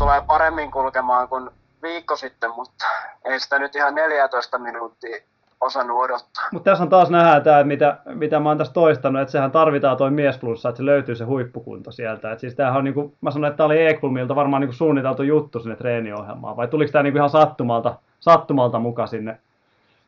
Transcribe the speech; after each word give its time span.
tulee 0.00 0.22
paremmin 0.26 0.70
kulkemaan 0.70 1.28
kuin 1.28 1.50
viikko 1.82 2.16
sitten, 2.16 2.50
mutta 2.50 2.84
ei 3.24 3.40
sitä 3.40 3.58
nyt 3.58 3.76
ihan 3.76 3.94
14 3.94 4.58
minuuttia 4.58 5.16
osannut 5.60 5.98
odottaa. 5.98 6.48
Mutta 6.52 6.70
tässä 6.70 6.84
on 6.84 6.90
taas 6.90 7.10
nähdään 7.10 7.42
tämä, 7.42 7.64
mitä, 7.64 7.98
mitä 8.04 8.40
mä 8.40 8.48
oon 8.48 8.58
tässä 8.58 8.72
toistanut, 8.72 9.22
että 9.22 9.32
sehän 9.32 9.50
tarvitaan 9.50 9.96
toi 9.96 10.10
miesplussa, 10.10 10.68
että 10.68 10.76
se 10.76 10.84
löytyy 10.84 11.16
se 11.16 11.24
huippukunto 11.24 11.92
sieltä. 11.92 12.32
Et 12.32 12.40
siis 12.40 12.54
tämähän 12.54 12.78
on, 12.78 12.84
niin 12.84 12.94
kuin, 12.94 13.16
mä 13.20 13.30
sanoin, 13.30 13.50
että 13.50 13.56
tämä 13.56 13.66
oli 13.66 13.86
Ekulmilta 13.86 14.34
varmaan 14.34 14.62
niin 14.62 14.72
suunniteltu 14.72 15.22
juttu 15.22 15.60
sinne 15.60 15.76
treeniohjelmaan, 15.76 16.56
vai 16.56 16.68
tuliko 16.68 16.92
tämä 16.92 17.02
niin 17.02 17.16
ihan 17.16 17.30
sattumalta, 17.30 17.94
sattumalta 18.20 18.78
mukaan 18.78 19.08
sinne, 19.08 19.40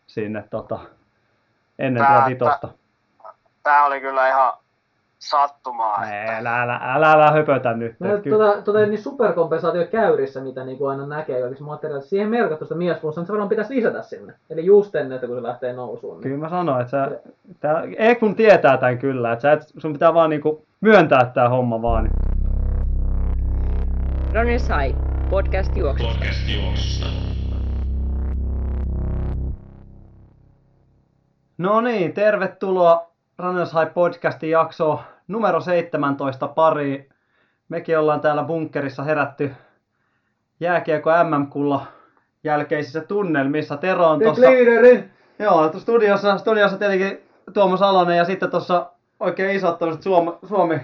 sinne 0.07 0.45
tota, 0.51 0.79
ennen 1.79 2.07
tuota 2.07 2.27
vitosta? 2.27 2.69
Tämä 3.63 3.85
oli 3.85 4.01
kyllä 4.01 4.29
ihan 4.29 4.53
sattumaa. 5.23 6.07
Ei, 6.07 6.29
älä, 6.29 6.63
älä, 6.63 6.81
älä, 6.83 7.13
älä 7.13 7.31
höpötä 7.31 7.73
nyt. 7.73 7.97
No, 8.01 8.09
tuota, 8.29 8.63
tuota, 8.63 8.87
niin 8.87 9.03
superkompensaatio 9.03 9.87
käyrissä, 9.87 10.41
mitä 10.41 10.65
niin 10.65 10.79
kuin 10.79 10.91
aina 10.91 11.07
näkee 11.07 11.41
kaikissa 11.41 11.65
materiaalissa, 11.65 12.11
siihen 12.11 12.29
merkatusta 12.29 12.75
miesplussa, 12.75 13.21
niin 13.21 13.27
se 13.27 13.33
varmaan 13.33 13.49
pitäisi 13.49 13.75
lisätä 13.75 14.03
sinne. 14.03 14.35
Eli 14.51 14.67
just 14.67 14.95
ennen, 14.95 15.15
että 15.15 15.27
kun 15.27 15.37
se 15.37 15.43
lähtee 15.43 15.73
nousuun. 15.73 16.15
Niin... 16.15 16.23
Kyllä 16.23 16.39
mä 16.39 16.49
sanoin, 16.49 16.81
että 16.81 16.91
sä, 16.91 17.11
tää, 17.61 17.83
Ekun 17.97 18.35
tietää 18.35 18.77
tämän 18.77 18.99
kyllä, 18.99 19.33
että 19.33 19.43
sä 19.43 19.53
et, 19.53 19.63
sun 19.79 19.93
pitää 19.93 20.15
vaan 20.15 20.31
niinku 20.31 20.65
myöntää 20.81 21.31
tämä 21.35 21.49
homma 21.49 21.83
vaan. 21.83 22.11
Ronny 24.35 24.59
Sai, 24.59 24.95
podcast 25.31 25.77
juoksusta. 25.77 26.13
Podcast 26.15 26.49
juoksusta. 26.49 27.07
No 31.59 31.81
niin, 31.81 32.13
tervetuloa 32.13 33.13
Runners 33.39 33.73
High 33.73 33.95
podcastin 33.95 34.51
jakso 34.51 35.01
numero 35.29 35.61
17 35.61 36.49
pari. 36.49 37.09
Mekin 37.69 37.99
ollaan 37.99 38.21
täällä 38.21 38.43
bunkkerissa 38.43 39.03
herätty 39.03 39.55
jääkiekko 40.61 41.11
MM-kulla 41.25 41.87
jälkeisissä 42.45 43.01
tunnelmissa. 43.01 43.77
Tero 43.77 44.07
on 44.07 44.21
tuossa... 44.21 44.43
Joo, 45.39 45.73
studiossa, 45.79 46.39
studiossa 46.39 46.79
tietenkin 46.79 47.21
Tuomo 47.55 47.77
Salonen 47.77 48.17
ja 48.17 48.25
sitten 48.25 48.51
tuossa 48.51 48.87
oikein 49.21 49.57
isot 49.57 49.79
Suomi, 50.01 50.33
Suomi, 50.49 50.81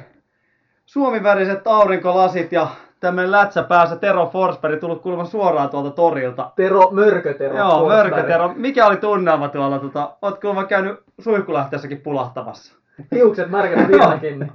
Suomi-väriset 0.87 1.67
aurinkolasit 1.67 2.53
ja 2.53 2.69
tämmöinen 3.01 3.31
lätsä 3.31 3.63
päässä 3.63 3.97
Tero 3.97 4.27
Forsberg 4.27 4.81
tullut 4.81 5.03
kuulemma 5.03 5.25
suoraan 5.25 5.69
tuolta 5.69 5.91
torilta. 5.91 6.51
Tero, 6.57 6.91
Mörkötero. 6.91 7.57
Joo, 7.57 7.89
Mörkötero. 7.89 8.53
Mikä 8.57 8.87
oli 8.87 8.97
tunnelma 8.97 9.49
tuolla? 9.49 9.79
Tota, 9.79 10.17
oot 10.23 10.41
kuulemma 10.41 10.65
käynyt 10.65 11.01
suihkulähteessäkin 11.21 12.01
pulahtamassa. 12.01 12.75
Hiukset 13.15 13.51
märkänä 13.51 13.89
vieläkin. 13.89 14.53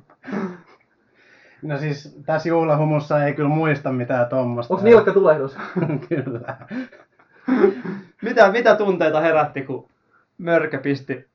No 1.61 1.77
siis 1.77 2.17
tässä 2.25 2.49
juhlahumussa 2.49 3.25
ei 3.25 3.33
kyllä 3.33 3.49
muista 3.49 3.91
mitään 3.91 4.30
tuommoista. 4.30 4.73
Onko 4.73 4.86
nilkka 4.86 5.13
tulehdus? 5.13 5.58
kyllä. 6.09 6.58
mitä, 8.21 8.52
mitä 8.52 8.75
tunteita 8.75 9.21
herätti, 9.21 9.61
kun 9.61 9.89
Mörkö 10.38 10.77
pisti, 10.77 11.27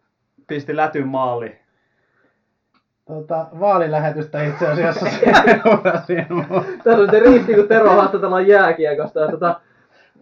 pisti 0.47 0.77
lätyn 0.77 1.09
maaliin? 1.09 1.59
tota, 3.09 3.47
vaalilähetystä 3.61 4.43
itse 4.43 4.67
asiassa 4.67 5.07
seurasin. 5.11 6.27
Tässä 6.85 7.03
on 7.03 7.11
se 7.11 7.19
riitti, 7.19 7.55
kun 7.55 7.69
Tero 7.69 7.91
haastatellaan 7.91 8.47
jääkiekosta. 8.47 9.29
Tota, 9.31 9.61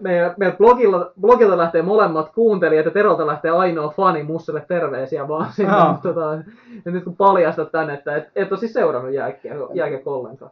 meidän, 0.00 0.34
meidän 0.36 0.56
blogilla, 0.56 1.12
blogilla 1.20 1.56
lähtee 1.56 1.82
molemmat 1.82 2.30
kuuntelijat 2.34 2.86
ja 2.86 2.90
Terolta 2.90 3.26
lähtee 3.26 3.50
ainoa 3.50 3.88
fani 3.88 4.22
Musselle 4.22 4.64
terveisiä 4.68 5.28
vaan 5.28 5.52
sinne. 5.52 5.72
No. 5.72 5.98
Tota, 6.02 6.38
ja 6.84 6.92
nyt 6.92 7.04
kun 7.04 7.16
paljastat 7.16 7.72
tänne, 7.72 7.94
että 7.94 8.16
et, 8.16 8.28
et 8.36 8.52
ole 8.52 8.60
siis 8.60 8.72
seurannut 8.72 9.14
jääkiekko 9.74 10.14
ollenkaan. 10.14 10.50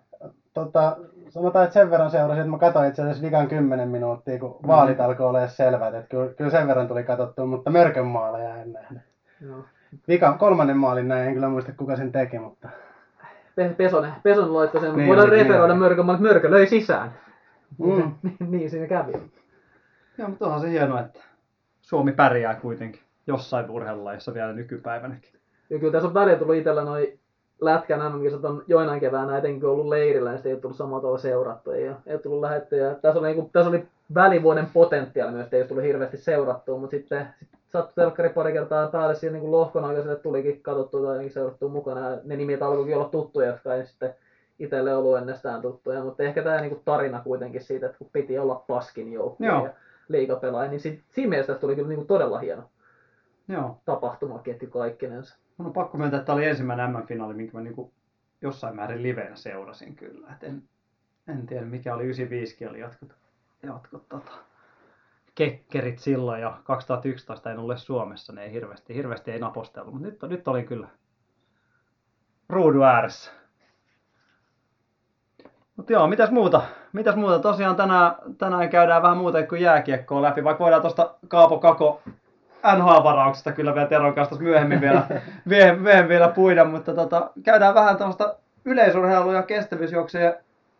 Tota, 0.54 0.96
sanotaan, 1.28 1.64
että 1.64 1.74
sen 1.74 1.90
verran 1.90 2.10
seurasin, 2.10 2.40
että 2.40 2.50
mä 2.50 2.58
katsoin 2.58 2.88
itse 2.88 3.02
asiassa 3.02 3.22
vikan 3.22 3.48
10 3.48 3.88
minuuttia, 3.88 4.38
kun 4.38 4.56
mm. 4.62 4.68
vaalit 4.68 5.00
alkoi 5.00 5.26
olla 5.26 5.46
selvät. 5.46 5.94
Että 5.94 6.08
kyllä, 6.08 6.28
kyllä 6.28 6.50
sen 6.50 6.66
verran 6.66 6.88
tuli 6.88 7.04
katsottua, 7.04 7.46
mutta 7.46 7.70
mörkön 7.70 8.06
maaleja 8.06 8.56
en 8.56 8.72
nähnyt. 8.72 9.02
No. 9.40 9.54
Vika, 10.08 10.32
kolmannen 10.38 10.76
maalin 10.76 11.08
näin, 11.08 11.28
en 11.28 11.34
kyllä 11.34 11.48
muista 11.48 11.72
kuka 11.76 11.96
sen 11.96 12.12
teki, 12.12 12.38
mutta... 12.38 12.68
Pesonen, 13.76 14.12
Pesonen 14.22 14.54
laittoi 14.54 14.80
sen, 14.80 14.96
niin, 14.96 15.08
voidaan 15.08 15.28
referoida 15.28 15.74
Mörkön, 15.74 16.06
mutta 16.06 16.22
Mörkö 16.22 16.50
löi 16.50 16.66
sisään. 16.66 17.12
Mm. 17.78 18.14
niin 18.50 18.70
siinä 18.70 18.86
kävi. 18.86 19.12
Joo, 20.18 20.28
mutta 20.28 20.46
onhan 20.46 20.60
se 20.60 20.70
hienoa, 20.70 21.00
että 21.00 21.20
Suomi 21.82 22.12
pärjää 22.12 22.54
kuitenkin 22.54 23.00
jossain 23.26 23.70
urheilulajissa 23.70 24.34
vielä 24.34 24.52
nykypäivänäkin. 24.52 25.30
Ja 25.70 25.78
kyllä 25.78 25.92
tässä 25.92 26.08
on 26.08 26.14
välillä 26.14 26.38
tullut 26.38 26.56
itsellä 26.56 26.84
noin 26.84 27.18
lätkän 27.60 28.12
MM-kisat 28.12 28.44
on 28.44 28.64
joinain 28.66 29.00
keväänä 29.00 29.38
etenkin 29.38 29.68
ollut 29.68 29.88
leirillä, 29.88 30.32
niin 30.32 30.40
ei 30.44 30.52
ole 30.52 30.60
tullut 30.60 30.76
samalla 30.76 31.00
tavalla 31.00 31.18
seurattua. 31.18 31.76
Ja 31.76 31.94
ei 32.06 32.14
ole 32.14 32.22
tullut 32.22 32.40
lähettyä. 32.40 32.94
Tässä 32.94 33.18
oli, 33.18 33.26
niin 33.26 33.36
kuin, 33.36 33.50
tässä 33.50 33.68
oli 33.68 33.86
välivuoden 34.14 34.66
potentiaali 34.72 35.32
myös, 35.32 35.44
että 35.44 35.56
ei 35.56 35.62
ole 35.62 35.68
tullut 35.68 35.84
hirveästi 35.84 36.16
seurattua, 36.16 36.78
mutta 36.78 36.96
sitten 36.96 37.28
sit 37.38 37.48
sattui 37.72 37.92
telkkari 37.94 38.28
pari 38.28 38.52
kertaa 38.52 38.88
päälle 38.88 39.14
siihen 39.14 39.40
niin 39.40 39.52
lohkon 39.52 39.84
aikaiselle 39.84 40.16
tulikin 40.16 40.62
katsottua 40.62 41.14
tai 41.14 41.30
seurattua 41.30 41.68
mukana. 41.68 42.10
Ja 42.10 42.18
ne 42.24 42.36
nimet 42.36 42.62
alkoikin 42.62 42.96
olla 42.96 43.08
tuttuja, 43.08 43.46
jotka 43.46 43.74
ei 43.74 43.86
sitten 43.86 44.14
itselle 44.58 44.96
ollut 44.96 45.18
ennestään 45.18 45.62
tuttuja, 45.62 46.04
mutta 46.04 46.22
ehkä 46.22 46.42
tämä 46.42 46.60
niin 46.60 46.82
tarina 46.84 47.20
kuitenkin 47.20 47.60
siitä, 47.60 47.86
että 47.86 47.98
kun 47.98 48.10
piti 48.12 48.38
olla 48.38 48.54
paskin 48.54 49.12
joukkue 49.12 49.46
ja 49.46 49.74
liikapelaaja, 50.08 50.70
niin 50.70 50.80
sit, 50.80 51.04
siinä 51.10 51.30
mielessä 51.30 51.54
tuli 51.54 51.74
kyllä 51.74 51.88
niin 51.88 51.96
kuin 51.96 52.06
todella 52.06 52.38
hieno 52.38 52.70
Joo. 53.48 53.80
tapahtumaketju 53.84 54.70
kaikkinensa. 54.70 55.38
Mun 55.56 55.66
on 55.66 55.72
pakko 55.72 55.98
myöntää, 55.98 56.18
että 56.18 56.26
tämä 56.26 56.36
oli 56.36 56.46
ensimmäinen 56.46 56.90
M-finaali, 56.90 57.34
minkä 57.34 57.58
mä 57.58 57.64
niin 57.64 57.74
kuin 57.74 57.92
jossain 58.42 58.76
määrin 58.76 59.02
liveenä 59.02 59.36
seurasin 59.36 59.96
kyllä. 59.96 60.32
Et 60.32 60.44
en, 60.44 60.62
en 61.28 61.46
tiedä, 61.46 61.66
mikä 61.66 61.94
oli 61.94 62.04
95 62.04 62.66
oli 62.66 62.80
jotkut, 62.80 63.12
jotkut 63.62 64.08
tota, 64.08 64.32
kekkerit 65.34 65.98
silloin 65.98 66.40
ja 66.40 66.60
2011 66.64 67.50
en 67.50 67.58
ole 67.58 67.76
Suomessa, 67.76 68.32
ne 68.32 68.44
ei 68.44 68.52
hirveästi, 68.52 68.94
hirveästi 68.94 69.30
ei 69.30 69.38
napostellut, 69.38 69.94
mutta 69.94 70.08
nyt, 70.08 70.22
nyt 70.22 70.48
oli 70.48 70.62
kyllä 70.62 70.88
ruudu 72.48 72.82
ääressä. 72.82 73.30
Mutta 75.76 75.92
joo, 75.92 76.06
mitäs 76.06 76.30
muuta? 76.30 76.62
Mitäs 76.92 77.16
muuta? 77.16 77.38
Tosiaan 77.38 77.76
tänään, 77.76 78.14
tänään 78.38 78.68
käydään 78.68 79.02
vähän 79.02 79.16
muuta 79.16 79.46
kuin 79.46 79.60
jääkiekkoa 79.60 80.22
läpi, 80.22 80.44
vaikka 80.44 80.64
voidaan 80.64 80.82
tuosta 80.82 81.14
Kaapo 81.28 81.58
Kako 81.58 82.02
NHL-varauksesta 82.76 83.52
kyllä 83.52 83.74
vielä 83.74 83.88
Teron 83.88 84.14
kanssa 84.14 84.36
myöhemmin 84.36 84.80
vielä, 84.84 85.06
myöhemmin 85.76 86.08
vielä 86.08 86.28
puida, 86.28 86.64
mutta 86.64 86.94
tota, 86.94 87.30
käydään 87.42 87.74
vähän 87.74 87.96
tuosta 87.96 88.34
yleisurheilu- 88.64 89.32
ja 89.32 89.42
kestävyysjuoksujen 89.42 90.34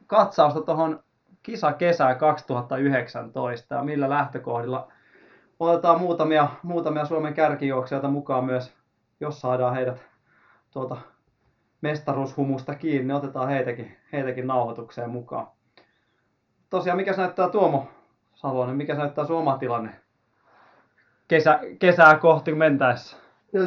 katsausta 0.06 0.60
tuohon 0.60 1.00
kisa 1.43 1.72
kesää 1.72 2.15
2019 2.15 3.75
ja 3.75 3.83
millä 3.83 4.09
lähtökohdilla 4.09 4.88
otetaan 5.60 6.00
muutamia, 6.00 6.49
muutamia 6.62 7.04
Suomen 7.04 7.34
kärkijuoksijoita 7.34 8.09
mukaan 8.09 8.44
myös, 8.44 8.72
jos 9.21 9.41
saadaan 9.41 9.75
heidät 9.75 10.04
tuolta 10.71 10.97
mestaruushumusta 11.84 12.75
kiinni, 12.75 13.05
niin 13.05 13.17
otetaan 13.17 13.49
heitäkin, 13.49 13.97
heitäkin 14.12 14.47
nauhoitukseen 14.47 15.11
mukaan. 15.11 15.47
Tosiaan, 16.71 16.97
mikä 16.97 17.12
näyttää 17.12 17.49
Tuomo 17.49 17.89
Salonen, 18.34 18.77
mikä 18.77 18.95
näyttää 18.95 19.27
sun 19.27 19.37
oma 19.37 19.59
tilanne 19.59 19.91
kesä, 21.28 21.61
kesää 21.78 22.19
kohti 22.19 22.55
mentäessä? 22.55 23.17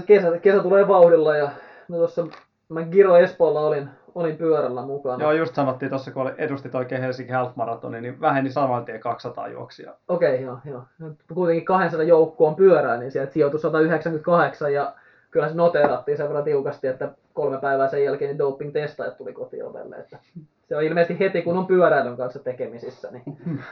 Kesä, 0.05 0.37
kesä 0.41 0.63
tulee 0.63 0.87
vauhdilla 0.87 1.35
ja 1.35 1.51
no 1.87 1.97
tuossa 1.97 2.27
mä 2.69 2.83
Giro 2.83 3.17
Espoolla 3.17 3.59
olin, 3.59 3.89
olin 4.15 4.37
pyörällä 4.37 4.81
mukana. 4.81 5.23
Joo, 5.23 5.31
just 5.31 5.55
sanottiin 5.55 5.89
tuossa, 5.89 6.11
kun 6.11 6.31
edustit 6.37 6.75
oikein 6.75 7.01
Helsinki 7.01 7.31
Half 7.31 7.55
Marathonin, 7.55 8.03
niin 8.03 8.21
väheni 8.21 8.49
saman 8.49 8.85
tien 8.85 8.99
200 8.99 9.47
juoksia. 9.47 9.93
Okei, 10.07 10.45
okay, 10.45 10.45
joo, 10.45 10.83
joo. 10.99 11.11
Kuitenkin 11.33 11.65
200 11.65 12.03
joukkoon 12.03 12.55
pyörää, 12.55 12.97
niin 12.97 13.11
sieltä 13.11 13.33
sijoitui 13.33 13.59
198 13.59 14.73
ja 14.73 14.93
kyllä 15.31 15.49
se 15.49 15.55
noteerattiin 15.55 16.17
sen 16.17 16.27
verran 16.27 16.43
tiukasti, 16.43 16.87
että 16.87 17.11
kolme 17.33 17.57
päivää 17.57 17.87
sen 17.87 18.03
jälkeen 18.03 18.29
niin 18.29 18.39
doping-testaajat 18.39 19.17
tuli 19.17 19.33
kotiovelle. 19.33 19.95
Että 19.95 20.17
se 20.67 20.75
on 20.75 20.83
ilmeisesti 20.83 21.19
heti, 21.19 21.41
kun 21.41 21.57
on 21.57 21.67
pyöräilyn 21.67 22.17
kanssa 22.17 22.39
tekemisissä, 22.39 23.09
niin 23.11 23.23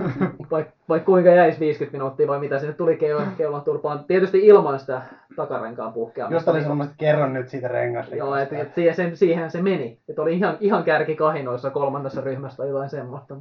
vaikka 0.52 0.74
vaik 0.90 1.06
kuinka 1.06 1.30
jäisi 1.30 1.60
50 1.60 1.98
minuuttia 1.98 2.28
vai 2.28 2.40
mitä 2.40 2.60
sinne 2.60 2.74
tuli 2.74 2.98
keulon 3.38 3.62
turpaan. 3.62 4.04
Tietysti 4.04 4.48
ilman 4.48 4.80
sitä 4.80 5.02
takarenkaan 5.36 5.94
puhkeamista. 5.94 6.36
Just 6.36 6.48
oli 6.48 6.62
semmoista, 6.62 6.92
että 6.92 7.00
kerron 7.00 7.34
nyt 7.34 7.50
siitä 7.50 7.68
rengasta. 7.68 8.16
Joo, 8.16 8.36
että 8.36 8.58
et 8.58 8.76
siihen, 8.76 8.96
sen, 8.96 9.18
siihen 9.18 9.52
se 9.52 9.62
meni. 9.62 10.00
Että 10.10 10.22
oli 10.22 10.34
ihan, 10.34 10.58
ihan 10.60 10.84
kärki 10.84 11.16
kahinoissa 11.16 11.70
kolmannessa 11.70 12.22
ryhmässä 12.22 12.58
tai 12.58 12.70
jotain 12.70 12.90
semmoista. 12.90 13.36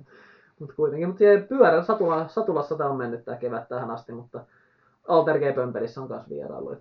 Mutta 0.58 0.74
kuitenkin, 0.76 1.08
mutta 1.08 1.24
pyörä 1.48 1.82
satula, 1.82 2.28
satulassa 2.28 2.76
tämä 2.76 2.90
on 2.90 2.96
mennyt 2.96 3.24
tämä 3.24 3.36
kevät 3.36 3.68
tähän 3.68 3.90
asti, 3.90 4.12
mutta 4.12 4.40
Alter 5.08 5.38
G-pömpelissä 5.38 6.00
on 6.00 6.08
myös 6.08 6.28
vierailu 6.28 6.76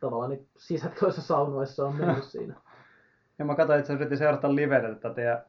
tavallaan 0.00 0.30
niin 0.30 0.48
sisätiloissa 0.56 1.22
saunoissa 1.32 1.86
on 1.86 1.96
mennyt 1.96 2.24
siinä. 2.34 2.54
Ja 3.38 3.44
mä 3.44 3.54
katsoin, 3.54 3.78
että 3.78 3.86
sä 3.86 3.94
yritin 3.94 4.18
seurata 4.18 4.54
livenä 4.54 4.88
tätä 4.88 5.14
teidän 5.14 5.42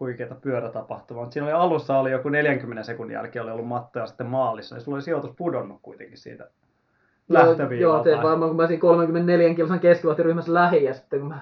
huikeita 0.00 0.34
pyörätapahtumaa, 0.34 1.22
mutta 1.22 1.32
siinä 1.32 1.46
oli 1.46 1.52
alussa 1.52 1.98
oli 1.98 2.10
joku 2.10 2.28
40 2.28 2.82
sekunnin 2.82 3.14
jälkeen 3.14 3.42
oli 3.42 3.50
ollut 3.50 3.66
matto 3.66 3.98
ja 3.98 4.06
sitten 4.06 4.26
maalissa, 4.26 4.74
niin 4.74 4.84
sulla 4.84 4.96
oli 4.96 5.02
sijoitus 5.02 5.30
pudonnut 5.36 5.78
kuitenkin 5.82 6.18
siitä 6.18 6.50
lähtöviivalta. 7.28 7.96
Joo, 7.96 8.04
tein 8.04 8.22
varmaan 8.22 8.50
kun 8.50 8.56
mä 8.56 8.66
siinä 8.66 8.80
34 8.80 9.54
kilsan 9.54 9.80
keskivattiryhmässä 9.80 10.54
lähin 10.54 10.84
ja 10.84 10.94
sitten 10.94 11.20
kun 11.20 11.28
mä 11.28 11.38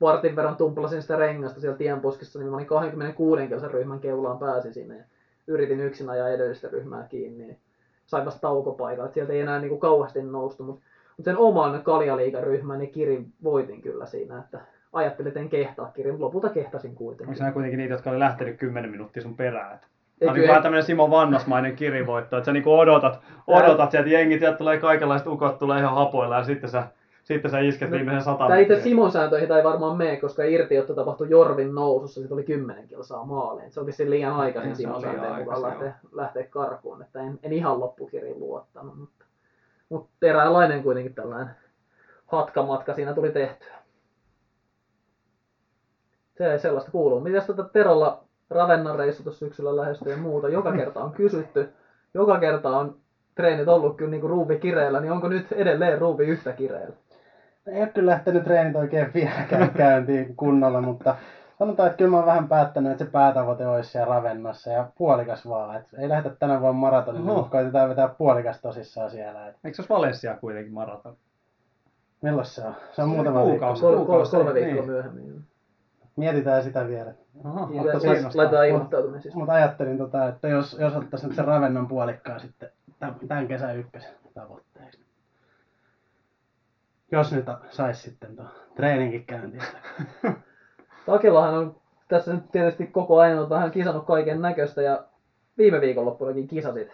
vartin 0.00 0.36
verran 0.36 0.56
tumplasin 0.56 1.02
sitä 1.02 1.16
rengasta 1.16 1.60
siellä 1.60 1.78
tienposkessa, 1.78 2.38
niin 2.38 2.48
mä 2.48 2.56
olin 2.56 2.66
26 2.66 3.48
kilsan 3.48 3.70
ryhmän 3.70 4.00
keulaan 4.00 4.38
pääsin 4.38 4.74
sinne 4.74 4.96
ja 4.96 5.04
yritin 5.46 5.80
yksin 5.80 6.10
ajaa 6.10 6.28
edellistä 6.28 6.68
ryhmää 6.68 7.06
kiinni. 7.08 7.44
Niin 7.44 7.60
sain 8.06 8.26
vasta 8.26 8.40
taukopaikalla, 8.40 9.06
että 9.06 9.14
sieltä 9.14 9.32
ei 9.32 9.40
enää 9.40 9.58
niin 9.58 9.68
kuin 9.68 9.80
kauheasti 9.80 10.22
noustu, 10.22 10.64
mutta 10.64 10.84
sen 11.24 11.38
oman 11.38 11.82
kaljaliikaryhmän 11.82 12.78
niin 12.78 12.90
kirin 12.90 13.32
voitin 13.42 13.82
kyllä 13.82 14.06
siinä, 14.06 14.38
että 14.38 14.60
ajattelin, 14.92 15.28
että 15.28 15.40
en 15.40 15.48
kehtaa 15.48 15.90
kirin, 15.94 16.12
mutta 16.12 16.24
lopulta 16.24 16.48
kehtasin 16.48 16.94
kuitenkin. 16.94 17.28
Onko 17.28 17.38
nämä 17.40 17.52
kuitenkin 17.52 17.78
niitä, 17.78 17.94
jotka 17.94 18.10
oli 18.10 18.18
lähtenyt 18.18 18.58
10 18.58 18.90
minuuttia 18.90 19.22
sun 19.22 19.36
perään? 19.36 19.80
Tämä 20.18 20.32
on 20.32 20.38
niin 20.38 20.48
vähän 20.48 20.62
tämmöinen 20.62 20.84
Simo 20.84 21.10
Vannasmainen 21.10 21.76
kirivoitto, 21.76 22.36
että 22.36 22.46
sä 22.46 22.52
niinku 22.52 22.78
odotat, 22.78 23.20
odotat 23.46 23.90
sieltä 23.90 24.08
jengit, 24.08 24.40
sieltä 24.40 24.58
tulee 24.58 24.78
kaikenlaiset 24.78 25.26
ukot, 25.26 25.58
tulee 25.58 25.80
ihan 25.80 25.94
hapoilla 25.94 26.36
ja 26.36 26.44
sitten 26.44 26.70
sä, 26.70 26.82
sitten 27.24 27.50
sä 27.50 27.58
isket 27.58 27.90
No, 27.90 27.96
viimeisen 27.96 28.22
sata 28.22 28.46
Tämä 28.46 28.58
itse. 28.58 28.80
Simon 28.80 29.12
sääntöihin 29.12 29.48
tämä 29.48 29.58
ei 29.58 29.64
varmaan 29.64 29.96
mene, 29.96 30.16
koska 30.16 30.44
irtiotto 30.44 30.94
tapahtui 30.94 31.30
Jorvin 31.30 31.74
nousussa, 31.74 32.20
sitten 32.20 32.34
oli 32.34 32.44
10 32.44 32.88
kilsaa 32.88 33.24
maaliin. 33.24 33.72
Se 33.72 33.86
vissiin 33.86 34.10
liian 34.10 34.32
aikaisin 34.32 34.76
Se 34.76 34.76
Simon 34.76 34.94
oli 34.94 35.02
sääntöjen 35.02 35.38
mukaan 35.38 35.64
aikaisin, 35.64 35.68
lähteä, 35.68 35.94
lähteä 36.12 36.44
karkuun, 36.50 37.02
että 37.02 37.20
en, 37.20 37.38
en 37.42 37.52
ihan 37.52 37.80
loppukiriin 37.80 38.40
luottanut, 38.40 38.98
mutta, 38.98 39.21
mutta 39.92 40.26
eräänlainen 40.26 40.82
kuitenkin 40.82 41.14
tällainen 41.14 41.54
hatkamatka 42.26 42.94
siinä 42.94 43.14
tuli 43.14 43.30
tehtyä. 43.30 43.74
Se 46.38 46.58
sellaista 46.58 46.90
kuuluu. 46.90 47.20
Mitäs 47.20 47.46
tätä 47.46 47.64
Terolla 47.72 48.24
Ravennan 48.50 48.98
reissu 48.98 49.22
tuossa 49.22 49.46
syksyllä 49.46 49.76
lähestyy 49.76 50.12
ja 50.12 50.18
muuta? 50.18 50.48
Joka 50.48 50.72
kerta 50.72 51.04
on 51.04 51.12
kysytty. 51.12 51.68
Joka 52.14 52.40
kerta 52.40 52.76
on 52.76 52.96
treenit 53.34 53.68
ollut 53.68 53.96
kyllä 53.96 54.10
niin 54.10 54.22
ruuvi 54.22 54.58
kireellä, 54.58 55.00
niin 55.00 55.12
onko 55.12 55.28
nyt 55.28 55.52
edelleen 55.52 55.98
ruuvi 55.98 56.26
yhtä 56.26 56.52
kireellä? 56.52 56.96
Ei 57.66 57.80
ole 57.80 57.88
kyllä 57.88 58.10
lähtenyt 58.10 58.44
treenit 58.44 58.76
oikein 58.76 59.10
vieläkään 59.14 59.70
käyntiin 59.70 60.36
kunnolla, 60.36 60.80
mutta 60.80 61.16
sanotaan, 61.58 61.86
että 61.86 61.96
kyllä 61.96 62.10
mä 62.10 62.16
oon 62.16 62.26
vähän 62.26 62.48
päättänyt, 62.48 62.92
että 62.92 63.04
se 63.04 63.10
päätavoite 63.10 63.66
olisi 63.66 63.90
siellä 63.90 64.14
Ravennassa 64.14 64.70
ja 64.70 64.88
puolikas 64.98 65.48
vaan. 65.48 65.76
Et 65.76 65.86
ei 65.98 66.08
lähdetä 66.08 66.36
tänä 66.36 66.60
vuonna 66.60 66.80
maratonille, 66.80 67.30
Oho. 67.30 67.38
mutta 67.40 67.50
koitetaan 67.50 67.88
vetää 67.88 68.08
puolikas 68.08 68.60
tosissaan 68.60 69.10
siellä. 69.10 69.48
Et 69.48 69.56
Eikö 69.64 69.76
se 69.76 69.82
olisi 69.82 69.88
Valencia 69.94 70.36
kuitenkin 70.36 70.72
maraton? 70.74 71.16
milloin 72.22 72.46
se 72.46 72.64
on? 72.64 72.74
Se 72.92 73.02
on 73.02 73.08
Se 73.08 73.14
muutama 73.14 73.38
viikko. 73.38 73.50
kuukausi. 73.50 73.80
Kol, 73.82 73.90
kol, 73.96 74.04
kuukausi, 74.04 74.30
kolme 74.30 74.52
niin. 74.52 74.66
viikkoa 74.66 74.86
myöhemmin. 74.86 75.44
Mietitään 76.16 76.62
sitä 76.62 76.88
vielä. 76.88 77.14
Aha, 77.44 77.60
Ja 77.60 77.82
mutta 77.82 78.00
siis 78.00 78.12
kiinnostaa. 78.12 78.42
laitetaan 78.42 78.68
ilmoittautuminen 78.68 79.22
siis. 79.22 79.34
Mutta 79.34 79.52
ajattelin, 79.52 79.98
tota, 79.98 80.28
että 80.28 80.48
jos, 80.48 80.76
jos 80.80 80.96
ottaisiin 80.96 81.28
nyt 81.28 81.36
se 81.36 81.42
Ravennan 81.42 81.88
puolikkaa 81.88 82.38
sitten 82.38 82.70
tämän 83.28 83.48
kesän 83.48 83.76
ykkösen 83.78 84.10
tavoitteeksi. 84.34 85.00
Jos 87.12 87.32
nyt 87.32 87.46
saisi 87.70 88.02
sitten 88.02 88.36
tuon 88.36 88.48
treeninkin 88.76 89.26
käyntiin. 89.26 89.62
Takilahan 91.06 91.54
on 91.54 91.76
tässä 92.08 92.32
nyt 92.34 92.50
tietysti 92.52 92.86
koko 92.86 93.18
ajan 93.18 93.38
on 93.38 93.50
vähän 93.50 93.70
kisannut 93.70 94.06
kaiken 94.06 94.42
näköistä 94.42 94.82
ja 94.82 95.04
viime 95.58 95.80
viikonloppunakin 95.80 96.48
kisasit 96.48 96.88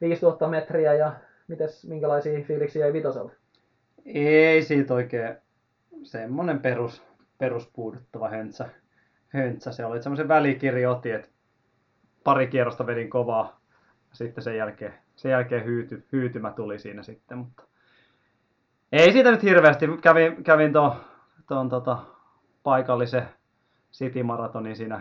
5000 0.00 0.48
metriä 0.48 0.94
ja 0.94 1.12
mites, 1.48 1.86
minkälaisia 1.86 2.44
fiiliksiä 2.44 2.84
jäi 2.84 2.92
vitoselta? 2.92 3.32
Ei 4.06 4.62
siitä 4.62 4.94
oikein 4.94 5.36
semmonen 6.02 6.58
perus, 6.58 7.02
peruspuuduttava 7.38 8.28
höntsä. 8.28 8.68
höntsä. 9.28 9.72
Se 9.72 9.84
oli 9.84 10.02
semmoisen 10.02 10.28
välikirja 10.28 10.90
otin, 10.90 11.14
että 11.14 11.28
pari 12.24 12.46
kierrosta 12.46 12.86
vedin 12.86 13.10
kovaa. 13.10 13.60
Sitten 14.12 14.44
sen 14.44 14.56
jälkeen, 14.56 14.94
sen 15.16 15.30
jälkeen 15.30 15.64
hyyty, 15.64 16.04
hyytymä 16.12 16.50
tuli 16.50 16.78
siinä 16.78 17.02
sitten, 17.02 17.38
mutta 17.38 17.62
ei 18.92 19.12
siitä 19.12 19.30
nyt 19.30 19.42
hirveästi. 19.42 19.86
Kävin, 20.02 20.44
kävin 20.44 20.72
tuon 21.48 21.68
tota, 21.68 21.98
paikallisen 22.66 23.28
City 23.92 24.22
Maratonin 24.22 24.76
siinä 24.76 25.00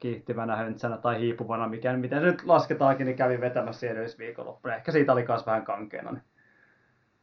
kiihtyvänä 0.00 0.56
höntsänä 0.56 0.96
tai 0.96 1.20
hiipuvana, 1.20 1.68
mikä, 1.68 1.96
miten 1.96 2.20
se 2.20 2.26
nyt 2.26 2.44
lasketaankin, 2.44 3.06
niin 3.06 3.16
kävin 3.16 3.40
vetämässä 3.40 3.80
siellä 3.80 4.00
viikonloppuna. 4.18 4.74
Ehkä 4.74 4.92
siitä 4.92 5.12
oli 5.12 5.24
myös 5.28 5.46
vähän 5.46 5.64
kankeena, 5.64 6.12
niin 6.12 6.22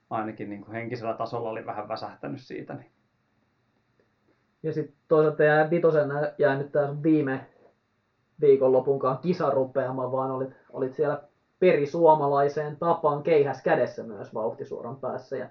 ainakin 0.09 0.49
niin 0.49 0.61
kuin 0.61 0.75
henkisellä 0.75 1.13
tasolla 1.13 1.49
oli 1.49 1.65
vähän 1.65 1.87
väsähtänyt 1.87 2.41
siitä. 2.41 2.73
Niin. 2.73 2.91
Ja 4.63 4.73
sitten 4.73 4.95
toisaalta 5.07 5.43
jää 5.43 5.69
vitosen 5.69 6.09
jää 6.37 6.57
nyt 6.57 6.71
tää 6.71 6.87
sun 6.87 7.03
viime 7.03 7.45
viikonlopunkaan 8.41 9.17
kisarupeama, 9.17 10.11
vaan 10.11 10.31
olit, 10.31 10.53
olit 10.73 10.93
siellä 10.93 11.21
perisuomalaiseen 11.59 12.77
tapaan 12.77 13.23
keihäs 13.23 13.63
kädessä 13.63 14.03
myös 14.03 14.33
vauhtisuoran 14.33 14.95
päässä. 14.95 15.37
Ja 15.37 15.49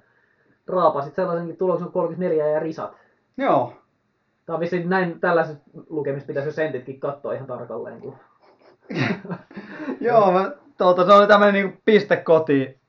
raapasit 0.67 1.15
sellaisenkin 1.15 1.57
tuloksen 1.57 1.93
34 1.93 2.47
ja 2.47 2.61
risat. 2.61 2.97
Joo, 3.37 3.84
Tämä 4.47 4.55
on 4.55 4.61
vissiin 4.61 4.89
näin, 4.89 5.21
tällaiset 5.21 5.59
lukemista 5.89 6.27
pitäisi 6.27 6.49
jo 6.49 6.53
sentitkin 6.53 7.01
katsoa 7.01 7.33
ihan 7.33 7.47
tarkalleen. 7.47 8.01
Kun... 8.01 8.17
Joo, 10.01 10.33
mä, 10.33 10.51
tuota, 10.79 11.07
se 11.07 11.13
oli 11.13 11.27
tämmöinen 11.27 11.55
niinku 11.55 11.81
piste 11.85 12.17
koti 12.17 12.81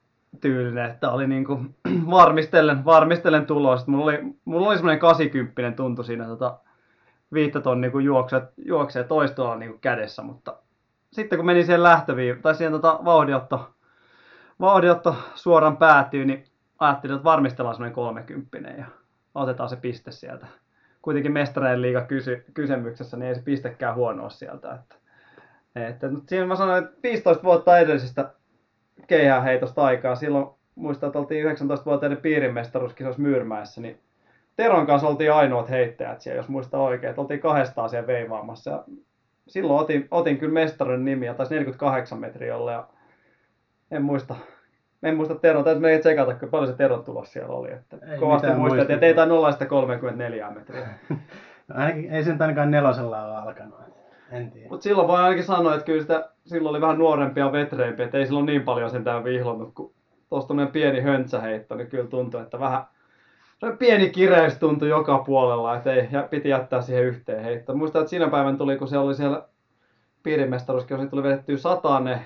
tyylinen, 0.42 0.92
että 0.92 1.12
oli 1.12 1.28
niinku 1.28 1.60
varmistellen, 2.12 2.86
varmistellen 2.86 3.46
tulos. 3.46 3.88
Mulla 3.88 4.04
oli, 4.04 4.20
mulla 4.46 4.68
oli 4.68 4.76
semmoinen 4.76 5.00
80 5.00 5.72
tuntu 5.72 6.04
siinä 6.04 6.26
tota, 6.26 6.60
viittä 7.34 7.62
tonnia, 7.62 7.92
kun 7.92 8.04
juoksee, 8.04 8.42
juoksee 8.58 9.04
toistolla 9.04 9.56
niinku 9.56 9.78
kädessä, 9.78 10.22
mutta 10.22 10.58
sitten 11.12 11.40
kun 11.40 11.46
meni 11.46 11.64
siihen 11.64 11.84
lähtöviin, 11.84 12.42
tai 12.42 12.56
siihen 12.56 12.72
tota, 12.72 13.00
vauhdiotto, 13.06 13.70
vauhdiotto 14.60 15.16
suoran 15.36 15.78
päätyy, 15.78 16.26
niin 16.26 16.46
ajattelin, 16.80 17.16
että 17.16 17.24
varmistellaan 17.24 17.76
semmoinen 17.76 17.96
30 17.96 18.70
ja 18.70 18.86
otetaan 19.36 19.70
se 19.70 19.76
piste 19.76 20.12
sieltä. 20.12 20.48
Kuitenkin 21.06 21.34
mestareen 21.34 21.82
liiga 21.82 22.02
kysy, 22.02 22.46
kysymyksessä, 22.54 23.18
niin 23.18 23.28
ei 23.28 23.36
se 23.36 23.42
pistekään 23.42 23.96
huono 23.96 24.24
ole 24.24 24.32
sieltä. 24.32 24.74
Että, 24.74 24.96
että, 25.76 26.10
mutta 26.10 26.30
siinä 26.30 26.46
mä 26.46 26.56
sanoin, 26.56 26.84
että 26.84 26.98
15 27.04 27.44
vuotta 27.44 27.80
edellisestä 27.80 28.30
keihäänheitosta 29.08 29.84
aikaa, 29.84 30.16
silloin 30.16 30.48
muistan, 30.76 31.08
että 31.08 31.20
oltiin 31.20 31.46
19-vuotiaiden 31.46 32.18
piirimestaruuskisoissa 32.18 33.22
Myyrmäessä, 33.22 33.82
niin 33.82 34.00
Teron 34.56 34.86
kanssa 34.86 35.08
oltiin 35.08 35.34
ainoat 35.34 35.70
heittäjät 35.70 36.22
siellä, 36.22 36.40
jos 36.40 36.50
muistan 36.50 36.80
oikein, 36.80 37.10
että 37.10 37.22
oltiin 37.22 37.40
kahdestaan 37.40 37.90
siellä 37.90 38.08
veivaamassa. 38.08 38.72
Ja 38.72 38.84
silloin 39.48 39.84
otin, 39.84 40.08
otin 40.12 40.38
kyllä 40.38 40.54
mestarin 40.54 41.06
nimiä, 41.06 41.34
taisi 41.34 41.54
48 41.54 42.20
metriä 42.20 42.58
olla, 42.58 42.72
ja 42.72 42.88
en 43.92 44.02
muista, 44.04 44.36
en 45.06 45.16
muista 45.16 45.36
Teron, 45.36 45.64
täytyy 45.64 45.82
meidän 45.82 46.00
tsekata, 46.00 46.32
kuinka 46.32 46.48
paljon 46.48 46.68
se 46.68 46.78
Teron 46.78 47.04
tulos 47.04 47.34
siellä 47.34 47.56
oli. 47.56 47.72
Että 47.72 47.98
Ei 48.12 48.20
kovasti 48.20 48.48
muistettiin, 48.52 48.94
että 48.94 49.06
ei 49.06 49.14
tainnut 49.14 49.38
olla 49.38 49.52
sitä 49.52 49.66
34 49.66 50.52
metriä. 50.52 50.88
No 51.68 51.76
ainakin, 51.76 52.12
ei 52.12 52.24
se 52.24 52.32
nyt 52.32 52.42
ainakaan 52.42 52.72
nelosella 52.72 53.26
ole 53.26 53.36
alkanut. 53.36 53.80
En 54.32 54.52
tiedä. 54.52 54.70
Mutta 54.70 54.84
silloin 54.84 55.08
voi 55.08 55.20
ainakin 55.20 55.44
sanoa, 55.44 55.74
että 55.74 55.86
kyllä 55.86 56.02
sitä, 56.02 56.30
silloin 56.46 56.76
oli 56.76 56.82
vähän 56.82 56.98
nuorempia 56.98 57.46
ja 57.46 57.52
vetreimpiä, 57.52 58.06
että 58.06 58.18
ei 58.18 58.26
silloin 58.26 58.46
niin 58.46 58.62
paljon 58.62 58.90
sentään 58.90 59.24
vihlonnut, 59.24 59.74
kun 59.74 59.94
tuossa 60.30 60.54
pieni 60.72 61.02
höntsäheitto, 61.02 61.76
niin 61.76 61.88
kyllä 61.88 62.10
tuntui, 62.10 62.42
että 62.42 62.60
vähän 62.60 62.84
se 63.60 63.76
pieni 63.80 64.10
kireys 64.10 64.58
tuntui 64.58 64.90
joka 64.90 65.18
puolella, 65.18 65.76
että 65.76 65.94
ei, 65.94 66.08
ja 66.12 66.24
piti 66.24 66.50
jättää 66.50 66.82
siihen 66.82 67.04
yhteen 67.04 67.44
heittoon. 67.44 67.78
Muistan, 67.78 68.02
että 68.02 68.10
siinä 68.10 68.28
päivän 68.28 68.58
tuli, 68.58 68.78
kun 68.78 68.88
se 68.88 68.98
oli 68.98 69.16
siellä 69.16 69.44
piirimestaruuskin, 70.24 70.98
niin 70.98 71.10
tuli 71.10 71.24
vedettyä 71.24 71.58
satane, 71.58 72.26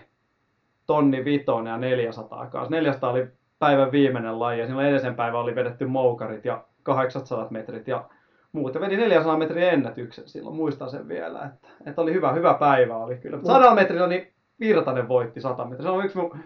tonni 0.89 1.25
vitonen 1.25 1.71
ja 1.71 1.77
400 1.77 2.47
kanssa. 2.47 2.71
400 2.71 3.09
oli 3.09 3.27
päivän 3.59 3.91
viimeinen 3.91 4.39
laji 4.39 4.59
ja 4.59 4.65
silloin 4.65 4.87
edellisen 4.87 5.15
päivän 5.15 5.39
oli 5.39 5.55
vedetty 5.55 5.85
moukarit 5.85 6.45
ja 6.45 6.63
800 6.83 7.47
metrit 7.49 7.87
ja 7.87 8.09
muuten 8.51 8.81
vedi 8.81 8.97
400 8.97 9.37
metrin 9.37 9.63
ennätyksen 9.63 10.27
silloin, 10.27 10.55
muistan 10.55 10.89
sen 10.89 11.07
vielä, 11.07 11.45
että, 11.45 11.67
että 11.85 12.01
oli 12.01 12.13
hyvä, 12.13 12.33
hyvä 12.33 12.53
päivä 12.53 12.97
oli 12.97 13.17
kyllä. 13.17 13.37
Mutta 13.37 13.53
100 13.53 13.75
metrillä 13.75 14.07
niin 14.07 14.33
Virtanen 14.59 15.07
voitti 15.07 15.41
100 15.41 15.65
metriä. 15.65 15.83
Se 15.83 15.89
on 15.89 16.05
yksi 16.05 16.17
mun 16.17 16.39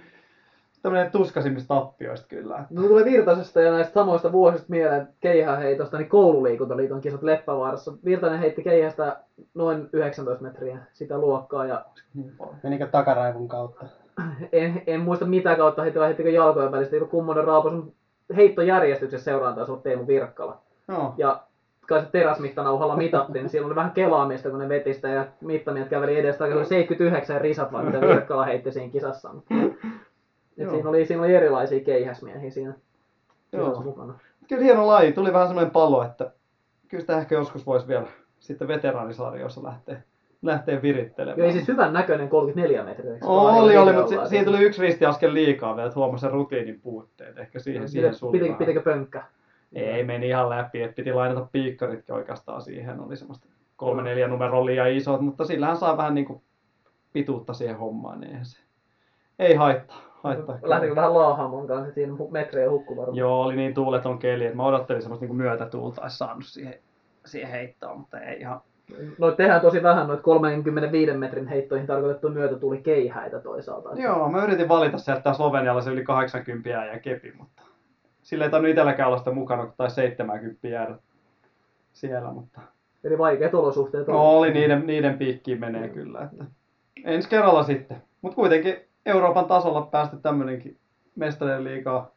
tämmöinen 0.81 1.11
tuskaisimmista 1.11 1.75
tappioista 1.75 2.27
kyllä. 2.27 2.65
No 2.69 2.81
tulee 2.81 3.05
Virtasesta 3.05 3.61
ja 3.61 3.71
näistä 3.71 3.93
samoista 3.93 4.31
vuosista 4.31 4.67
mieleen 4.69 5.07
keihäheitosta, 5.19 5.97
niin 5.97 6.09
koululiikuntaliiton 6.09 7.01
kisat 7.01 7.23
Leppävaarassa. 7.23 7.93
Virtanen 8.05 8.39
heitti 8.39 8.63
keihästä 8.63 9.17
noin 9.53 9.89
19 9.93 10.43
metriä 10.43 10.77
sitä 10.93 11.17
luokkaa 11.17 11.65
ja 11.65 11.85
Niin. 12.13 12.31
Menikö 12.63 12.87
takaraivun 12.87 13.47
kautta? 13.47 14.02
en, 14.51 14.83
en 14.87 14.99
muista 15.01 15.25
mitä 15.25 15.55
kautta 15.55 15.81
heitti 15.81 15.99
vai 15.99 16.07
heittikö 16.07 16.29
jalkojen 16.29 16.71
välistä, 16.71 16.95
joku 16.95 17.07
kummonen 17.07 17.43
raapasun 17.43 17.93
heittojärjestyksessä 18.35 19.25
seuraan 19.25 19.59
olla 19.59 19.81
Teemu 19.81 20.07
Virkkala. 20.07 20.61
Joo. 20.87 21.13
Ja 21.17 21.43
kai 21.87 22.01
se 22.01 22.07
teräsmittanauhalla 22.11 22.97
mitattiin, 22.97 23.43
niin 23.43 23.49
siellä 23.49 23.65
oli 23.65 23.75
vähän 23.75 23.91
kelaamista, 23.91 24.49
kun 24.49 24.59
ne 24.59 24.69
veti 24.69 24.93
sitä 24.93 25.07
ja 25.07 25.25
mittamiehet 25.41 25.89
käveli 25.89 26.19
edestä, 26.19 26.43
oli 26.43 26.65
79 26.65 27.41
risat 27.41 27.71
vai 27.71 27.85
mitä 27.85 28.01
Virkkala 28.01 28.45
heitti 28.45 28.71
siinä 28.71 28.91
kisassa. 28.91 29.29
Et 30.57 30.69
siinä, 30.69 30.89
oli, 30.89 31.05
siinä 31.05 31.23
oli 31.23 31.35
erilaisia 31.35 31.83
keihäsmiehiä 31.83 32.51
siinä 32.51 32.73
Joo. 33.51 33.81
mukana. 33.81 34.13
Kyllä 34.47 34.63
hieno 34.63 34.87
laji. 34.87 35.11
Tuli 35.11 35.33
vähän 35.33 35.47
semmoinen 35.47 35.71
palo, 35.71 36.03
että 36.03 36.31
kyllä 36.87 37.01
sitä 37.01 37.17
ehkä 37.17 37.35
joskus 37.35 37.65
voisi 37.65 37.87
vielä 37.87 38.05
sitten 38.39 38.67
veteraanisarjoissa 38.67 39.63
lähteä, 39.63 40.01
lähteä 40.43 40.81
virittelemään. 40.81 41.37
Joo, 41.39 41.47
ei 41.47 41.53
siis 41.53 41.67
hyvän 41.67 41.93
näköinen 41.93 42.29
34 42.29 42.83
metriä. 42.83 43.17
oli, 43.21 43.59
oli, 43.59 43.69
videolla, 43.69 43.93
mutta 43.93 44.15
että- 44.15 44.27
siihen 44.29 44.45
tuli 44.45 44.59
yksi 44.63 44.81
ristiaskel 44.81 45.33
liikaa 45.33 45.75
vielä, 45.75 45.87
että 45.87 45.99
huomasi 45.99 46.21
sen 46.21 46.31
rutiinin 46.31 46.81
puutteet. 46.81 47.37
Ehkä 47.37 47.59
siihen, 47.59 47.89
siihen 47.89 48.09
Piti- 48.11 48.17
suli 48.17 48.39
Pitikö, 48.39 48.57
pitikö 48.57 48.81
pönkkä? 48.81 49.23
Ei 49.73 50.03
meni 50.03 50.27
ihan 50.27 50.49
läpi, 50.49 50.81
että 50.81 50.95
piti 50.95 51.13
lainata 51.13 51.47
piikkaritkin 51.51 52.15
oikeastaan 52.15 52.61
siihen. 52.61 52.99
Oli 52.99 53.15
semmoista 53.15 53.47
kolme 53.75 54.01
neljä 54.03 54.27
numeroa 54.27 54.65
liian 54.65 54.91
isot, 54.91 55.21
mutta 55.21 55.45
sillähän 55.45 55.77
saa 55.77 55.97
vähän 55.97 56.13
niinku 56.15 56.43
pituutta 57.13 57.53
siihen 57.53 57.77
hommaan, 57.77 58.19
niin 58.19 58.45
se 58.45 58.57
ei 59.39 59.55
haittaa. 59.55 60.01
haittaa. 60.23 60.59
Lähtikö 60.63 60.95
vähän 60.95 61.13
laahaamaan 61.13 61.67
kanssa 61.67 61.93
siinä 61.93 62.13
metrejä 62.31 62.69
hukku 62.69 62.97
varmaan? 62.97 63.17
Joo, 63.17 63.41
oli 63.41 63.55
niin 63.55 63.73
tuuleton 63.73 64.19
keli, 64.19 64.45
että 64.45 64.57
mä 64.57 64.65
odottelin 64.65 65.01
semmoista 65.01 65.23
niinku 65.23 65.35
myötätuulta, 65.35 66.01
olisi 66.01 66.17
saanut 66.17 66.45
siihen, 66.45 66.75
siihen 67.25 67.51
heittoon, 67.51 67.97
mutta 67.99 68.19
ei 68.19 68.39
ihan... 68.39 68.61
Noit 69.17 69.37
tehdään 69.37 69.61
tosi 69.61 69.83
vähän 69.83 70.07
noit 70.07 70.21
35 70.21 71.13
metrin 71.13 71.47
heittoihin 71.47 71.87
tarkoitettu 71.87 72.29
myötä 72.29 72.55
tuli 72.55 72.77
keihäitä 72.77 73.39
toisaalta. 73.39 73.89
Joo, 73.95 74.29
mä 74.29 74.43
yritin 74.43 74.67
valita 74.67 74.97
sieltä 74.97 75.33
se 75.83 75.91
yli 75.91 76.03
80 76.03 76.69
ja 76.69 76.99
kepi, 76.99 77.33
mutta 77.37 77.63
sillä 78.21 78.45
ei 78.45 78.51
tainnut 78.51 78.69
itselläkään 78.69 79.07
olla 79.07 79.17
sitä 79.17 79.31
mukana, 79.31 79.65
kun 79.65 79.73
taisi 79.77 79.95
70 79.95 80.67
jäädä 80.67 80.95
siellä, 81.93 82.31
mutta 82.31 82.61
Eli 83.03 83.17
vaikeat 83.17 83.53
olosuhteet 83.53 84.07
no, 84.07 84.37
oli 84.37 84.51
niiden, 84.51 84.87
niiden 84.87 85.17
piikkiin 85.17 85.59
menee 85.59 85.89
kyllä. 85.89 86.21
Että 86.21 86.45
ensi 87.03 87.29
kerralla 87.29 87.63
sitten. 87.63 88.03
Mutta 88.21 88.35
kuitenkin 88.35 88.75
Euroopan 89.05 89.45
tasolla 89.45 89.81
päästä 89.81 90.17
tämmönenkin 90.17 90.77
mestarien 91.15 91.63
liikaa 91.63 92.11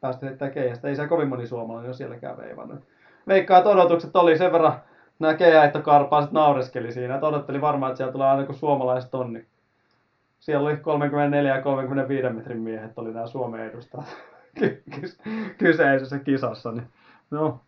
päästä 0.00 0.26
heittää 0.26 0.50
keihästä. 0.50 0.88
Ei 0.88 0.96
se 0.96 1.06
kovin 1.06 1.28
moni 1.28 1.46
suomalainen 1.46 1.88
ole 1.88 1.94
sielläkään 1.94 2.36
veivannut. 2.36 2.80
Veikkaa, 3.28 3.58
että 3.58 3.70
odotukset 3.70 4.16
oli 4.16 4.38
sen 4.38 4.52
verran 4.52 4.80
nämä 5.18 5.34
keihäittokarpaaset 5.34 6.32
naureskeli 6.32 6.92
siinä, 6.92 7.14
että 7.14 7.26
odotteli 7.26 7.60
varmaan, 7.60 7.90
että 7.90 7.96
siellä 7.96 8.12
tulee 8.12 8.28
aina 8.28 8.46
kuin 8.46 8.58
suomalaiset 8.58 9.10
tonni. 9.10 9.46
Siellä 10.40 10.68
oli 10.68 10.76
34 10.76 11.56
ja 11.56 11.62
35 11.62 12.28
metrin 12.28 12.60
miehet 12.60 12.98
oli 12.98 13.12
nämä 13.12 13.26
Suomen 13.26 13.60
edustajat 13.60 14.06
ky- 14.58 14.82
ky- 14.90 15.54
kyseisessä 15.58 16.18
kisassa. 16.18 16.72
Niin, 16.72 16.86
no, 17.30 17.60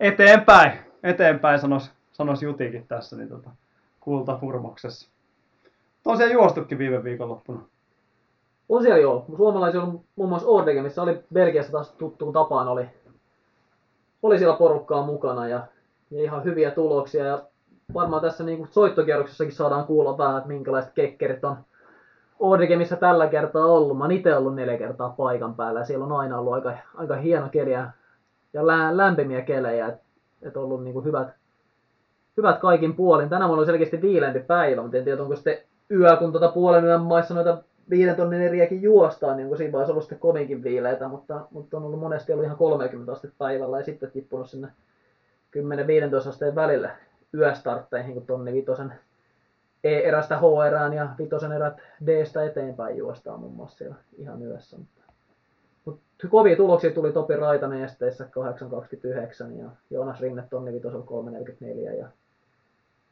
eteenpäin, 0.00 0.72
eteenpäin 1.02 1.58
sanois, 1.58 1.92
sanois 2.12 2.42
Jutikin 2.42 2.86
tässä, 2.88 3.16
niin 3.16 3.28
tota, 3.28 3.50
kultahurmoksessa. 4.00 5.10
Tosiaan 6.02 6.32
juostukin 6.32 6.78
viime 6.78 7.04
viikonloppuna. 7.04 7.60
On 8.68 8.82
siellä 8.82 8.98
joo. 8.98 9.24
Suomalaisia 9.36 9.82
on 9.82 10.00
muun 10.16 10.28
muassa 10.28 10.48
Ordege, 10.48 10.82
missä 10.82 11.02
oli 11.02 11.24
Belgiassa 11.34 11.72
taas 11.72 11.92
tuttuun 11.92 12.32
tapaan 12.32 12.68
oli, 12.68 12.88
oli 14.22 14.38
siellä 14.38 14.56
porukkaa 14.56 15.06
mukana 15.06 15.48
ja, 15.48 15.66
ja 16.10 16.22
ihan 16.22 16.44
hyviä 16.44 16.70
tuloksia. 16.70 17.24
Ja 17.24 17.42
varmaan 17.94 18.22
tässä 18.22 18.44
niin 18.44 18.58
kuin 18.58 18.68
soittokierroksessakin 18.72 19.54
saadaan 19.54 19.84
kuulla 19.84 20.18
vähän, 20.18 20.36
että 20.36 20.48
minkälaiset 20.48 20.92
kekkerit 20.94 21.44
on 21.44 21.56
Ordege, 22.38 22.76
missä 22.76 22.96
tällä 22.96 23.26
kertaa 23.26 23.66
ollut. 23.66 23.98
Mä 23.98 24.04
oon 24.04 24.12
itse 24.12 24.36
ollut 24.36 24.54
neljä 24.54 24.78
kertaa 24.78 25.14
paikan 25.16 25.54
päällä 25.54 25.80
ja 25.80 25.84
siellä 25.84 26.04
on 26.04 26.12
aina 26.12 26.38
ollut 26.38 26.52
aika, 26.52 26.72
aika 26.94 27.16
hieno 27.16 27.48
keli 27.48 27.72
ja, 27.72 27.90
lä, 28.66 28.96
lämpimiä 28.96 29.42
kelejä. 29.42 29.86
Että 29.86 30.00
et 30.42 30.56
ollut 30.56 30.84
niin 30.84 30.92
kuin 30.92 31.04
hyvät, 31.04 31.28
hyvät 32.36 32.58
kaikin 32.58 32.94
puolin. 32.94 33.28
Tänään 33.28 33.50
mulla 33.50 33.60
on 33.60 33.66
selkeästi 33.66 34.02
viileämpi 34.02 34.40
päivä, 34.40 34.82
mutta 34.82 34.96
en 34.96 35.04
tiedä 35.04 35.22
onko 35.22 35.36
sitten 35.36 35.58
yö, 35.90 36.16
kun 36.16 36.32
tuota 36.32 36.48
puolen 36.48 36.84
yön 36.84 37.00
maissa 37.00 37.34
noita 37.34 37.62
viiden 37.90 38.16
tonnin 38.16 38.42
eriäkin 38.42 38.82
juostaan, 38.82 39.36
niin 39.36 39.56
siinä 39.56 39.72
vaiheessa 39.72 39.92
ollut 39.92 40.04
sitten 40.04 40.18
kovinkin 40.18 40.62
viileitä, 40.62 41.08
mutta, 41.08 41.40
mutta 41.50 41.76
on 41.76 41.84
ollut 41.84 42.00
monesti 42.00 42.32
ollut 42.32 42.44
ihan 42.44 42.58
30 42.58 43.12
astetta 43.12 43.36
päivällä 43.38 43.78
ja 43.78 43.84
sitten 43.84 44.10
tippunut 44.10 44.50
sinne 44.50 44.68
10-15 45.56 46.28
asteen 46.28 46.54
välille 46.54 46.90
yöstartteihin, 47.34 48.14
kun 48.14 48.26
tonni 48.26 48.52
vitosen 48.52 48.94
E-erästä 49.84 50.38
HR 50.38 50.94
ja 50.94 51.08
vitosen 51.18 51.52
erät 51.52 51.76
D-stä 52.06 52.44
eteenpäin 52.44 52.96
juostaan 52.96 53.40
muun 53.40 53.54
muassa 53.54 53.78
siellä 53.78 53.96
ihan 54.18 54.42
yössä. 54.42 54.78
Mutta, 54.78 55.02
mutta 55.84 56.28
kovia 56.28 56.56
tuloksia 56.56 56.90
tuli 56.90 57.12
Topi 57.12 57.36
Raitanen 57.36 57.84
esteissä 57.84 58.24
8.29 58.24 59.58
ja 59.58 59.70
Joonas 59.90 60.20
Rinne 60.20 60.44
tonni 60.50 60.72
vitosella 60.72 61.04
3.44 61.90 61.98
ja 61.98 62.08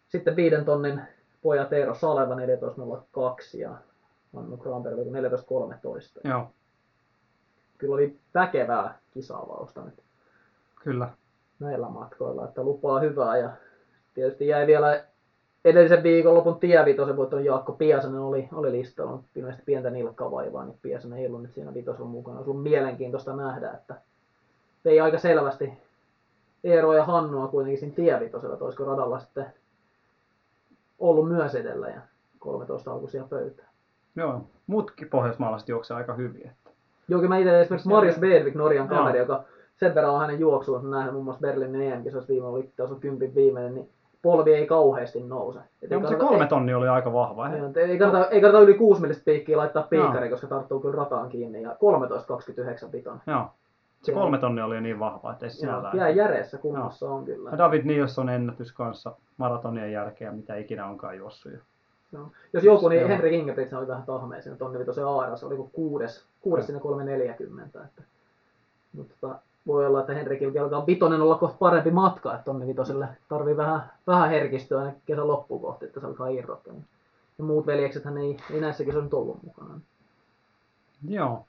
sitten 0.08 0.36
viiden 0.36 0.64
tonnin 0.64 1.00
pojat 1.42 1.72
Eero 1.72 1.94
Saleva 1.94 2.34
14.02 2.34 2.40
ja 3.58 3.76
Hannu 4.34 4.56
Granberg 4.56 4.98
oli 4.98 5.10
14.13. 5.10 6.28
Joo, 6.28 6.50
Kyllä 7.78 7.94
oli 7.94 8.18
väkevää 8.34 8.98
kisaavausta 9.10 9.84
nyt 9.84 10.02
kyllä. 10.82 11.08
Näillä 11.58 11.88
matkoilla, 11.88 12.44
että 12.44 12.62
lupaa 12.62 13.00
hyvää 13.00 13.36
ja 13.36 13.50
tietysti 14.14 14.46
jäi 14.46 14.66
vielä 14.66 15.04
edellisen 15.64 16.02
viikonlopun 16.02 16.60
tievitosen 16.60 17.16
voittanut 17.16 17.44
Jaakko 17.44 17.72
Piasanen 17.72 18.20
oli, 18.20 18.48
oli 18.52 18.72
listalla, 18.72 19.12
mutta 19.12 19.28
ilmeisesti 19.34 19.64
pientä 19.66 19.90
nilkkavaivaa, 19.90 20.64
niin 20.64 20.78
Piasanen 20.82 21.18
ei 21.18 21.26
ollut 21.26 21.42
nyt 21.42 21.54
siinä 21.54 21.74
vitosella 21.74 22.08
mukana. 22.08 22.36
Olisi 22.36 22.50
ollut 22.50 22.62
mielenkiintoista 22.62 23.36
nähdä, 23.36 23.70
että 23.70 23.94
vei 24.84 25.00
aika 25.00 25.18
selvästi 25.18 25.72
Eero 26.64 26.92
ja 26.92 27.04
Hannua 27.04 27.48
kuitenkin 27.48 27.80
siinä 27.80 27.94
tievitosella, 27.94 28.54
että 28.54 28.64
olisiko 28.64 28.84
radalla 28.84 29.18
sitten 29.18 29.46
ollut 30.98 31.28
myös 31.28 31.54
edellä 31.54 31.88
ja 31.88 32.00
13 32.38 32.92
alkuisia 32.92 33.24
pöytää. 33.30 33.66
Joo, 34.16 34.40
muutkin 34.66 35.08
pohjoismaalaiset 35.08 35.68
juoksee 35.68 35.96
aika 35.96 36.14
hyvin. 36.14 36.46
Että. 36.46 36.70
Joo, 37.08 37.20
kyllä 37.20 37.34
mä 37.34 37.38
itse 37.38 37.60
esimerkiksi 37.60 37.88
Marius 37.88 38.18
Bervik, 38.18 38.54
Norjan 38.54 38.88
kaveri, 38.88 39.18
joka 39.18 39.44
sen 39.76 39.94
verran 39.94 40.14
on 40.14 40.20
hänen 40.20 40.40
juoksuunsa 40.40 40.88
nähnyt 40.88 41.12
muun 41.12 41.24
muassa 41.24 41.40
Berliinin 41.40 41.92
EM-kisoissa 41.92 42.32
viime 42.32 42.46
oli 42.46 42.72
on 42.78 43.00
kympin 43.00 43.34
viimeinen, 43.34 43.74
niin 43.74 43.90
polvi 44.22 44.54
ei 44.54 44.66
kauheasti 44.66 45.22
nouse. 45.22 45.58
Et 45.82 45.92
ei 45.92 45.98
mutta 45.98 46.12
se 46.12 46.18
kolme 46.18 46.46
tonni 46.46 46.74
oli 46.74 46.88
aika 46.88 47.12
vahva. 47.12 47.48
Ei, 47.48 47.60
ei, 47.76 47.90
ei, 47.90 47.98
kannata, 47.98 48.30
ei 48.30 48.40
kannata 48.40 48.64
yli 48.64 48.74
6 48.74 49.00
millistä 49.00 49.24
piikkiä 49.24 49.56
laittaa 49.56 49.82
piikkari, 49.82 50.30
koska 50.30 50.46
tarttuu 50.46 50.80
kyllä 50.80 50.96
rataan 50.96 51.28
kiinni. 51.28 51.62
Ja 51.62 51.70
13.29 51.70 52.90
piton. 52.90 53.20
Joo. 53.26 53.50
Se 54.02 54.12
kolme 54.12 54.38
tonnia 54.38 54.64
oli 54.64 54.80
niin 54.80 54.98
vahva, 54.98 55.32
että 55.32 55.46
ei 55.46 55.50
se 55.50 55.56
sinällään. 55.56 55.96
jää 55.96 56.08
järeessä 56.08 56.58
kunnossa 56.58 57.10
on 57.10 57.24
kyllä. 57.24 57.50
Ja 57.50 57.58
David 57.58 57.84
Nilsson 57.84 58.28
ennätys 58.28 58.72
kanssa 58.72 59.16
maratonien 59.36 59.92
jälkeen, 59.92 60.34
mitä 60.34 60.56
ikinä 60.56 60.86
onkaan 60.86 61.16
juossut. 61.16 61.52
jo. 61.52 61.58
Joo. 62.12 62.30
Jos 62.52 62.64
joku, 62.64 62.88
niin. 62.88 63.08
Henrik 63.08 63.32
Ingebrigtsen 63.32 63.78
oli 63.78 63.88
vähän 63.88 64.02
tahmea 64.02 64.42
siinä 64.42 64.56
tonni 64.56 64.78
vitosen 64.78 65.06
aaras, 65.06 65.44
oli 65.44 65.56
kuin 65.56 65.70
kuudes, 65.70 66.26
kuudes 66.40 66.66
sinne 66.66 66.80
340. 66.80 67.84
Että, 67.84 68.02
mutta 68.92 69.14
tota, 69.20 69.38
voi 69.66 69.86
olla, 69.86 70.00
että 70.00 70.14
Henrikillä 70.14 70.62
alkaa 70.62 70.86
vitonen 70.86 71.20
olla 71.20 71.38
kohta 71.38 71.56
parempi 71.58 71.90
matka, 71.90 72.34
että 72.34 72.44
tonni 72.44 72.66
vitoselle 72.66 73.08
tarvii 73.28 73.56
vähän, 73.56 73.90
vähän 74.06 74.30
herkistyä 74.30 74.78
aina 74.78 74.92
kesän 75.06 75.28
loppuun 75.28 75.60
kohti, 75.60 75.84
että 75.84 76.00
se 76.00 76.06
alkaa 76.06 76.28
irrottaa. 76.28 76.74
Ja 77.38 77.44
muut 77.44 77.66
veljeksethän 77.66 78.18
ei, 78.18 78.36
ei 78.50 78.60
näissäkin 78.60 78.92
se 78.92 78.98
on 78.98 79.08
ollut 79.12 79.42
mukana. 79.42 79.80
Joo. 81.08 81.44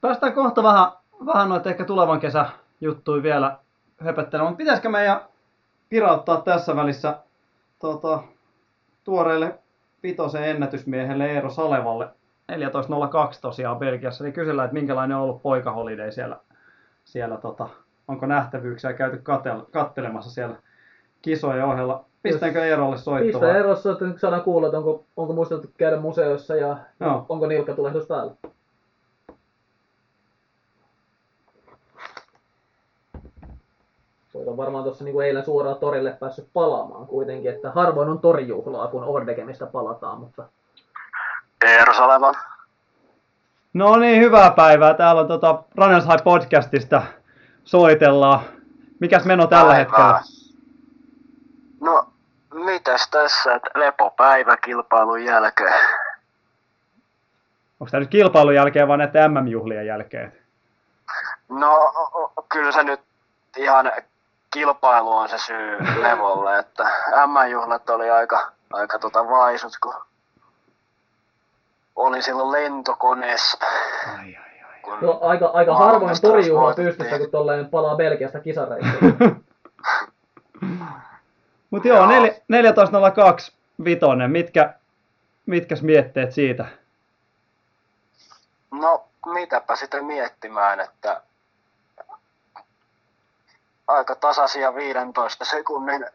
Päästään 0.00 0.32
kohta 0.32 0.62
vähän, 0.62 0.92
vähän 1.26 1.48
noita 1.48 1.70
ehkä 1.70 1.84
tulevan 1.84 2.20
kesän 2.20 2.46
juttuja 2.80 3.22
vielä 3.22 3.58
höpöttelemään. 3.98 4.52
Mutta 4.52 4.58
pitäisikö 4.58 4.88
meidän 4.88 5.20
pirauttaa 5.88 6.40
tässä 6.40 6.76
välissä 6.76 7.18
tota, 7.78 8.22
tuoreelle 9.04 9.58
vitosen 10.02 10.44
ennätysmiehelle 10.44 11.26
Eero 11.26 11.50
Salevalle 11.50 12.08
14.02 12.52 12.58
tosiaan 13.40 13.78
Belgiassa, 13.78 14.24
niin 14.24 14.34
kysellään, 14.34 14.66
että 14.66 14.74
minkälainen 14.74 15.16
on 15.16 15.22
ollut 15.22 15.42
poikaholiday 15.42 16.12
siellä, 16.12 16.36
siellä 17.04 17.36
tota, 17.36 17.68
onko 18.08 18.26
nähtävyyksiä 18.26 18.92
käyty 18.92 19.18
katel, 19.18 19.60
kattelemassa 19.72 20.30
siellä 20.30 20.56
kisojen 21.22 21.64
ohella. 21.64 22.04
Pistäänkö 22.22 22.64
Eerolle 22.64 22.98
soittoa? 22.98 23.40
Pistä 23.40 23.58
erossa, 23.58 23.92
että 23.92 24.04
nyt 24.04 24.20
saadaan 24.20 24.42
kuulla, 24.42 24.66
että 24.66 24.78
onko, 24.78 25.04
onko 25.16 25.32
muistettu 25.32 25.68
käydä 25.78 26.00
museoissa 26.00 26.56
ja 26.56 26.76
Joo. 27.00 27.26
onko 27.28 27.46
nilkkatulehdus 27.46 28.06
päällä. 28.06 28.32
Soitan 34.32 34.56
varmaan 34.56 34.84
tuossa 34.84 35.04
niin 35.04 35.12
kuin 35.12 35.26
eilen 35.26 35.44
suoraan 35.44 35.76
torille 35.76 36.16
päässyt 36.20 36.48
palaamaan 36.52 37.06
kuitenkin, 37.06 37.50
että 37.50 37.70
harvoin 37.70 38.08
on 38.08 38.18
torijuhlaa, 38.18 38.88
kun 38.88 39.04
Ordekemistä 39.04 39.66
palataan, 39.66 40.20
mutta 40.20 40.44
Eero 41.64 41.94
Saleva. 41.94 42.32
No 43.74 43.96
niin, 43.96 44.22
hyvää 44.22 44.50
päivää. 44.50 44.94
Täällä 44.94 45.20
on 45.20 45.28
tota 45.28 45.62
Runners 45.76 46.04
High 46.06 46.24
podcastista 46.24 47.02
soitellaan. 47.64 48.40
Mikäs 49.00 49.24
meno 49.24 49.46
tällä 49.46 49.72
Päivää. 49.72 49.78
hetkellä? 49.78 50.20
No, 51.80 52.06
mitäs 52.54 53.08
tässä, 53.10 53.54
että 53.54 53.70
lepopäivä 53.74 54.56
kilpailun 54.56 55.24
jälkeen. 55.24 55.74
Onko 57.80 57.90
tämä 57.90 58.00
nyt 58.00 58.10
kilpailun 58.10 58.54
jälkeen 58.54 58.88
vai 58.88 58.98
näiden 58.98 59.30
MM-juhlien 59.32 59.86
jälkeen? 59.86 60.32
No, 61.48 61.92
kyllä 62.48 62.72
se 62.72 62.82
nyt 62.82 63.00
ihan 63.56 63.92
kilpailu 64.50 65.16
on 65.16 65.28
se 65.28 65.38
syy 65.38 65.78
levolle, 66.02 66.58
että 66.58 66.84
M-juhlat 67.26 67.90
oli 67.90 68.10
aika, 68.10 68.52
aika 68.72 68.98
tota 68.98 69.28
vaisut, 69.28 69.72
kun 69.82 69.94
oli 72.00 72.22
silloin 72.22 72.52
lentokoneessa. 72.52 73.58
Ai, 74.18 74.18
ai, 74.18 74.34
ai. 74.36 74.80
Kun 74.82 74.98
no, 75.00 75.18
aika, 75.22 75.46
aika 75.46 75.76
harvoin 75.76 76.16
voitettiin. 76.54 76.88
pystyssä, 76.88 77.18
kun 77.18 77.30
tolleen 77.30 77.68
palaa 77.68 77.96
Belgiasta 77.96 78.40
kisareissuun. 78.40 79.16
Mutta 81.70 81.88
joo, 81.88 81.96
Joo. 81.98 82.26
nel- 82.26 82.34
14.02 83.48 83.52
vitonen. 83.84 84.30
Mitkä, 84.30 84.74
mitkäs 85.46 85.82
mietteet 85.82 86.32
siitä? 86.32 86.64
No, 88.70 89.04
mitäpä 89.26 89.76
sitä 89.76 90.02
miettimään, 90.02 90.80
että 90.80 91.22
aika 93.88 94.14
tasaisia 94.14 94.74
15 94.74 95.44
sekunnin 95.44 96.06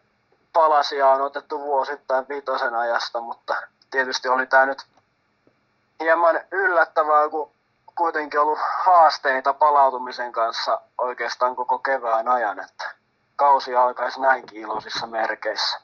palasia 0.53 1.07
on 1.07 1.21
otettu 1.21 1.59
vuosittain 1.59 2.25
viitosen 2.29 2.75
ajasta, 2.75 3.21
mutta 3.21 3.55
tietysti 3.91 4.27
oli 4.27 4.47
tämä 4.47 4.65
nyt 4.65 4.85
hieman 5.99 6.41
yllättävää, 6.51 7.29
kun 7.29 7.51
kuitenkin 7.95 8.39
ollut 8.39 8.59
haasteita 8.85 9.53
palautumisen 9.53 10.31
kanssa 10.31 10.81
oikeastaan 10.97 11.55
koko 11.55 11.79
kevään 11.79 12.27
ajan, 12.27 12.59
että 12.59 12.91
kausi 13.35 13.75
alkaisi 13.75 14.21
näinkin 14.21 14.61
iloisissa 14.61 15.07
merkeissä. 15.07 15.79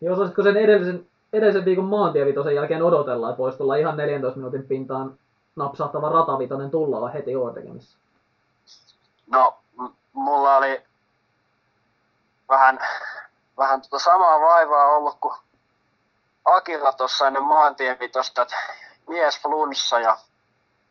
Niin 0.00 0.12
osaisitko 0.12 0.42
sen 0.42 0.56
edellisen, 0.56 1.06
edellisen 1.32 1.64
viikon 1.64 1.84
maantievitosen 1.84 2.54
jälkeen 2.54 2.82
odotella, 2.82 3.28
että 3.28 3.38
voisi 3.38 3.58
tulla 3.58 3.76
ihan 3.76 3.96
14 3.96 4.38
minuutin 4.38 4.62
pintaan 4.68 5.18
napsahtava 5.56 6.08
ratavitonen 6.08 6.70
tulla 6.70 7.08
heti 7.08 7.30
tekemissä? 7.54 7.98
No, 9.26 9.54
m- 9.80 9.94
mulla 10.12 10.56
oli 10.56 10.82
vähän, 12.48 12.78
vähän 13.58 13.82
tota 13.82 13.98
samaa 13.98 14.40
vaivaa 14.40 14.86
ollut 14.86 15.16
kuin 15.20 15.34
Akilla 16.44 16.92
tuossa 16.92 17.26
ennen 17.26 17.42
maantievitosta, 17.42 18.42
että 18.42 18.56
mies 19.12 19.40
flunssa 19.40 20.00
ja 20.00 20.16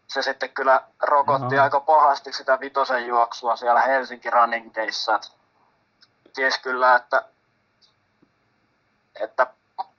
se 0.08 0.22
sitten 0.22 0.50
kyllä 0.50 0.82
rokotti 1.02 1.56
Aha. 1.56 1.64
aika 1.64 1.80
pahasti 1.80 2.34
sitä 2.34 2.60
vitosen 2.60 3.08
juoksua 3.08 3.56
siellä 3.56 3.82
Helsinki 3.82 4.30
Running 4.30 4.72
Dayssa. 4.76 5.20
Ties 6.34 6.60
kyllä, 6.60 6.96
että, 6.96 7.26
että 9.20 9.48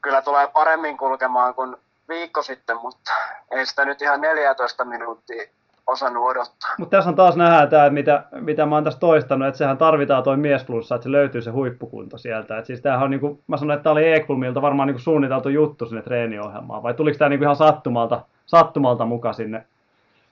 kyllä 0.03 0.23
tulee 0.23 0.47
paremmin 0.47 0.99
kulkemaan 0.99 1.55
kuin 1.55 1.77
viikko 2.09 2.43
sitten, 2.43 2.77
mutta 2.83 3.13
ei 3.51 3.67
sitä 3.67 3.85
nyt 3.85 4.03
ihan 4.03 4.21
14 4.21 4.85
minuuttia 4.85 5.49
osannut 5.87 6.25
odottaa. 6.25 6.75
Mutta 6.79 6.97
tässä 6.97 7.11
on 7.11 7.17
taas 7.17 7.37
nähdään 7.37 7.69
tämä, 7.69 7.91
mitä, 7.91 8.25
mitä 8.33 8.67
mä 8.67 8.75
oon 8.75 8.85
tässä 8.85 9.01
toistanut, 9.01 9.49
että 9.49 9.59
sehän 9.59 9.79
tarvitaan 9.79 10.23
toi 10.23 10.37
miesplussa, 10.37 10.95
että 10.95 11.03
se 11.03 11.13
löytyy 11.13 11.43
se 11.43 11.51
huippukunto 11.51 12.19
sieltä. 12.19 12.59
Et 12.59 12.67
siis 12.67 12.81
tämähän 12.81 13.05
on 13.05 13.11
niinku, 13.11 13.43
mä 13.47 13.57
sanoin, 13.57 13.77
että 13.77 13.83
tämä 13.83 13.93
oli 13.93 14.13
Ekblomilta 14.13 14.63
varmaan 14.63 14.87
niinku 14.87 15.03
suunniteltu 15.03 15.49
juttu 15.49 15.87
sinne 15.87 16.03
treeniohjelmaan, 16.03 16.83
vai 16.83 16.95
tuliko 16.95 17.19
tämä 17.19 17.29
niinku 17.29 17.45
ihan 17.45 17.57
sattumalta, 17.57 18.21
sattumalta 18.47 19.05
mukaan 19.05 19.35
sinne, 19.35 19.67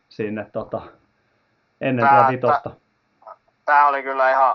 sinne 0.08 0.46
tota, 0.52 0.80
ennen 1.80 2.08
tätä 2.08 2.26
vitosta? 2.30 2.70
Tämä 3.64 3.88
oli 3.88 4.02
kyllä 4.02 4.30
ihan 4.30 4.54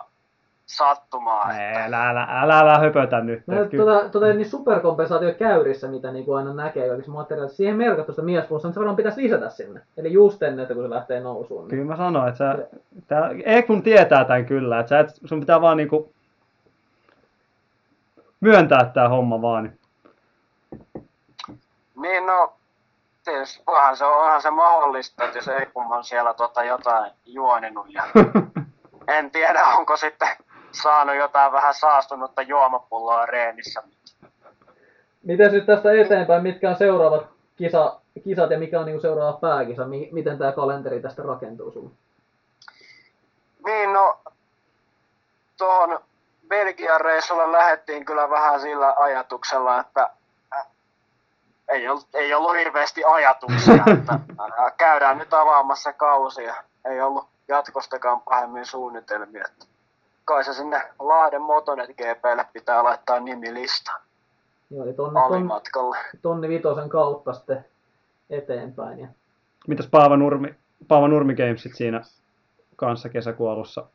sattumaa. 0.65 1.53
Ei, 1.53 1.75
älä, 1.75 2.09
älä, 2.09 2.27
älä, 2.29 2.59
älä 2.59 2.79
höpötä 2.79 3.21
nyt. 3.21 3.43
No, 3.47 3.55
tuota, 3.65 4.09
tuota, 4.09 4.27
niin 4.27 4.49
superkompensaatio 4.49 5.33
käyrissä, 5.33 5.87
mitä 5.87 6.11
niin 6.11 6.25
kuin 6.25 6.37
aina 6.37 6.53
näkee 6.53 6.89
kaikissa 6.89 7.11
materiaalissa, 7.11 7.57
siihen 7.57 7.75
merkattu 7.75 8.11
sitä 8.11 8.21
miesplussaa, 8.21 8.69
niin 8.69 8.73
se 8.73 8.79
varmaan 8.79 8.95
pitäisi 8.95 9.23
lisätä 9.23 9.49
sinne. 9.49 9.81
Eli 9.97 10.13
just 10.13 10.43
ennen, 10.43 10.63
että 10.63 10.73
kun 10.73 10.83
se 10.83 10.89
lähtee 10.89 11.19
nousuun. 11.19 11.61
Niin... 11.61 11.69
Kyllä 11.69 11.85
mä 11.85 11.97
sanoin, 11.97 12.29
että 12.29 12.37
sä, 12.37 12.67
tää, 13.07 13.29
Ekblom 13.45 13.83
tietää 13.83 14.25
tämän 14.25 14.45
kyllä, 14.45 14.79
että 14.79 14.89
sä 14.89 14.99
et, 14.99 15.09
sun 15.25 15.39
pitää 15.39 15.61
vaan 15.61 15.77
niinku 15.77 16.13
myöntää 18.41 18.91
tämä 18.93 19.09
homma 19.09 19.41
vaan. 19.41 19.63
Niin, 19.63 19.79
niin 21.95 22.25
no, 22.25 22.53
tietysti 23.23 23.63
onhan 23.67 23.97
se, 23.97 24.05
onhan 24.05 24.41
se 24.41 24.51
mahdollista, 24.51 25.23
että 25.23 25.37
jos 25.37 25.47
Ekblom 25.47 25.91
on 25.91 26.03
siellä 26.03 26.33
tota 26.33 26.63
jotain 26.63 27.11
juoninut 27.25 27.85
ja 27.89 28.03
en 29.17 29.31
tiedä, 29.31 29.65
onko 29.65 29.97
sitten 29.97 30.27
saanut 30.75 31.15
jotain 31.15 31.51
vähän 31.51 31.73
saastunutta 31.73 32.41
juomapulloa 32.41 33.25
reenissä. 33.25 33.83
Miten 35.23 35.51
nyt 35.51 35.65
tästä 35.65 35.91
eteenpäin, 35.91 36.43
mitkä 36.43 36.69
on 36.69 36.75
seuraavat 36.75 37.27
kisa, 37.55 37.99
kisat 38.23 38.51
ja 38.51 38.59
mikä 38.59 38.79
on 38.79 38.85
niin 38.85 39.01
seuraava 39.01 39.37
pääkisa? 39.37 39.85
Miten 40.11 40.37
tämä 40.37 40.51
kalenteri 40.51 41.01
tästä 41.01 41.23
rakentuu 41.23 41.71
sinulle? 41.71 41.95
Niin, 43.65 43.93
no 43.93 44.19
tuohon 45.57 45.99
Belgian 46.47 47.01
reissulle 47.01 47.51
lähdettiin 47.51 48.05
kyllä 48.05 48.29
vähän 48.29 48.61
sillä 48.61 48.93
ajatuksella, 48.97 49.79
että 49.79 50.09
äh, 50.55 50.67
ei 51.67 51.87
ollut, 51.87 52.07
ei 52.13 52.33
ollut 52.33 52.55
hirveästi 52.55 53.03
ajatuksia, 53.03 53.83
että 53.99 54.13
äh, 54.13 54.73
käydään 54.77 55.17
nyt 55.17 55.33
avaamassa 55.33 55.93
kausia. 55.93 56.55
Ei 56.85 57.01
ollut 57.01 57.27
jatkostakaan 57.47 58.21
pahemmin 58.21 58.65
suunnitelmia. 58.65 59.43
Että 59.47 59.65
kai 60.25 60.43
se 60.43 60.53
sinne 60.53 60.81
Lahden 60.99 61.41
Motonet 61.41 61.89
GPlle 61.89 62.45
pitää 62.53 62.83
laittaa 62.83 63.19
nimilista. 63.19 63.91
Joo, 64.69 64.83
eli 64.83 64.93
tonni, 64.93 65.19
tonni, 65.29 65.97
tonni 66.21 66.49
vitosen 66.49 66.89
kautta 66.89 67.33
sitten 67.33 67.65
eteenpäin. 68.29 68.99
Ja... 68.99 69.07
Mitäs 69.67 69.87
Paava 69.87 70.17
Nurmi, 70.17 70.55
Paava 70.87 71.07
Nurmi 71.07 71.35
Gamesit 71.35 71.75
siinä 71.75 72.01
kanssa 72.75 73.09
kesäkuolussa? 73.09 73.85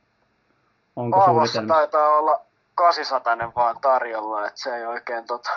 Onko 0.96 1.18
Paavassa 1.18 1.62
taitaa 1.68 2.18
olla 2.18 2.40
800 2.74 3.52
vaan 3.56 3.76
tarjolla, 3.80 4.46
että 4.46 4.60
se 4.60 4.76
ei 4.76 4.86
oikein 4.86 5.26
tota... 5.26 5.50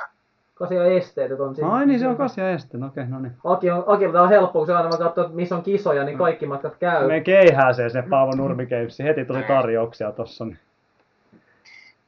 Kasia 0.63 0.85
esteet 0.85 1.39
on 1.39 1.55
siinä. 1.55 1.71
Ai 1.71 1.85
niin, 1.85 1.99
se 1.99 2.07
on 2.07 2.17
kasia 2.17 2.49
esteet, 2.49 2.83
okei, 2.83 3.05
no 3.05 3.19
niin. 3.19 3.33
Aki 3.43 3.71
on, 3.71 3.83
Akilta 3.87 4.21
on 4.21 4.29
helppo, 4.29 4.59
kun 4.59 4.67
se 4.67 4.73
aina 4.73 4.89
katsoo, 4.89 5.07
että 5.07 5.35
missä 5.35 5.55
on 5.55 5.63
kisoja, 5.63 6.03
niin 6.03 6.17
kaikki 6.17 6.45
matkat 6.45 6.75
käy. 6.75 7.07
Me 7.07 7.21
keihää 7.21 7.73
se, 7.73 7.83
Paavo 8.09 8.31
Nurmi 8.35 8.65
Games. 8.65 8.99
Heti 8.99 9.25
tuli 9.25 9.43
tarjouksia 9.43 10.11
tossa. 10.11 10.45
Niin 10.45 10.59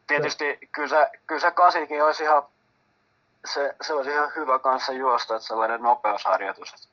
tietysti 0.08 0.60
kyllä 0.72 0.88
se, 0.88 1.08
kyllä 1.28 1.42
se 1.42 1.52
kasikin 1.52 2.04
olisi 2.04 2.24
ihan, 2.24 2.44
se, 3.46 3.76
se 3.82 3.94
olisi 3.94 4.12
ihan 4.12 4.32
hyvä 4.36 4.60
kanssa 4.60 4.94
juosta, 4.94 5.36
että 5.36 5.48
sellainen 5.48 5.82
nopeusharjoitus. 5.82 6.90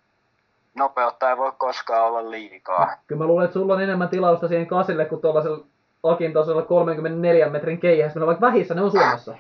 Nopeutta 0.74 1.30
ei 1.30 1.36
voi 1.36 1.52
koskaan 1.58 2.06
olla 2.06 2.30
liikaa. 2.30 2.96
Kyllä 3.06 3.18
mä 3.18 3.26
luulen, 3.26 3.44
että 3.44 3.52
sulla 3.52 3.74
on 3.74 3.82
enemmän 3.82 4.08
tilausta 4.08 4.48
siihen 4.48 4.66
kasille 4.66 5.04
kuin 5.04 5.20
tuollaisella 5.20 5.64
Akin 6.02 6.32
tasolla 6.32 6.62
34 6.62 7.50
metrin 7.50 7.78
keihässä, 7.78 8.20
ne 8.20 8.26
vaikka 8.26 8.46
vähissä 8.46 8.74
ne 8.74 8.82
on 8.82 8.90
Suomessa. 8.90 9.34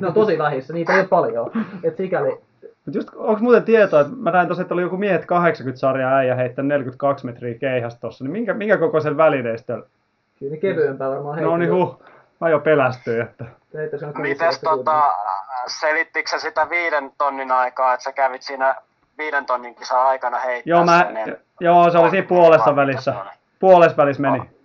ne 0.00 0.06
on 0.06 0.14
tosi 0.14 0.38
vähissä, 0.38 0.72
niitä 0.72 0.92
ei 0.92 1.00
ole 1.00 1.08
paljon. 1.08 1.50
Et 1.82 1.96
sikäli... 1.96 2.38
Mut 2.86 2.94
just, 2.94 3.08
onko 3.14 3.40
muuten 3.40 3.62
tietoa, 3.62 4.00
että 4.00 4.12
mä 4.16 4.30
näin 4.30 4.48
tosiaan, 4.48 4.62
että 4.62 4.74
oli 4.74 4.82
joku 4.82 4.96
miehet 4.96 5.26
80 5.26 5.80
sarjaa 5.80 6.16
äijä 6.16 6.34
heittää 6.34 6.64
42 6.64 7.26
metriä 7.26 7.54
keihästä 7.58 8.00
tossa, 8.00 8.24
niin 8.24 8.32
minkä, 8.32 8.54
minkä 8.54 8.78
kokoisen 8.78 9.16
välineistö? 9.16 9.82
Kyllä 10.38 10.56
kevyempää 10.56 11.10
varmaan 11.10 11.34
heittää. 11.34 11.50
No 11.50 11.56
niin 11.56 11.72
huh. 11.72 12.02
Mä 12.40 12.48
jo 12.48 12.58
pelästyin, 12.58 13.20
että... 13.20 13.44
Mites 14.18 14.60
tota, 14.60 15.02
selittikö 15.66 16.38
sitä 16.38 16.70
viiden 16.70 17.12
tonnin 17.18 17.52
aikaa, 17.52 17.94
että 17.94 18.04
sä 18.04 18.12
kävit 18.12 18.42
siinä 18.42 18.74
viiden 19.18 19.46
tonnin 19.46 19.74
kisa 19.74 20.02
aikana 20.02 20.38
heittää 20.38 20.70
Joo, 20.70 20.84
mä, 20.84 21.12
joo 21.60 21.90
se 21.90 21.98
oli 21.98 22.10
siinä 22.10 22.26
puolessa 22.26 22.76
välissä. 22.76 23.14
Puolessa 23.58 23.96
välissä 23.96 24.22
meni. 24.22 24.59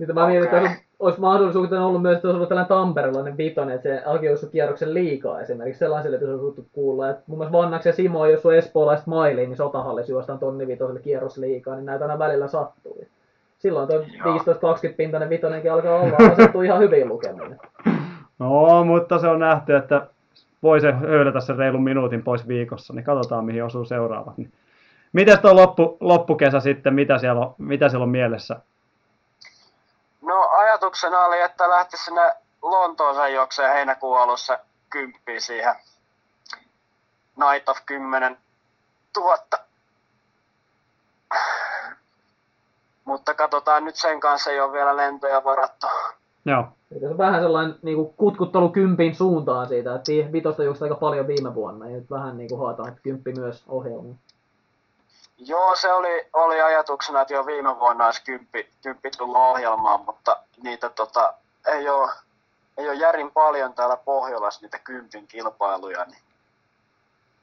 Nyt 0.00 0.14
mä 0.14 0.26
mietin, 0.26 0.44
että 0.44 0.70
olisi 0.98 1.20
mahdollisuutta 1.20 1.86
ollut 1.86 2.02
myös, 2.02 2.16
että 2.16 2.28
olisi 2.28 2.36
ollut 2.36 2.48
tällainen 2.48 2.68
tamperelainen 2.68 3.36
vitonen, 3.36 3.74
että 3.74 3.88
se 3.88 4.02
alki 4.06 4.26
kierroksen 4.52 4.94
liikaa 4.94 5.40
esimerkiksi. 5.40 5.78
Sellainen 5.78 6.10
selitys 6.10 6.28
olisi 6.28 6.44
voitu 6.44 6.66
kuulla. 6.72 7.10
Että 7.10 7.22
mun 7.26 7.38
mielestä 7.38 7.58
Vannaksi 7.58 7.88
ja 7.88 7.92
Simo, 7.92 8.26
jos 8.26 8.46
on 8.46 8.54
espoolaiset 8.54 9.06
mailiin, 9.06 9.48
niin 9.48 9.56
sotahallissa 9.56 10.12
juostaan 10.12 10.38
tonni 10.38 10.66
vitoselle 10.66 11.00
kierros 11.00 11.38
liikaa, 11.38 11.76
niin 11.76 11.86
näitä 11.86 12.04
aina 12.04 12.18
välillä 12.18 12.48
sattuu 12.48 13.04
silloin 13.60 13.88
tuo 13.88 13.98
15-20 13.98 14.02
pintainen 14.96 15.30
vitonenkin 15.30 15.72
alkaa 15.72 16.00
olla 16.00 16.32
asettu 16.32 16.62
ihan 16.62 16.80
hyvin 16.80 17.08
lukemiin. 17.08 17.56
No, 18.38 18.84
mutta 18.84 19.18
se 19.18 19.28
on 19.28 19.38
nähty, 19.38 19.76
että 19.76 20.06
voi 20.62 20.80
se 20.80 20.92
höylätä 20.92 21.40
sen 21.40 21.56
reilun 21.56 21.82
minuutin 21.82 22.22
pois 22.22 22.48
viikossa, 22.48 22.94
niin 22.94 23.04
katsotaan 23.04 23.44
mihin 23.44 23.64
osuu 23.64 23.84
seuraavat. 23.84 24.38
Niin. 24.38 24.52
Miten 25.12 25.38
tuo 25.38 25.54
loppu, 25.54 25.96
loppukesä 26.00 26.60
sitten, 26.60 26.94
mitä 26.94 27.18
siellä, 27.18 27.40
on, 27.40 27.54
mitä 27.58 27.88
siellä 27.88 28.02
on 28.02 28.08
mielessä? 28.10 28.56
Ajatuksena 30.80 31.24
oli, 31.24 31.40
että 31.40 31.70
lähtisi 31.70 32.04
sinne 32.04 32.34
Lontooseen 32.62 33.34
jokseen 33.34 33.72
heinäkuun 33.72 34.20
alussa 34.20 34.58
kymppiin 34.90 35.42
siihen 35.42 35.74
Night 37.36 37.68
of 37.68 37.78
10 37.86 38.38
tuhatta 39.12 39.58
mutta 43.04 43.34
katsotaan 43.34 43.84
nyt 43.84 43.96
sen 43.96 44.20
kanssa 44.20 44.50
ei 44.50 44.60
ole 44.60 44.72
vielä 44.72 44.96
lentoja 44.96 45.44
varattu. 45.44 45.86
Joo. 46.44 46.64
Eli 46.90 47.00
se 47.00 47.08
on 47.08 47.18
vähän 47.18 47.42
sellainen 47.42 47.78
niin 47.82 47.96
kuin 47.96 48.14
kutkuttelu 48.16 48.68
kympin 48.68 49.14
suuntaan 49.14 49.68
siitä, 49.68 49.94
että 49.94 50.32
vitosta 50.32 50.64
juoksi 50.64 50.84
aika 50.84 50.94
paljon 50.94 51.26
viime 51.26 51.54
vuonna, 51.54 51.88
ja 51.88 51.96
nyt 51.96 52.10
vähän 52.10 52.36
niin 52.36 52.48
kuin 52.48 52.60
haetaan, 52.60 52.88
että 52.88 53.00
kymppi 53.02 53.32
myös 53.32 53.64
ohjelmiin. 53.68 54.18
Joo, 55.46 55.76
se 55.76 55.92
oli, 55.92 56.26
oli 56.32 56.60
ajatuksena, 56.60 57.20
että 57.20 57.34
jo 57.34 57.46
viime 57.46 57.78
vuonna 57.78 58.06
olisi 58.06 58.24
kymppi, 58.24 58.68
kymppi 58.82 59.10
tullut 59.18 59.36
ohjelmaan, 59.36 60.00
mutta 60.06 60.36
niitä 60.62 60.88
tota, 60.88 61.34
ei, 61.66 61.88
ole, 61.88 62.10
ei 62.76 62.88
ole 62.88 62.94
järin 62.94 63.30
paljon 63.30 63.74
täällä 63.74 63.96
Pohjolassa 63.96 64.60
niitä 64.62 64.78
kympin 64.78 65.26
kilpailuja, 65.26 66.04
niin 66.04 66.22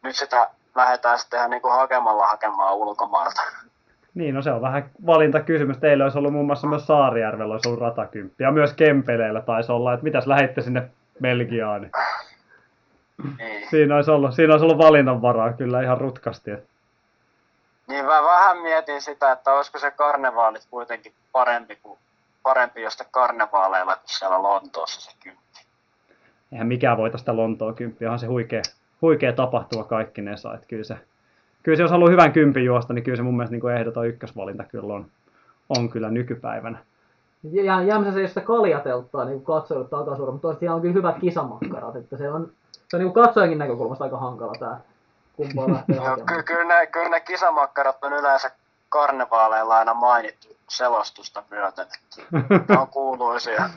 nyt 0.04 0.16
sitä 0.16 0.50
lähdetään 0.76 1.20
sitten 1.20 1.50
niin 1.50 1.62
kuin 1.62 1.74
hakemalla 1.74 2.28
hakemaan 2.28 2.76
ulkomailta. 2.76 3.42
Niin, 4.14 4.36
no 4.36 4.42
se 4.42 4.52
on 4.52 4.62
vähän 4.62 4.90
valintakysymys. 5.06 5.78
Teillä 5.78 6.04
olisi 6.04 6.18
ollut 6.18 6.34
muun 6.34 6.46
muassa 6.46 6.68
myös 6.68 6.88
Saarijärvellä 6.88 7.54
olisi 7.54 7.70
ollut 7.70 7.82
ratakymppi. 7.82 8.44
Ja 8.44 8.52
myös 8.52 8.74
Kempeleillä 8.74 9.42
taisi 9.42 9.72
olla, 9.72 9.94
että 9.94 10.04
mitäs 10.04 10.28
lähditte 10.28 10.62
sinne 10.62 10.90
Belgiaan. 11.22 11.82
Niin. 11.82 13.70
Siinä, 13.70 13.96
olisi 13.96 14.12
ollut, 14.12 14.34
siinä 14.34 14.54
olisi 14.54 14.66
ollut 14.66 14.78
valinnanvaraa 14.78 15.54
kyllä 15.54 15.82
ihan 15.82 15.98
rutkasti. 15.98 16.52
Niin 17.88 18.06
mä 18.06 18.23
vähän 18.23 18.58
mietin 18.58 19.02
sitä, 19.02 19.32
että 19.32 19.54
olisiko 19.54 19.80
se 19.80 19.91
karnevaalit 19.91 20.67
kuitenkin 20.69 21.13
parempi 21.32 21.76
kuin 21.84 22.00
parempi 22.43 22.82
josta 22.82 23.06
karnevaaleilla 23.12 23.95
kuin 23.95 24.04
siellä 24.06 24.43
Lontoossa 24.43 25.02
se 25.02 25.17
kymppi. 25.23 25.47
Eihän 26.52 26.67
mikään 26.67 26.97
voita 26.97 27.17
sitä 27.17 27.36
Lontoa 27.36 27.73
kymppiä, 27.73 28.08
onhan 28.08 28.19
se 28.19 28.28
huikea, 28.28 28.62
huikea 29.02 29.34
tapahtuma 29.34 29.84
kaikkinensa. 29.84 30.54
Että 30.54 30.67
kyllä, 30.67 30.84
se, 30.84 30.97
kyllä 31.63 31.76
se, 31.76 31.84
jos 31.84 31.91
haluaa 31.91 32.12
hyvän 32.12 32.34
kympin 32.34 32.65
juosta, 32.65 32.93
niin 32.93 33.04
kyllä 33.04 33.15
se 33.15 33.23
mun 33.23 33.38
mielestä 33.38 33.52
niin 33.52 33.62
kuin 33.62 33.76
ehdoton 33.76 34.08
ykkösvalinta 34.08 34.63
kyllä 34.63 34.93
on, 34.93 35.06
on 35.78 35.89
kyllä 35.89 36.10
nykypäivänä. 36.10 36.78
Ja 37.52 37.82
jäämässä 37.82 38.13
se, 38.13 38.28
sitä 38.28 38.41
kaljatelttaa 38.41 39.26
niin 39.26 39.43
katsojille 39.43 39.89
takasuora, 39.89 40.32
mutta 40.32 40.47
toisaalta 40.47 40.76
on 40.76 40.82
kyllä 40.82 40.93
hyvät 40.93 41.19
kisamakkarat, 41.21 41.95
että 41.95 42.17
se 42.17 42.30
on, 42.32 42.52
se 42.88 42.97
on 42.97 43.04
niin 43.04 43.13
katsojankin 43.13 43.58
näkökulmasta 43.58 44.04
aika 44.04 44.17
hankala 44.17 44.54
tämä 44.60 44.78
kumpaa 45.38 45.73
lähtee 45.73 45.95
Joo, 45.95 46.06
hakemaan. 46.06 46.36
ky- 46.36 46.43
kyllä, 46.43 46.80
ne, 46.80 46.88
kyllä 46.88 47.10
ne 47.10 47.19
kisamakkarat 47.19 48.04
on 48.04 48.13
yleensä 48.13 48.52
karnevaaleilla 48.89 49.78
aina 49.78 49.93
mainittu 49.93 50.47
selostusta 50.69 51.43
myöten. 51.50 51.88
Ne 52.69 52.78
on 52.80 52.88
kuuluisia. 52.88 53.69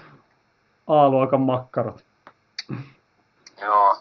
A-luokan 0.87 1.41
makkarat. 1.41 2.05
Joo. 3.61 3.97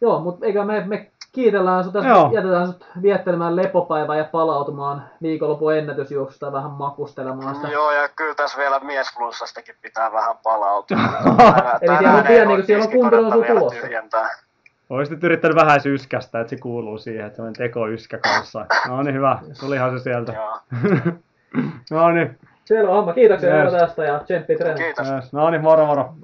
Joo, 0.00 0.20
mutta 0.20 0.46
eikä 0.46 0.64
me, 0.64 0.84
me 0.86 1.10
kiitellään 1.32 1.84
sut 1.84 1.92
tästä, 1.92 2.08
Joo. 2.08 2.30
jätetään 2.32 2.66
sut 2.66 2.86
viettelemään 3.02 3.56
lepopäivää 3.56 4.16
ja 4.16 4.24
palautumaan 4.24 5.08
viikonlopun 5.22 5.74
ennätysjuoksusta 5.76 6.52
vähän 6.52 6.70
makustelemaan 6.70 7.54
sitä. 7.54 7.68
Joo, 7.68 7.90
ja 7.92 8.08
kyllä 8.08 8.34
tässä 8.34 8.58
vielä 8.58 8.78
miesflunssastakin 8.78 9.74
pitää 9.82 10.12
vähän 10.12 10.36
palautua. 10.42 10.98
Eli 11.80 11.98
siellä 11.98 12.18
on 12.18 12.24
pieni, 12.26 12.56
kun 12.56 12.66
siellä 12.66 12.84
on 12.84 12.90
kuntoutus 12.90 13.46
tulossa. 13.46 13.80
Tyhjentää. 13.80 14.28
Olisit 14.92 15.14
nyt 15.14 15.24
yrittänyt 15.24 15.56
vähän 15.56 15.80
yskästä, 15.86 16.40
että 16.40 16.50
se 16.50 16.56
kuuluu 16.56 16.98
siihen, 16.98 17.26
että 17.26 17.36
se 17.36 17.42
on 17.42 17.52
tekoyskä 17.52 18.18
kanssa. 18.18 18.66
No 18.88 19.02
niin 19.02 19.14
hyvä, 19.14 19.38
tulihan 19.60 19.98
se 19.98 20.02
sieltä. 20.02 20.32
No 21.90 22.10
niin, 22.10 22.38
Selvä 22.64 22.92
homma, 22.92 23.12
kiitoksia 23.12 23.62
Yes. 23.64 23.72
tästä 23.72 24.04
ja 24.04 24.18
tsemppi 24.18 24.56
treeni. 24.56 24.84
Kiitos. 24.84 25.10
yes. 25.10 25.32
no 25.32 25.50
niin, 25.50 25.62
moro 25.62 25.86
moro. 25.86 26.14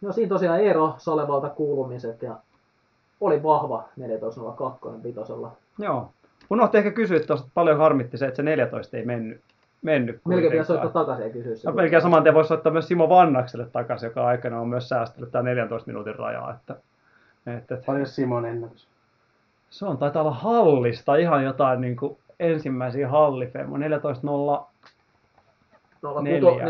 No 0.00 0.12
siinä 0.12 0.28
tosiaan 0.28 0.60
Eero 0.60 0.94
Salevalta 0.98 1.48
kuulumiset 1.48 2.22
ja 2.22 2.36
oli 3.20 3.42
vahva 3.42 3.84
14.02 4.00 5.02
vitosella. 5.04 5.52
Joo. 5.78 6.10
Unohti 6.50 6.78
ehkä 6.78 6.90
kysyä 6.90 7.20
tuosta, 7.20 7.44
että 7.46 7.54
paljon 7.54 7.78
harmitti 7.78 8.18
se, 8.18 8.26
että 8.26 8.36
se 8.36 8.42
14 8.42 8.96
ei 8.96 9.04
mennyt. 9.04 9.40
Mennyt 9.84 10.20
Melkein 10.24 10.52
pitäisi 10.52 10.66
kuitenkaan. 10.66 10.92
soittaa 10.92 11.04
takaisin 11.04 11.26
ja 11.26 11.32
kysyä 11.32 11.56
se. 11.56 11.68
No, 11.68 11.74
melkein 11.74 12.02
saman 12.02 12.22
tien 12.22 12.34
voisi 12.34 12.48
soittaa 12.48 12.72
myös 12.72 12.88
Simo 12.88 13.08
Vannakselle 13.08 13.66
takaisin, 13.72 14.06
joka 14.06 14.26
aikana 14.26 14.60
on 14.60 14.68
myös 14.68 14.88
säästellyt 14.88 15.30
tämä 15.30 15.42
14 15.42 15.86
minuutin 15.86 16.14
rajaa. 16.14 16.50
Että, 16.50 16.76
että, 17.46 17.74
että 17.74 17.86
Paljon 17.86 18.06
Simon 18.06 18.46
ennätys. 18.46 18.88
se 19.70 19.86
on 19.86 19.98
taitaa 19.98 20.22
olla 20.22 20.34
hallista 20.34 21.16
ihan 21.16 21.44
jotain 21.44 21.80
niin 21.80 21.96
kuin 21.96 22.16
ensimmäisiä 22.40 23.08
hallifemmo. 23.08 23.76
14.0. 23.76 23.82
Neljä. 26.22 26.64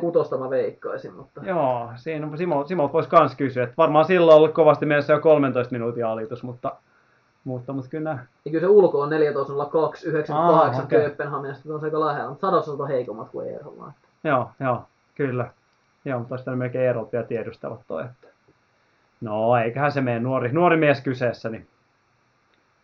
06 0.00 0.34
mä 0.38 0.50
veikkaisin, 0.50 1.14
mutta 1.14 1.40
Joo, 1.44 1.90
siinä 1.96 2.36
Simo, 2.36 2.66
Simo 2.66 2.90
voisi 2.92 3.08
kans 3.08 3.36
kysyä. 3.36 3.64
Että 3.64 3.74
varmaan 3.78 4.04
silloin 4.04 4.34
on 4.34 4.36
ollut 4.36 4.54
kovasti 4.54 4.86
mielessä 4.86 5.12
jo 5.12 5.20
13 5.20 5.72
minuutin 5.72 6.06
alitus, 6.06 6.42
mutta, 6.42 6.76
mutta, 7.48 7.72
mutta 7.72 7.90
kyllä 7.90 8.18
ja 8.44 8.50
kyllä 8.50 8.60
se 8.60 8.68
ulko 8.68 9.00
on 9.00 9.10
14.02, 9.10 9.14
98 9.14 10.36
Aa, 10.36 10.84
okei. 10.84 10.98
Kööpenhaminasta, 10.98 11.74
on 11.74 11.80
se 11.80 11.86
aika 11.86 12.00
lähellä, 12.00 12.28
mutta 12.28 12.46
sadossa 12.46 12.72
on 12.72 12.88
heikommat 12.88 13.28
kuin 13.30 13.48
Eerolla. 13.48 13.92
Joo, 14.24 14.50
joo, 14.60 14.82
kyllä. 15.14 15.50
Joo, 16.04 16.18
mutta 16.18 16.36
pitänyt 16.36 16.58
melkein 16.58 16.88
erot 16.88 17.12
vielä 17.12 17.26
tiedustella 17.26 17.78
toi, 17.88 18.04
että... 18.04 18.28
No, 19.20 19.56
eiköhän 19.56 19.92
se 19.92 20.00
mene 20.00 20.20
nuori, 20.20 20.52
nuori 20.52 20.76
mies 20.76 21.00
kyseessä, 21.00 21.48
niin 21.48 21.66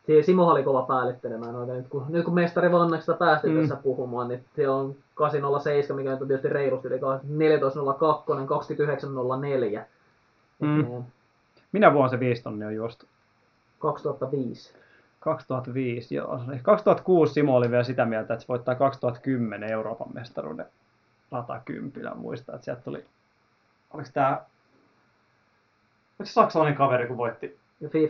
Siinä 0.06 0.22
Simo 0.22 0.46
oli 0.46 0.62
kova 0.62 0.82
päällyttelemään 0.82 1.52
noita. 1.52 1.72
Nyt 1.72 1.88
kun, 1.88 2.06
nyt 2.08 2.24
kun 2.24 2.34
mestari 2.34 2.72
Vannaksesta 2.72 3.14
päästiin 3.14 3.54
Mm. 3.54 3.60
tässä 3.60 3.76
puhumaan, 3.76 4.28
niin 4.28 4.44
se 4.56 4.68
on 4.68 4.94
807, 5.14 5.96
mikä 5.96 6.12
on 6.12 6.18
tietysti 6.18 6.48
reilusti 6.48 6.88
yli 6.88 6.98
14.02, 6.98 7.02
29.04. 9.78 9.84
Mm. 10.60 10.68
Mm. 10.68 11.04
minä 11.72 11.92
vuonna 11.92 12.08
se 12.08 12.20
viisi 12.20 12.42
tonnia 12.42 12.66
on 12.66 12.74
juostu? 12.74 13.06
2005. 13.78 14.74
2005, 15.20 16.14
joo. 16.14 16.40
2006 16.62 17.32
Simo 17.32 17.56
oli 17.56 17.70
vielä 17.70 17.84
sitä 17.84 18.04
mieltä, 18.04 18.34
että 18.34 18.42
se 18.42 18.48
voittaa 18.48 18.74
2010 18.74 19.72
Euroopan 19.72 20.14
mestaruuden 20.14 20.66
ratakympillä. 21.32 22.14
Muistaa, 22.14 22.54
että 22.54 22.64
sieltä 22.64 22.82
tuli... 22.82 23.04
Oliko 23.90 24.08
tää... 24.14 24.44
Oliko 26.18 26.24
se 26.24 26.32
saksalainen 26.32 26.76
kaveri, 26.76 27.06
kun 27.06 27.16
voitti 27.16 27.58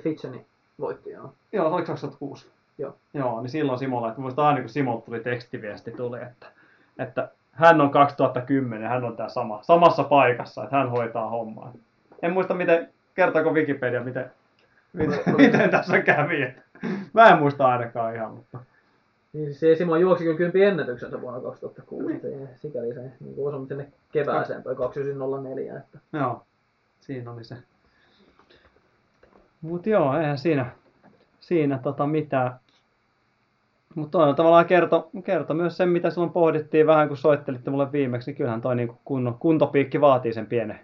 Fitcheni 0.02 0.46
voitti, 0.80 1.10
joo. 1.10 1.32
Joo, 1.52 1.68
se 1.68 1.74
oli 1.74 1.84
2006. 1.84 2.46
Joo. 2.78 2.96
Joo, 3.14 3.40
niin 3.40 3.50
silloin 3.50 3.78
Simolla, 3.78 4.08
että 4.08 4.20
muistan 4.20 4.44
aina 4.44 4.60
kun 4.60 4.68
Simolta 4.68 5.04
tuli 5.04 5.20
tekstiviesti 5.20 5.90
tuli, 5.90 6.22
että, 6.22 6.46
että 6.98 7.28
hän 7.52 7.80
on 7.80 7.90
2010, 7.90 8.88
hän 8.88 9.04
on 9.04 9.16
tää 9.16 9.28
sama, 9.28 9.62
samassa 9.62 10.04
paikassa, 10.04 10.64
että 10.64 10.76
hän 10.76 10.90
hoitaa 10.90 11.30
hommaa. 11.30 11.72
En 12.22 12.32
muista 12.32 12.54
miten, 12.54 12.88
kertooko 13.14 13.50
Wikipedia, 13.50 14.04
miten, 14.04 14.32
miten, 14.94 15.18
miten 15.36 15.70
tässä 15.70 16.00
kävi. 16.00 16.54
Mä 17.12 17.28
en 17.28 17.38
muista 17.38 17.66
ainakaan 17.66 18.14
ihan, 18.14 18.34
mutta 18.34 18.58
Niin 19.32 19.54
se 19.54 19.74
Simo 19.74 19.96
juoksi 19.96 20.24
kyllä 20.24 20.36
kympi 20.36 20.62
ennätyksensä 20.62 21.20
vuonna 21.20 21.40
2006. 21.40 22.20
Se, 22.20 22.48
sikäli 22.56 22.94
se 22.94 23.00
niin 23.20 23.34
kuin 23.34 23.48
osannut 23.48 23.68
sinne 23.68 23.86
kevääseen 24.12 24.62
toi 24.62 24.76
2904. 24.76 25.76
Että. 25.76 25.98
joo, 26.12 26.42
siinä 27.00 27.30
oli 27.30 27.44
se. 27.44 27.56
Mut 29.62 29.86
joo, 29.86 30.18
eihän 30.18 30.38
siinä, 30.38 30.66
siinä 31.40 31.78
tota 31.78 32.06
mitään. 32.06 32.54
Mutta 33.94 34.18
toi 34.18 34.28
on 34.28 34.34
tavallaan 34.34 34.66
kerto, 34.66 35.10
kerto 35.24 35.54
myös 35.54 35.76
sen, 35.76 35.88
mitä 35.88 36.10
silloin 36.10 36.32
pohdittiin 36.32 36.86
vähän, 36.86 37.08
kun 37.08 37.16
soittelitte 37.16 37.70
mulle 37.70 37.92
viimeksi, 37.92 38.30
niin 38.30 38.36
kyllähän 38.36 38.60
toi 38.60 38.76
niin 38.76 38.98
kunno, 39.04 39.36
kuntopiikki 39.40 40.00
vaatii 40.00 40.32
sen 40.32 40.46
pienen, 40.46 40.80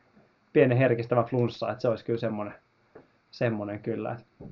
pienen 0.52 0.78
herkistävän 0.78 1.24
flunssa, 1.24 1.70
että 1.70 1.82
se 1.82 1.88
olisi 1.88 2.04
kyllä 2.04 2.18
semmoinen, 2.18 2.54
semmoinen 3.30 3.80
kyllä. 3.80 4.12
Et 4.12 4.48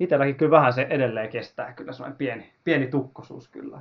Itelläkin 0.00 0.34
kyllä 0.34 0.50
vähän 0.50 0.72
se 0.72 0.86
edelleen 0.90 1.28
kestää 1.28 1.72
kyllä 1.72 1.92
semmoinen 1.92 2.18
pieni, 2.18 2.52
pieni 2.64 2.86
tukkosuus 2.86 3.48
kyllä. 3.48 3.78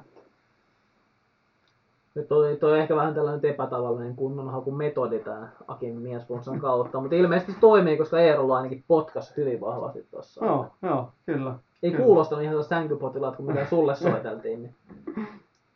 Nyt 2.16 2.28
toi, 2.28 2.56
toi 2.56 2.72
on 2.72 2.78
ehkä 2.78 2.96
vähän 2.96 3.14
tällainen 3.14 3.52
epätavallinen 3.52 4.16
kunnonhakumetodi 4.16 5.20
tämä 5.20 5.48
Akin 5.68 5.96
miesflunssan 5.96 6.60
kautta, 6.60 7.00
mutta 7.00 7.16
ilmeisesti 7.16 7.52
se 7.52 7.60
toimii, 7.60 7.98
koska 7.98 8.20
Eerolla 8.20 8.58
ainakin 8.58 8.84
potkas 8.88 9.34
hyvin 9.38 9.62
vahvasti 9.62 10.08
tuossa. 10.12 10.46
Joo, 10.46 10.68
joo, 10.82 11.12
kyllä. 11.26 11.56
Ei 11.84 11.92
kyllä. 11.92 12.04
kuulostanut 12.04 12.44
ihan 12.44 12.64
sänkypotilaat 12.64 13.36
kuin 13.36 13.48
mitä 13.48 13.66
sulle 13.66 13.96
soiteltiin. 13.96 14.62
Niin. 14.62 14.76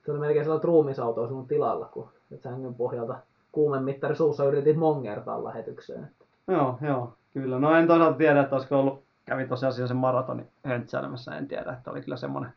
Se 0.05 0.11
oli 0.11 0.19
melkein 0.19 0.45
sellainen 0.45 0.63
ruumisauto 0.63 1.27
sinun 1.27 1.47
tilalla, 1.47 1.85
kun 1.85 2.07
sängyn 2.43 2.73
pohjalta 2.73 3.15
kuumemittari 3.51 4.15
suussa 4.15 4.45
yritit 4.45 4.77
mongertaa 4.77 5.43
lähetykseen. 5.43 6.07
Joo, 6.47 6.77
joo, 6.81 7.13
kyllä. 7.33 7.59
No 7.59 7.75
en 7.75 7.87
toisaalta 7.87 8.17
tiedä, 8.17 8.41
että 8.41 8.55
olisiko 8.55 8.79
ollut, 8.79 9.03
kävin 9.25 9.49
tosiaan 9.49 9.73
sen 9.73 9.97
maratonin 9.97 10.49
höntsäilemässä, 10.65 11.37
en 11.37 11.47
tiedä, 11.47 11.71
että 11.71 11.91
oli 11.91 12.01
kyllä 12.01 12.17
semmoinen, 12.17 12.53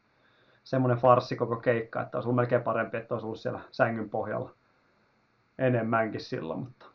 semmoinen 0.65 0.99
farssi 0.99 1.37
koko 1.37 1.57
keikka, 1.57 2.03
että 2.03 2.17
olisi 2.17 2.27
ollut 2.29 2.37
melkein 2.37 2.63
parempi, 2.63 2.97
että 2.97 3.15
olisi 3.15 3.27
ollut 3.27 3.41
siellä 3.41 3.61
sängyn 3.71 4.11
pohjalla 4.11 4.51
enemmänkin 5.59 6.21
silloin, 6.21 6.61
mutta 6.61 6.87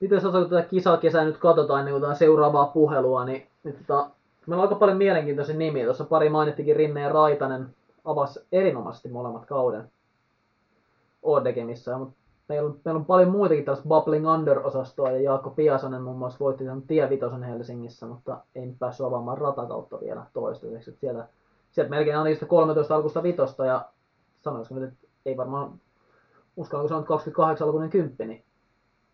Miten 0.00 0.20
sä 0.20 0.28
kun 0.30 0.50
tätä 0.50 0.68
kisakesää 0.68 1.24
nyt 1.24 1.36
katsotaan, 1.36 1.84
niin 1.84 2.00
kuin 2.00 2.16
seuraavaa 2.16 2.66
puhelua, 2.66 3.24
niin, 3.24 3.46
niin 3.64 3.76
tota, 3.86 4.10
meillä 4.46 4.62
on 4.62 4.68
aika 4.68 4.78
paljon 4.78 4.98
mielenkiintoisia 4.98 5.56
nimiä. 5.56 5.84
Tuossa 5.84 6.04
pari 6.04 6.28
mainittikin 6.28 6.76
Rinne 6.76 7.00
ja 7.00 7.08
Raitanen 7.08 7.74
avasi 8.04 8.40
erinomaisesti 8.52 9.08
molemmat 9.08 9.46
kauden 9.46 9.90
Oddekemissä, 11.22 11.98
mutta 11.98 12.16
meillä 12.48 12.68
on, 12.68 12.80
meillä 12.84 12.98
on 12.98 13.04
paljon 13.04 13.30
muitakin 13.30 13.64
tällaista 13.64 13.88
Bubbling 13.88 14.30
Under-osastoa 14.30 15.10
ja 15.10 15.20
Jaakko 15.20 15.50
Piasanen 15.50 16.02
muun 16.02 16.18
muassa 16.18 16.38
voitti 16.40 16.64
tämän 16.64 16.82
Tie 16.82 17.10
Vitosen 17.10 17.42
Helsingissä, 17.42 18.06
mutta 18.06 18.40
ei 18.54 18.66
nyt 18.66 18.78
päässyt 18.78 19.06
avaamaan 19.06 19.38
ratakautta 19.38 20.00
vielä 20.00 20.22
toistaiseksi. 20.32 20.90
Että 20.90 21.00
Sieltä, 21.00 21.28
sieltä 21.70 21.90
melkein 21.90 22.18
oli 22.18 22.34
sitä 22.34 22.46
13 22.46 22.94
alkusta 22.96 23.22
vitosta 23.22 23.66
ja 23.66 23.84
sanoisiko 24.40 24.80
nyt, 24.80 24.92
että 24.92 25.06
ei 25.26 25.36
varmaan 25.36 25.72
uskallanko 26.56 26.88
sanoa, 26.88 27.00
että 27.00 27.08
28 27.08 27.66
alkuinen 27.66 27.90
kymppi, 27.90 28.26
niin 28.26 28.44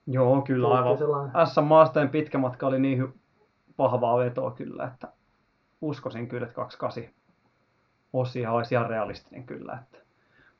joo, 0.06 0.42
kyllä 0.42 0.68
aivan. 0.68 0.98
sellainen- 0.98 1.46
S 1.46 1.54
Maasteen 1.62 2.08
pitkä 2.08 2.38
matka 2.38 2.66
oli 2.66 2.78
niin 2.78 3.02
hy- 3.04 3.18
vahvaa 3.78 4.18
vetoa 4.18 4.50
kyllä, 4.50 4.84
että 4.84 5.08
uskoisin 5.80 6.28
kyllä, 6.28 6.46
että 6.46 6.54
28 6.56 7.14
osia 8.12 8.52
olisi 8.52 8.74
ihan 8.74 8.86
realistinen 8.90 9.46
kyllä. 9.46 9.78
Että. 9.82 9.98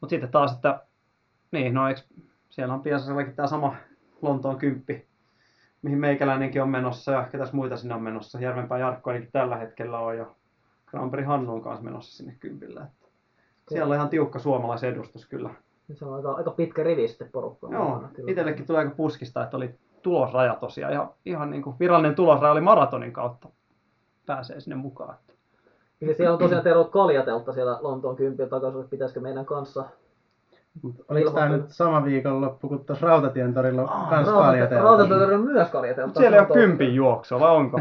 Mutta 0.01 0.11
sitten 0.11 0.31
taas, 0.31 0.53
että 0.53 0.81
niin, 1.53 1.75
no 1.75 1.89
eikö, 1.89 2.01
siellä 2.55 2.75
on 2.75 2.83
Piasasellakin 2.83 3.37
tämä 3.37 3.49
sama 3.49 3.75
Lontoon 4.23 4.57
kymppi, 4.57 5.07
mihin 5.83 5.99
meikäläinenkin 5.99 6.63
on 6.63 6.69
menossa 6.69 7.13
ja 7.13 7.29
ketäs 7.33 7.53
muita 7.53 7.77
sinne 7.77 7.95
on 7.95 8.03
menossa. 8.03 8.41
Järvenpää 8.41 8.79
Jarkko 8.79 9.11
ainakin 9.11 9.33
tällä 9.33 9.57
hetkellä 9.57 9.99
on 9.99 10.17
jo 10.17 10.37
Grand 10.87 11.11
Prix 11.11 11.27
Hannu 11.27 11.53
on 11.53 11.63
kanssa 11.63 11.85
menossa 11.85 12.17
sinne 12.17 12.37
kympillä. 12.41 12.83
Että 12.83 13.09
siellä 13.69 13.93
on 13.93 13.95
ihan 13.95 14.09
tiukka 14.09 14.39
suomalaisedustus 14.39 15.27
kyllä. 15.29 15.51
se 15.93 16.05
on 16.05 16.15
aika, 16.15 16.33
aika 16.33 16.51
pitkä 16.51 16.83
rivi 16.83 17.09
sitten 17.09 17.29
porukkaa. 17.33 17.73
Joo, 17.73 18.05
itsellekin 18.27 18.67
tulee 18.67 18.79
aika 18.79 18.95
puskista, 18.97 19.45
että 19.45 19.57
oli 19.57 19.75
tulosraja 20.03 20.55
tosiaan. 20.55 20.93
Ihan, 20.93 21.11
ihan 21.27 21.51
niin 21.51 21.63
kuin 21.63 21.77
virallinen 21.81 22.15
tulosraja 22.15 22.53
oli 22.53 22.61
maratonin 22.61 23.13
kautta 23.13 23.49
pääsee 24.27 24.61
sinne 24.61 24.77
mukaan. 24.77 25.17
Niin 26.01 26.17
siellä 26.17 26.33
on 26.33 26.39
tosiaan 26.39 26.65
Tero 26.65 26.85
Kaljatelta 26.85 27.53
siellä 27.53 27.79
Lontoon 27.81 28.17
kympillä 28.17 28.51
takaisin, 28.51 28.81
että 28.81 28.91
pitäisikö 28.91 29.21
meidän 29.21 29.47
kanssa 29.47 29.85
Oliko 31.09 31.31
tämä 31.31 31.49
nyt 31.49 31.71
sama 31.71 32.05
viikonloppu, 32.05 32.69
kun 32.69 32.85
tuossa 32.85 33.07
Rautatien 33.07 33.55
torilla 33.55 33.83
on 33.83 33.89
Ah, 33.89 34.11
kans 34.11 34.29
kaljateltu? 34.29 34.85
Rautatiellä 34.85 35.35
on 35.35 35.45
myös 35.45 35.71
Kaljatelta. 35.71 36.21
Siellä 36.21 36.39
ole 36.39 36.47
kympin 36.47 36.95
juoksua, 36.95 37.41
vai 37.41 37.51
onko? 37.51 37.81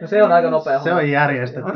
No 0.00 0.06
se 0.06 0.22
on 0.22 0.32
aika 0.32 0.50
nopea 0.50 0.80
Se 0.80 0.94
on 0.94 1.10
järjestetty. 1.10 1.72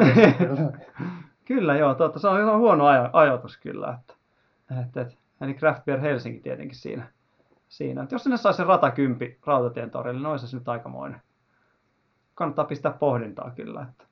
Kyllä 1.44 1.76
joo, 1.76 1.94
totta. 1.94 2.18
Se 2.18 2.28
on 2.28 2.40
ihan 2.40 2.58
huono 2.58 2.84
ajo- 2.86 3.10
ajoitus 3.12 3.56
kyllä. 3.56 3.98
Että, 4.00 4.14
että, 4.80 5.00
että, 5.00 5.14
eli 5.40 5.54
Craft 5.54 5.84
Beer 5.84 6.00
Helsinki 6.00 6.40
tietenkin 6.40 6.76
siinä. 6.76 7.08
siinä. 7.68 8.02
Että 8.02 8.14
jos 8.14 8.22
sinne 8.22 8.36
saisi 8.36 8.56
se 8.56 8.64
ratakympi 8.64 9.38
Rautatien 9.46 9.90
torille, 9.90 10.18
niin 10.20 10.26
olisi 10.26 10.48
se 10.48 10.56
nyt 10.56 10.68
aikamoinen. 10.68 11.20
Kannattaa 12.34 12.64
pistää 12.64 12.92
pohdintaa 12.92 13.50
kyllä. 13.50 13.86
Että. 13.90 14.04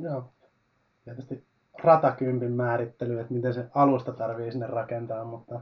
Joo. 0.00 0.32
Tietysti 1.04 1.45
ratakympin 1.84 2.52
määrittely, 2.52 3.20
että 3.20 3.34
miten 3.34 3.54
se 3.54 3.66
alusta 3.74 4.12
tarvii 4.12 4.52
sinne 4.52 4.66
rakentaa, 4.66 5.24
mutta 5.24 5.60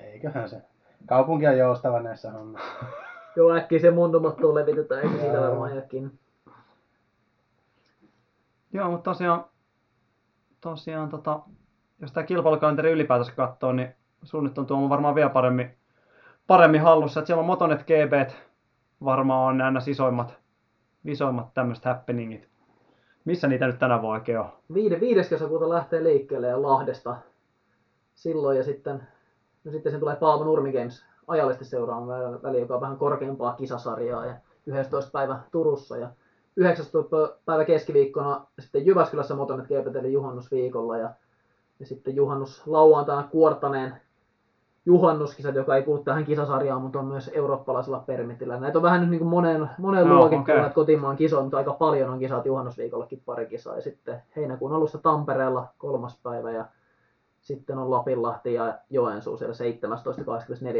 eiköhän 0.00 0.48
se. 0.48 0.62
Kaupunki 1.06 1.46
on 1.46 1.58
joustava 1.58 2.00
näissä 2.00 2.30
hommissa. 2.30 2.68
Joo, 3.36 3.54
äkkiä 3.54 3.78
se 3.78 3.90
mundumattuun 3.90 4.54
levitetään, 4.54 5.02
eikä 5.02 5.16
siitä 5.18 5.40
varmaan 5.40 5.74
jääkin. 5.76 6.18
Joo, 8.72 8.90
mutta 8.90 9.10
tosiaan, 9.10 9.44
tosiaan 10.60 11.08
tota, 11.08 11.40
jos 12.00 12.12
tämä 12.12 12.26
kilpailukalenteri 12.26 12.90
ylipäätänsä 12.90 13.32
katsoo, 13.32 13.72
niin 13.72 13.94
sun 14.22 14.44
nyt 14.44 14.70
on 14.70 14.88
varmaan 14.88 15.14
vielä 15.14 15.30
paremmin, 15.30 15.74
paremmin 16.46 16.80
hallussa. 16.80 17.20
Että 17.20 17.26
siellä 17.26 17.40
on 17.40 17.46
Motonet 17.46 17.82
GB, 17.82 18.30
varmaan 19.04 19.48
on 19.48 19.58
nämä 19.58 19.78
isoimmat, 19.86 20.38
isoimmat 21.04 21.54
tämmöiset 21.54 21.84
happeningit. 21.84 22.48
Missä 23.24 23.48
niitä 23.48 23.66
nyt 23.66 23.78
tänä 23.78 24.02
vuonna 24.02 24.18
oikein 24.18 24.38
on? 24.38 24.48
Viide, 24.74 25.00
viides 25.00 25.28
kesäkuuta 25.28 25.68
lähtee 25.68 26.04
liikkeelle 26.04 26.46
ja 26.46 26.62
Lahdesta 26.62 27.16
silloin 28.14 28.56
ja 28.56 28.64
sitten, 28.64 29.02
no 29.64 29.72
sitten 29.72 29.92
sen 29.92 30.00
tulee 30.00 30.16
Paavo 30.16 30.44
Nurmi 30.44 30.72
Games 30.72 31.04
ajallisesti 31.26 31.64
seuraamaan 31.64 32.42
väli, 32.42 32.60
joka 32.60 32.74
on 32.74 32.80
vähän 32.80 32.96
korkeampaa 32.96 33.52
kisasarjaa 33.52 34.26
ja 34.26 34.34
11. 34.66 35.10
päivä 35.10 35.38
Turussa 35.52 35.96
ja 35.96 36.10
19. 36.56 37.36
päivä 37.44 37.64
keskiviikkona 37.64 38.46
sitten 38.58 38.86
Jyväskylässä 38.86 39.34
Motonet 39.34 39.66
GP 39.66 39.96
eli 39.96 40.12
juhannusviikolla 40.12 40.96
ja, 40.96 41.10
ja 41.80 41.86
sitten 41.86 42.16
juhannus 42.16 42.66
lauantaina 42.66 43.28
Kuortaneen 43.30 44.00
juhannuskisat, 44.88 45.54
joka 45.54 45.76
ei 45.76 45.82
kuulu 45.82 46.02
tähän 46.02 46.24
kisasarjaan, 46.24 46.82
mutta 46.82 46.98
on 46.98 47.04
myös 47.04 47.30
eurooppalaisella 47.34 48.02
permitillä. 48.06 48.60
Näitä 48.60 48.78
on 48.78 48.82
vähän 48.82 49.00
nyt 49.00 49.10
niin 49.10 49.18
kuin 49.18 49.28
monen, 49.28 49.70
monen 49.78 50.06
Joo, 50.06 50.16
luokittu 50.16 50.42
okei. 50.42 50.56
näitä 50.56 50.74
kotimaan 50.74 51.16
kisoja, 51.16 51.42
mutta 51.42 51.56
aika 51.56 51.72
paljon 51.72 52.10
on 52.10 52.18
kisat 52.18 52.46
juhannusviikollakin 52.46 53.22
pari 53.26 53.46
kisaa. 53.46 53.74
Ja 53.76 53.82
sitten 53.82 54.22
heinäkuun 54.36 54.72
alussa 54.72 54.98
Tampereella 54.98 55.66
kolmas 55.78 56.20
päivä 56.22 56.50
ja 56.50 56.64
sitten 57.40 57.78
on 57.78 57.90
Lapinlahti 57.90 58.54
ja 58.54 58.78
Joensuu 58.90 59.36
siellä 59.36 59.54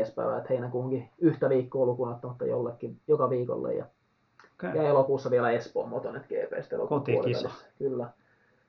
17.24. 0.07 0.12
päivä, 0.14 0.37
että 0.37 0.49
heinäkuunkin 0.49 1.11
yhtä 1.18 1.49
viikkoa 1.49 1.87
lukuun 1.87 2.09
ottamatta 2.09 2.47
jollekin 2.47 3.01
joka 3.09 3.31
viikolle. 3.31 3.75
Ja, 3.75 3.85
Okay. 4.64 4.77
ja 4.77 4.83
elokuussa 4.83 5.31
vielä 5.31 5.51
Espoon 5.51 5.88
Motonet 5.88 6.23
GP 6.23 6.88
Kotikisa. 6.88 7.51
Kyllä. 7.79 8.09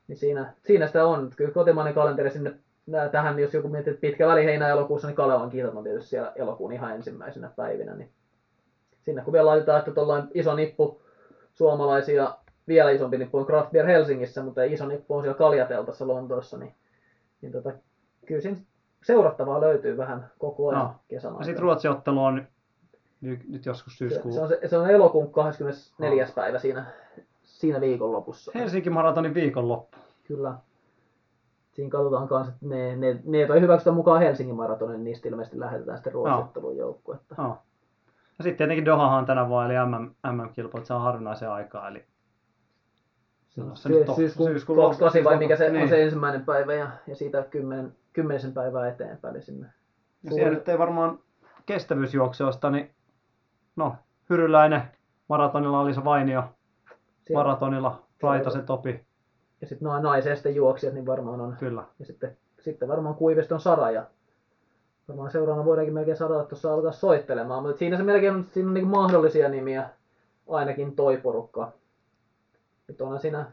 Niin 0.08 0.18
siinä, 0.18 0.54
siinä 0.66 0.88
sitä 0.88 1.06
on. 1.06 1.30
Kyllä 1.36 1.52
kotimainen 1.52 1.94
kalenteri 1.94 2.30
sinne 2.30 2.54
tähän, 3.12 3.40
jos 3.40 3.54
joku 3.54 3.68
miettii, 3.70 3.94
että 3.94 4.02
pitkä 4.02 4.28
väli 4.28 4.46
heinä 4.46 4.68
elokuussa, 4.68 5.08
niin 5.08 5.16
Kalevan 5.16 5.50
kisat 5.50 5.76
on 5.76 5.84
tietysti 5.84 6.10
siellä 6.10 6.32
elokuun 6.36 6.74
ihan 6.74 6.96
ensimmäisenä 6.96 7.52
päivinä. 7.56 7.96
Niin 7.96 8.10
sinne 9.06 9.22
kun 9.22 9.34
vielä 9.34 9.46
laitetaan, 9.46 9.80
että 9.80 9.92
tuollainen 9.92 10.32
iso 10.34 10.56
nippu 10.56 11.02
suomalaisia, 11.54 12.36
vielä 12.68 12.92
isompi 12.92 13.18
nippu 13.18 13.38
on 13.38 13.46
Craft 13.46 13.72
Beer 13.72 13.86
Helsingissä, 13.86 14.44
mutta 14.44 14.64
iso 14.64 14.86
nippu 14.88 15.16
on 15.16 15.24
siellä 15.24 15.38
Kaljateltassa 15.38 16.08
Lontoossa, 16.08 16.58
niin, 16.58 16.76
niin 17.42 17.52
tota, 17.52 17.72
kyllä 18.26 18.42
siinä 18.42 18.58
seurattavaa 19.04 19.62
löytyy 19.62 19.98
vähän 19.98 20.32
koko 20.40 20.70
ajan 20.70 20.82
Joo. 20.82 20.96
kesän 21.08 21.32
aikana. 21.32 21.46
sitten 21.46 21.64
Ruotsin 21.64 21.92
ottelu 21.92 22.24
on 22.24 22.48
nyt, 23.22 23.40
nyt 23.50 23.66
joskus 23.66 23.98
syyskuun. 23.98 24.34
se, 24.34 24.42
on, 24.42 24.48
se, 24.48 24.60
se 24.66 24.78
on 24.78 24.90
elokuun 24.90 25.32
24. 25.32 26.28
päivä 26.36 26.60
siinä, 26.60 26.86
siinä 27.44 27.82
viikonlopussa. 27.82 28.52
Helsinki 28.56 28.90
maratonin 28.90 29.34
viikonloppu. 29.34 29.98
Kyllä. 30.28 30.54
Siinä 31.80 31.92
katsotaan 31.92 32.28
kanssa, 32.28 32.54
että 32.54 32.66
ne, 32.66 32.96
ne, 32.96 33.20
ne 33.26 33.38
ei 33.38 33.62
hyväksytä 33.62 33.92
mukaan 33.92 34.22
Helsingin 34.22 34.56
maratonin, 34.56 34.94
niin 34.94 35.04
niistä 35.04 35.30
ilmeisesti 35.30 35.60
lähetetään 35.60 35.98
sitten 35.98 36.14
ruotsittelun 36.14 36.78
joukkuetta. 36.78 37.36
Joo. 37.38 37.58
Ja 38.38 38.44
sitten 38.44 38.58
tietenkin 38.58 38.86
Dohahan 38.86 39.26
tänä 39.26 39.50
vuonna, 39.50 39.74
eli 39.74 39.86
MM, 39.86 40.32
MM-kilpailut, 40.34 40.88
se 40.88 40.94
on 40.94 41.02
harvinaisen 41.02 41.50
aikaa, 41.50 41.88
eli 41.88 42.06
silloin 43.50 43.78
se 43.78 43.90
on 44.08 44.16
syyskuun, 44.16 44.50
syyskuun 44.50 44.78
28 44.78 45.24
vai 45.24 45.38
mikä 45.38 45.56
se 45.56 45.70
niin. 45.70 45.84
on 45.84 45.90
se 45.90 46.04
ensimmäinen 46.04 46.46
päivä 46.46 46.74
ja, 46.74 46.90
ja 47.08 47.16
siitä 47.16 47.44
kymmenen, 47.44 47.96
kymmenisen 48.14 48.54
päivää 48.54 48.88
eteenpäin 48.88 49.36
eli 49.36 49.44
sinne. 49.44 49.68
Ja 50.24 50.32
siellä 50.32 50.54
nyt 50.54 50.70
ei 50.70 50.80
varmaan 50.80 51.20
kestävyysjuoksijoista, 51.66 52.70
niin 52.70 52.90
no, 53.76 53.96
Hyryläinen, 54.30 54.82
maratonilla 55.30 55.80
oli 55.80 55.94
se 55.94 56.04
Vainio, 56.04 56.44
Siellä- 57.28 57.44
maratonilla 57.44 58.04
Raitasen 58.24 58.66
Topi, 58.66 59.06
Ja 59.62 59.68
sitten 59.68 59.86
noin 59.86 60.04
naisesten 60.04 60.56
juoksijat, 60.56 60.94
niin 60.94 61.06
varmaan 61.06 61.42
on. 61.42 61.56
kyllä. 61.60 61.84
Ja 62.00 62.06
sitten, 62.06 62.38
sitten 62.60 62.90
varmaan 62.90 63.16
Kuiviston 63.16 63.60
Sara 63.60 63.92
ja 63.92 64.06
varmaan 65.08 65.32
seuraavana 65.32 65.66
voidaankin 65.66 65.94
melkein 65.94 66.18
Sara 66.18 66.44
tuossa 66.44 66.74
alkaa 66.74 66.92
soittelemaan. 66.92 67.64
Mutta 67.64 67.80
siinä 67.80 67.98
se 67.98 68.04
melkein 68.04 68.36
on, 68.36 68.46
siinä 68.52 68.68
on 68.68 68.74
niin 68.74 68.88
mahdollisia 68.88 69.50
nimiä, 69.50 69.90
ainakin 70.50 70.96
toi 70.96 71.18
porukka. 71.18 71.72
Nyt 72.88 73.02
onhan 73.02 73.20
siinä, 73.20 73.52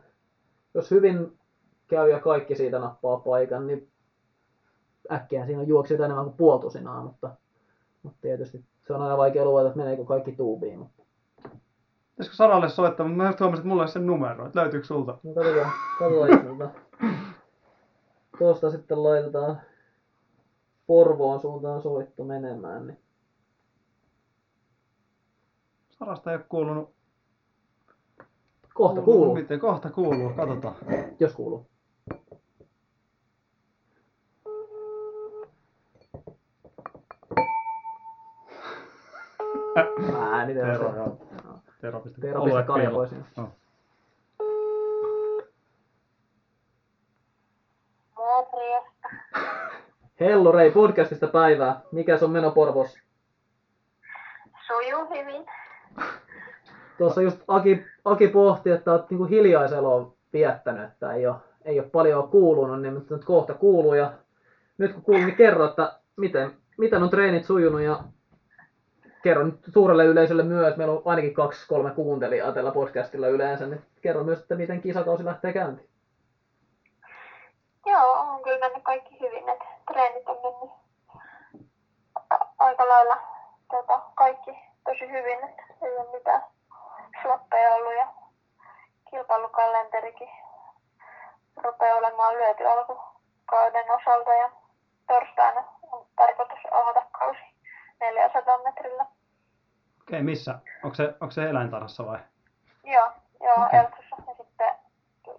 jos 0.74 0.90
hyvin 0.90 1.38
käy 1.86 2.10
ja 2.10 2.20
kaikki 2.20 2.54
siitä 2.54 2.78
nappaa 2.78 3.16
paikan, 3.16 3.66
niin 3.66 3.88
äkkiä 5.12 5.46
siinä 5.46 5.60
on 5.60 5.68
juoksijoita 5.68 6.04
enemmän 6.04 6.24
kuin 6.24 6.36
puoltusinaa, 6.36 7.02
mutta, 7.02 7.30
mutta 8.02 8.18
tietysti 8.20 8.64
se 8.86 8.92
on 8.92 9.02
aina 9.02 9.16
vaikea 9.16 9.44
luvata, 9.44 9.66
että 9.66 9.78
meneekö 9.78 10.04
kaikki 10.04 10.32
tuubiin. 10.32 10.78
Mutta 10.78 10.95
Pitäisikö 12.16 12.36
Saralle 12.36 12.68
soittaa, 12.68 13.06
mutta 13.06 13.22
mä 13.22 13.26
just 13.28 13.40
huomasin, 13.40 13.60
että 13.60 13.68
mulla 13.68 13.82
ei 13.82 13.88
sen 13.88 14.06
numero, 14.06 14.46
että 14.46 14.60
löytyykö 14.60 14.86
sulta? 14.86 15.18
no 15.22 15.34
katsotaan, 15.34 15.72
katsotaan 15.98 16.30
jos 16.30 16.56
tuota, 16.56 16.70
tuosta 18.38 18.70
sitten 18.70 19.02
laitetaan 19.02 19.60
Porvoon 20.86 21.40
suuntaan 21.40 21.82
soitto 21.82 22.24
menemään. 22.24 22.86
Niin. 22.86 22.98
Sarasta 25.90 26.30
ei 26.30 26.36
ole 26.36 26.44
kuulunut. 26.48 26.90
Kohta 28.74 29.02
kuuluu, 29.02 29.34
Miten? 29.34 29.60
Kohta 29.60 29.90
kuuluu, 29.90 30.30
katsotaan. 30.36 30.76
jos 31.20 31.32
kuuluu. 31.32 31.66
Ääni 40.32 40.54
Tero, 40.54 40.92
Tero. 40.92 41.25
Joo. 41.86 41.92
Tero 41.92 42.00
pistä 42.00 42.20
Tero 42.20 42.40
olue 42.40 42.52
pistä 42.52 42.66
kalja 42.66 42.90
pois. 42.90 43.10
Morjesta. 48.16 49.08
Hello 50.20 50.52
Rei 50.52 50.70
podcastista 50.70 51.26
päivää. 51.26 51.80
Mikä 51.92 52.18
on 52.22 52.30
meno 52.30 52.50
Porvos? 52.50 52.98
Sujuu 54.66 55.08
hyvin. 55.10 55.46
Tuossa 56.98 57.22
just 57.22 57.40
Aki, 57.48 57.84
Aki 58.04 58.28
pohti, 58.28 58.70
että 58.70 58.92
olet 58.92 59.10
niinku 59.10 59.24
hiljaiseloa 59.24 60.12
viettänyt, 60.32 60.84
että 60.84 61.12
ei 61.12 61.26
ole, 61.26 61.36
ei 61.64 61.80
ole 61.80 61.88
paljon 61.88 62.28
kuulunut, 62.28 62.82
niin 62.82 62.94
mutta 62.94 63.14
nyt 63.14 63.24
kohta 63.24 63.54
kuuluu. 63.54 63.94
Ja 63.94 64.12
nyt 64.78 64.92
kun 64.92 65.02
kuuluu, 65.02 65.24
niin 65.24 65.36
kerro, 65.36 65.64
että 65.64 65.98
miten, 66.16 66.50
miten 66.78 67.02
on 67.02 67.10
treenit 67.10 67.44
sujunut 67.44 67.80
ja 67.80 68.04
kerro 69.26 69.44
nyt 69.44 69.60
suurelle 69.72 70.04
yleisölle 70.04 70.42
myös, 70.42 70.76
meillä 70.76 70.94
on 70.94 71.02
ainakin 71.04 71.34
kaksi, 71.34 71.68
kolme 71.68 71.90
kuuntelijaa 71.90 72.52
tällä 72.52 72.72
podcastilla 72.72 73.28
yleensä, 73.28 73.66
niin 73.66 73.82
kerro 74.02 74.24
myös, 74.24 74.40
että 74.40 74.54
miten 74.54 74.80
kisakausi 74.80 75.24
lähtee 75.24 75.52
käyntiin. 75.52 75.88
Joo, 77.86 78.12
on 78.12 78.42
kyllä 78.42 78.58
mennyt 78.58 78.82
kaikki 78.82 79.20
hyvin, 79.20 79.48
että 79.48 79.64
treenit 79.92 80.28
on 80.28 80.36
mennyt 80.42 80.70
aika 82.58 82.88
lailla 82.88 83.16
tota, 83.70 84.00
kaikki 84.14 84.50
tosi 84.84 85.10
hyvin, 85.10 85.38
että 85.48 85.62
ei 85.82 85.96
ole 85.96 86.18
mitään 86.18 86.42
slappeja 87.22 87.74
ollut 87.74 87.94
ja 87.94 88.06
kilpailukalenterikin 89.10 90.28
rupeaa 91.56 91.98
olemaan 91.98 92.34
lyöty 92.34 92.66
alkukauden 92.66 93.90
osalta 93.90 94.34
ja 94.34 94.50
torstaina 95.06 95.64
on 95.92 96.06
tarkoitus 96.16 96.58
avata 96.70 97.02
kausi 97.18 97.56
400 98.00 98.58
metrillä. 98.62 99.15
Okei, 100.08 100.22
missä? 100.22 100.58
Onko 100.84 100.94
se, 100.94 101.14
onko 101.20 101.30
se 101.30 101.50
eläintarhassa 101.50 102.06
vai? 102.06 102.18
Joo, 102.84 103.10
joo, 103.40 103.64
Okei. 103.66 103.78
Eltsussa 103.78 104.16
ja 104.26 104.34
sitten 104.34 104.74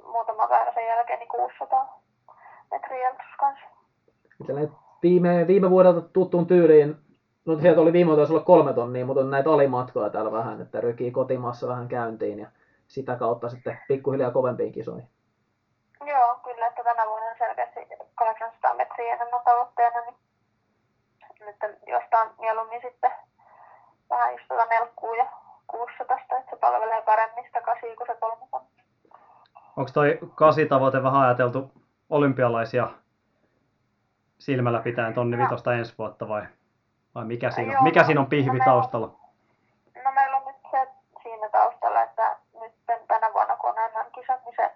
muutama 0.05 0.47
päivä 0.47 0.73
sen 0.73 0.87
jälkeen 0.87 1.19
niin 1.19 1.29
600 1.29 2.01
metriä 2.71 3.09
Eltsus 3.09 3.35
kanssa. 3.39 3.65
Tällainen 4.47 4.75
viime, 5.03 5.47
viime 5.47 5.69
vuodelta 5.69 6.01
tuttuun 6.01 6.47
tyyliin, 6.47 6.95
no 7.45 7.59
sieltä 7.59 7.81
oli 7.81 7.93
viime 7.93 8.11
olla 8.11 8.39
kolme 8.39 8.73
tonnia, 8.73 9.05
mutta 9.05 9.21
on 9.21 9.31
näitä 9.31 9.49
alimatkoja 9.49 10.09
täällä 10.09 10.31
vähän, 10.31 10.61
että 10.61 10.81
rykii 10.81 11.11
kotimaassa 11.11 11.67
vähän 11.67 11.87
käyntiin 11.87 12.39
ja 12.39 12.47
sitä 12.87 13.15
kautta 13.15 13.49
sitten 13.49 13.79
pikkuhiljaa 13.87 14.31
kovempiin 14.31 14.71
kisoihin. 14.71 15.09
Joo, 16.05 16.39
kyllä, 16.43 16.67
että 16.67 16.83
tänä 16.83 17.05
vuonna 17.05 17.29
on 17.29 17.35
selkeästi 17.37 17.79
800 18.15 18.73
metriä 18.73 19.13
enemmän 19.13 19.41
tavoitteena, 19.45 20.01
niin 20.01 20.15
nyt 21.39 21.55
jostain 21.87 22.29
mieluummin 22.39 22.81
sitten 22.81 23.11
vähän 24.09 24.31
just 24.33 24.47
tuota 24.47 24.65
melkkuu 24.65 25.13
ja 25.13 25.27
600, 25.67 26.17
että 26.19 26.49
se 26.49 26.55
palvelee 26.55 27.01
paremmin 27.01 27.45
sitä 27.45 27.61
8 27.61 27.89
kuin 27.97 28.07
se 28.07 28.15
300. 28.19 28.61
Onko 29.77 29.91
toi 29.93 30.19
kasitavoite 30.35 31.03
vähän 31.03 31.21
ajateltu 31.21 31.71
olympialaisia 32.09 32.87
silmällä 34.39 34.79
pitäen 34.79 35.13
tonni 35.13 35.37
vitosta 35.37 35.73
ensi 35.73 35.93
vuotta 35.97 36.27
vai, 36.29 36.43
vai 37.15 37.25
mikä, 37.25 37.51
siinä, 37.51 37.73
Joo, 37.73 37.81
mikä 37.83 38.03
siinä 38.03 38.19
on 38.21 38.25
no 38.25 38.29
pihvi 38.29 38.49
meillä- 38.51 38.65
taustalla? 38.65 39.07
No 40.03 40.11
meillä 40.11 40.37
on 40.37 40.43
nyt 40.47 40.55
se 40.71 40.87
siinä 41.23 41.49
taustalla, 41.49 42.01
että 42.03 42.35
nyt 42.61 42.73
tänä 43.07 43.33
vuonna 43.33 43.55
kun 43.57 43.69
on 43.69 43.75
MM-kisat, 43.75 44.45
niin 44.45 44.55
se 44.55 44.71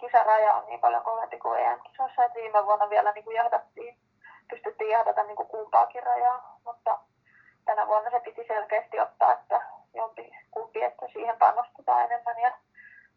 kisaraja 0.00 0.54
on 0.54 0.66
niin 0.66 0.80
paljon 0.80 1.02
kovempi 1.02 1.38
kuin 1.38 1.60
EM-kisoissa, 1.60 2.24
että 2.24 2.38
viime 2.38 2.64
vuonna 2.64 2.90
vielä 2.90 3.12
niin 3.12 3.24
kuin 3.24 3.36
jahdattiin, 3.36 3.96
pystyttiin 4.50 4.90
jahdata 4.90 5.22
niin 5.22 5.36
kuin 5.36 5.48
kumpaakin 5.48 6.02
rajaa, 6.02 6.56
mutta 6.64 6.98
tänä 7.74 7.86
vuonna 7.86 8.10
se 8.10 8.20
piti 8.20 8.44
selkeästi 8.46 9.00
ottaa, 9.00 9.32
että 9.32 9.60
jompi 9.94 10.30
kumpi, 10.50 10.82
että 10.82 11.06
siihen 11.12 11.38
panostetaan 11.38 12.04
enemmän 12.04 12.38
ja 12.38 12.52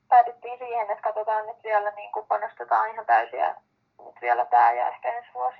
päädyttiin 0.07 0.57
siihen, 0.57 0.91
että 0.91 1.03
katsotaan 1.03 1.45
nyt 1.47 1.63
vielä 1.63 1.91
niin 1.91 2.11
kuin 2.11 2.27
panostetaan 2.27 2.89
ihan 2.89 3.05
täysiä 3.05 3.55
nyt 4.05 4.21
vielä 4.21 4.45
tämä 4.45 4.71
ja 4.71 4.87
ehkä 4.87 5.13
ensi 5.13 5.29
vuosi 5.33 5.57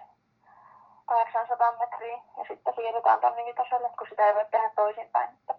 800 1.06 1.72
metriä 1.72 2.18
ja 2.38 2.46
sitten 2.48 2.74
siirrytään 2.76 3.20
tonni 3.20 3.46
vitoselle, 3.46 3.90
kun 3.98 4.08
sitä 4.10 4.28
ei 4.28 4.36
voi 4.36 4.46
tehdä 4.52 4.72
toisinpäin. 4.76 5.30
Että 5.30 5.56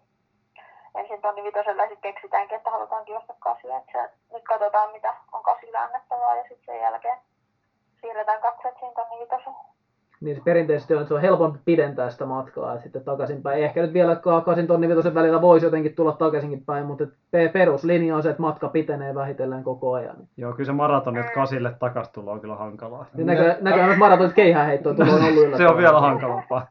ensin 0.94 1.22
tonni 1.22 1.42
vitoselle 1.42 1.82
ja 1.82 1.88
sitten 1.88 2.14
keksitäänkin, 2.14 2.56
että 2.56 2.70
halutaankin 2.70 3.12
juosta 3.12 3.34
kasia. 3.38 3.76
Että 3.76 4.10
nyt 4.32 4.44
katsotaan, 4.44 4.92
mitä 4.92 5.14
on 5.32 5.42
kasille 5.42 5.78
annettavaa 5.78 6.36
ja 6.36 6.42
sitten 6.42 6.64
sen 6.66 6.80
jälkeen 6.80 7.18
siirretään 8.00 8.40
katseet 8.40 8.74
siihen 8.78 8.94
tonni 8.94 9.18
vitoselle. 9.20 9.77
Niin 10.20 10.36
se 10.36 10.42
perinteisesti 10.44 10.94
on, 10.94 11.00
että 11.00 11.08
se 11.08 11.14
on 11.14 11.20
helpompi 11.20 11.58
pidentää 11.64 12.10
sitä 12.10 12.26
matkaa 12.26 12.74
ja 12.74 12.80
sitten 12.80 13.04
takaisinpäin. 13.04 13.64
Ehkä 13.64 13.82
nyt 13.82 13.92
vielä 13.92 14.16
kasin 14.44 14.66
tonni 14.66 14.88
vitosen 14.88 15.14
välillä 15.14 15.40
voisi 15.40 15.66
jotenkin 15.66 15.94
tulla 15.94 16.12
takaisinkin 16.12 16.64
päin, 16.66 16.86
mutta 16.86 17.04
peruslinja 17.52 18.16
on 18.16 18.22
se, 18.22 18.30
että 18.30 18.42
matka 18.42 18.68
pitenee 18.68 19.14
vähitellen 19.14 19.64
koko 19.64 19.92
ajan. 19.92 20.16
Joo, 20.36 20.52
kyllä 20.52 20.66
se 20.66 20.72
maraton, 20.72 21.16
että 21.16 21.32
kasille 21.32 21.74
takas 21.78 22.08
tulla 22.08 22.32
on 22.32 22.40
kyllä 22.40 22.54
hankalaa. 22.54 23.06
Ja 23.16 23.24
näkö, 23.24 23.56
näköjään 23.60 23.98
maratonit 23.98 24.32
keihäänheittoon 24.32 24.96
tuolla 24.96 25.12
on 25.12 25.22
ollut 25.24 25.56
Se 25.56 25.68
on 25.68 25.76
vielä 25.76 26.00
hankalampaa. 26.00 26.66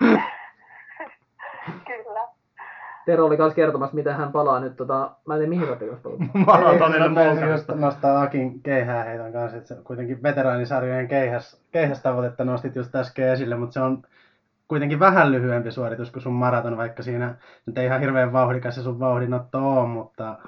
Tero 3.08 3.26
oli 3.26 3.36
kanssa 3.36 3.56
kertomassa, 3.56 3.94
miten 3.94 4.14
hän 4.14 4.32
palaa 4.32 4.60
nyt, 4.60 4.76
tota, 4.76 5.10
mä 5.26 5.34
en 5.34 5.38
tiedä 5.38 5.50
mihin 5.50 5.68
ratikassa 5.68 6.02
palaa. 6.02 6.18
Maratonille 6.46 7.08
moukasta. 7.08 7.74
nostaa 7.74 8.22
Akin 8.22 8.62
keihääheiton 8.62 9.32
kanssa, 9.32 9.56
että 9.56 9.68
se 9.68 9.76
kuitenkin 9.84 10.22
veteraanisarjojen 10.22 11.08
keihäs, 11.08 11.62
keihästavoitetta 11.72 12.44
nostit 12.44 12.76
just 12.76 12.94
äsken 12.94 13.28
esille, 13.28 13.56
mutta 13.56 13.74
se 13.74 13.80
on 13.80 14.02
kuitenkin 14.68 15.00
vähän 15.00 15.32
lyhyempi 15.32 15.70
suoritus 15.70 16.10
kuin 16.10 16.22
sun 16.22 16.32
maraton, 16.32 16.76
vaikka 16.76 17.02
siinä 17.02 17.34
nyt 17.66 17.78
ei 17.78 17.86
ihan 17.86 18.00
hirveän 18.00 18.32
vauhdikas 18.32 18.74
se 18.74 18.82
sun 18.82 19.00
vauhdinotto 19.00 19.58
on, 19.58 19.88
mutta 19.88 20.38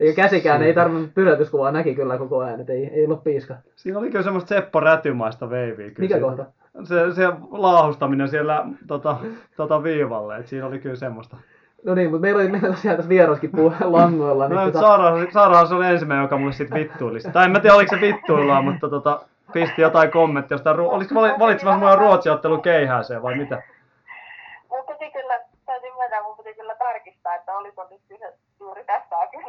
Eikä 0.00 0.22
käsikään, 0.22 0.62
ei 0.62 0.74
tarvinnut 0.74 1.14
pyrätyskuvaa, 1.14 1.72
näki 1.72 1.94
kyllä 1.94 2.18
koko 2.18 2.38
ajan, 2.38 2.60
että 2.60 2.72
ei, 2.72 2.86
ei 2.86 3.04
ollut 3.04 3.24
piiska. 3.24 3.54
Siinä 3.76 3.98
oli 3.98 4.10
kyllä 4.10 4.24
semmoista 4.24 4.48
Seppo 4.48 4.80
Rätymaista 4.80 5.50
veiviä. 5.50 5.90
Kyllä 5.90 5.98
Mikä 5.98 6.14
siinä. 6.14 6.28
kohta? 6.28 6.46
Se, 6.84 7.14
se 7.14 7.26
laahustaminen 7.50 8.28
siellä 8.28 8.66
tota, 8.86 9.16
tota 9.56 9.82
viivalle, 9.82 10.36
että 10.36 10.50
siinä 10.50 10.66
oli 10.66 10.78
kyllä 10.78 10.96
semmoista. 10.96 11.36
No 11.84 11.94
niin, 11.94 12.10
mutta 12.10 12.20
meillä 12.20 12.40
oli, 12.42 12.50
meillä 12.50 12.68
tosiaan 12.68 12.96
tässä 12.96 13.08
vieraskin 13.08 13.50
puhua 13.50 13.72
langoilla. 13.80 14.48
No, 14.48 14.56
Niin, 14.56 14.72
tota... 14.72 14.72
tota, 14.72 14.86
Saara, 14.86 15.30
Saara 15.32 15.66
se 15.66 15.74
oli 15.74 15.86
ensimmäinen, 15.86 16.22
joka 16.22 16.38
mulle 16.38 16.52
sit 16.52 16.74
vittuili. 16.74 17.18
Tai 17.32 17.44
en 17.44 17.50
mä 17.50 17.60
tiedä, 17.60 17.76
oliko 17.76 17.94
se 17.94 18.00
vittuillaan, 18.00 18.64
mutta 18.64 18.88
tota, 18.88 19.20
pisti 19.52 19.82
jotain 19.82 20.10
kommenttia. 20.10 20.54
Jostain, 20.54 20.76
ru- 20.76 20.94
oliko 20.94 21.14
vali- 21.14 21.38
valitsemassa 21.38 21.78
mua 21.78 21.96
ruotsiottelu 21.96 22.58
keihääseen 22.58 23.22
vai 23.22 23.36
mitä? 23.36 23.62
Mun 24.70 24.84
piti 24.86 25.10
kyllä, 25.10 25.40
täytyy 25.66 25.90
myöntää, 25.96 26.22
mun 26.22 26.36
piti 26.36 26.54
kyllä 26.54 26.74
tarkistaa, 26.74 27.34
että 27.34 27.52
oliko 27.56 27.86
nyt 27.90 28.00
kyse 28.08 28.32
juuri 28.60 28.84
tästä 28.84 29.16
Akin 29.20 29.40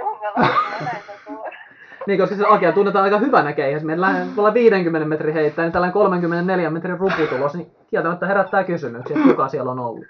niin, 2.07 2.19
koska 2.19 2.35
se 2.35 2.45
Akia 2.47 2.71
tunnetaan 2.71 3.03
aika 3.03 3.17
hyvänä 3.17 3.53
keihäs. 3.53 3.83
Meillä 3.83 4.15
tuolla 4.35 4.53
50 4.53 5.07
metrin 5.07 5.33
heittää, 5.33 5.65
niin 5.65 5.71
tällainen 5.71 5.93
34 5.93 6.69
metrin 6.69 6.99
ruputulos, 6.99 7.55
niin 7.55 7.71
kieltämättä 7.87 8.27
herättää 8.27 8.63
kysymyksiä, 8.63 9.17
että 9.17 9.29
kuka 9.29 9.47
siellä 9.47 9.71
on 9.71 9.79
ollut. 9.79 10.05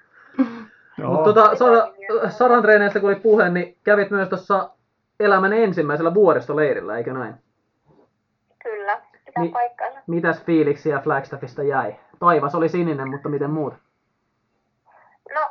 Joo. 0.99 1.11
Mutta 1.11 1.33
tota, 1.33 1.55
Sara, 1.55 1.87
Saran 2.29 2.61
treeneistä 2.61 2.99
kun 2.99 3.09
oli 3.09 3.19
puhe, 3.19 3.49
niin 3.49 3.77
kävit 3.83 4.11
myös 4.11 4.29
tuossa 4.29 4.69
elämän 5.19 5.53
ensimmäisellä 5.53 6.13
vuoristoleirillä, 6.13 6.97
eikö 6.97 7.13
näin? 7.13 7.35
Kyllä, 8.63 9.01
pitää 9.25 9.43
Niin. 9.43 9.53
paikkansa. 9.53 9.99
Mitäs 10.07 10.43
fiiliksiä 10.43 10.99
Flagstaffista 10.99 11.63
jäi? 11.63 11.95
Taivas 12.19 12.55
oli 12.55 12.69
sininen, 12.69 13.09
mutta 13.09 13.29
miten 13.29 13.49
muut? 13.49 13.73
No, 15.35 15.49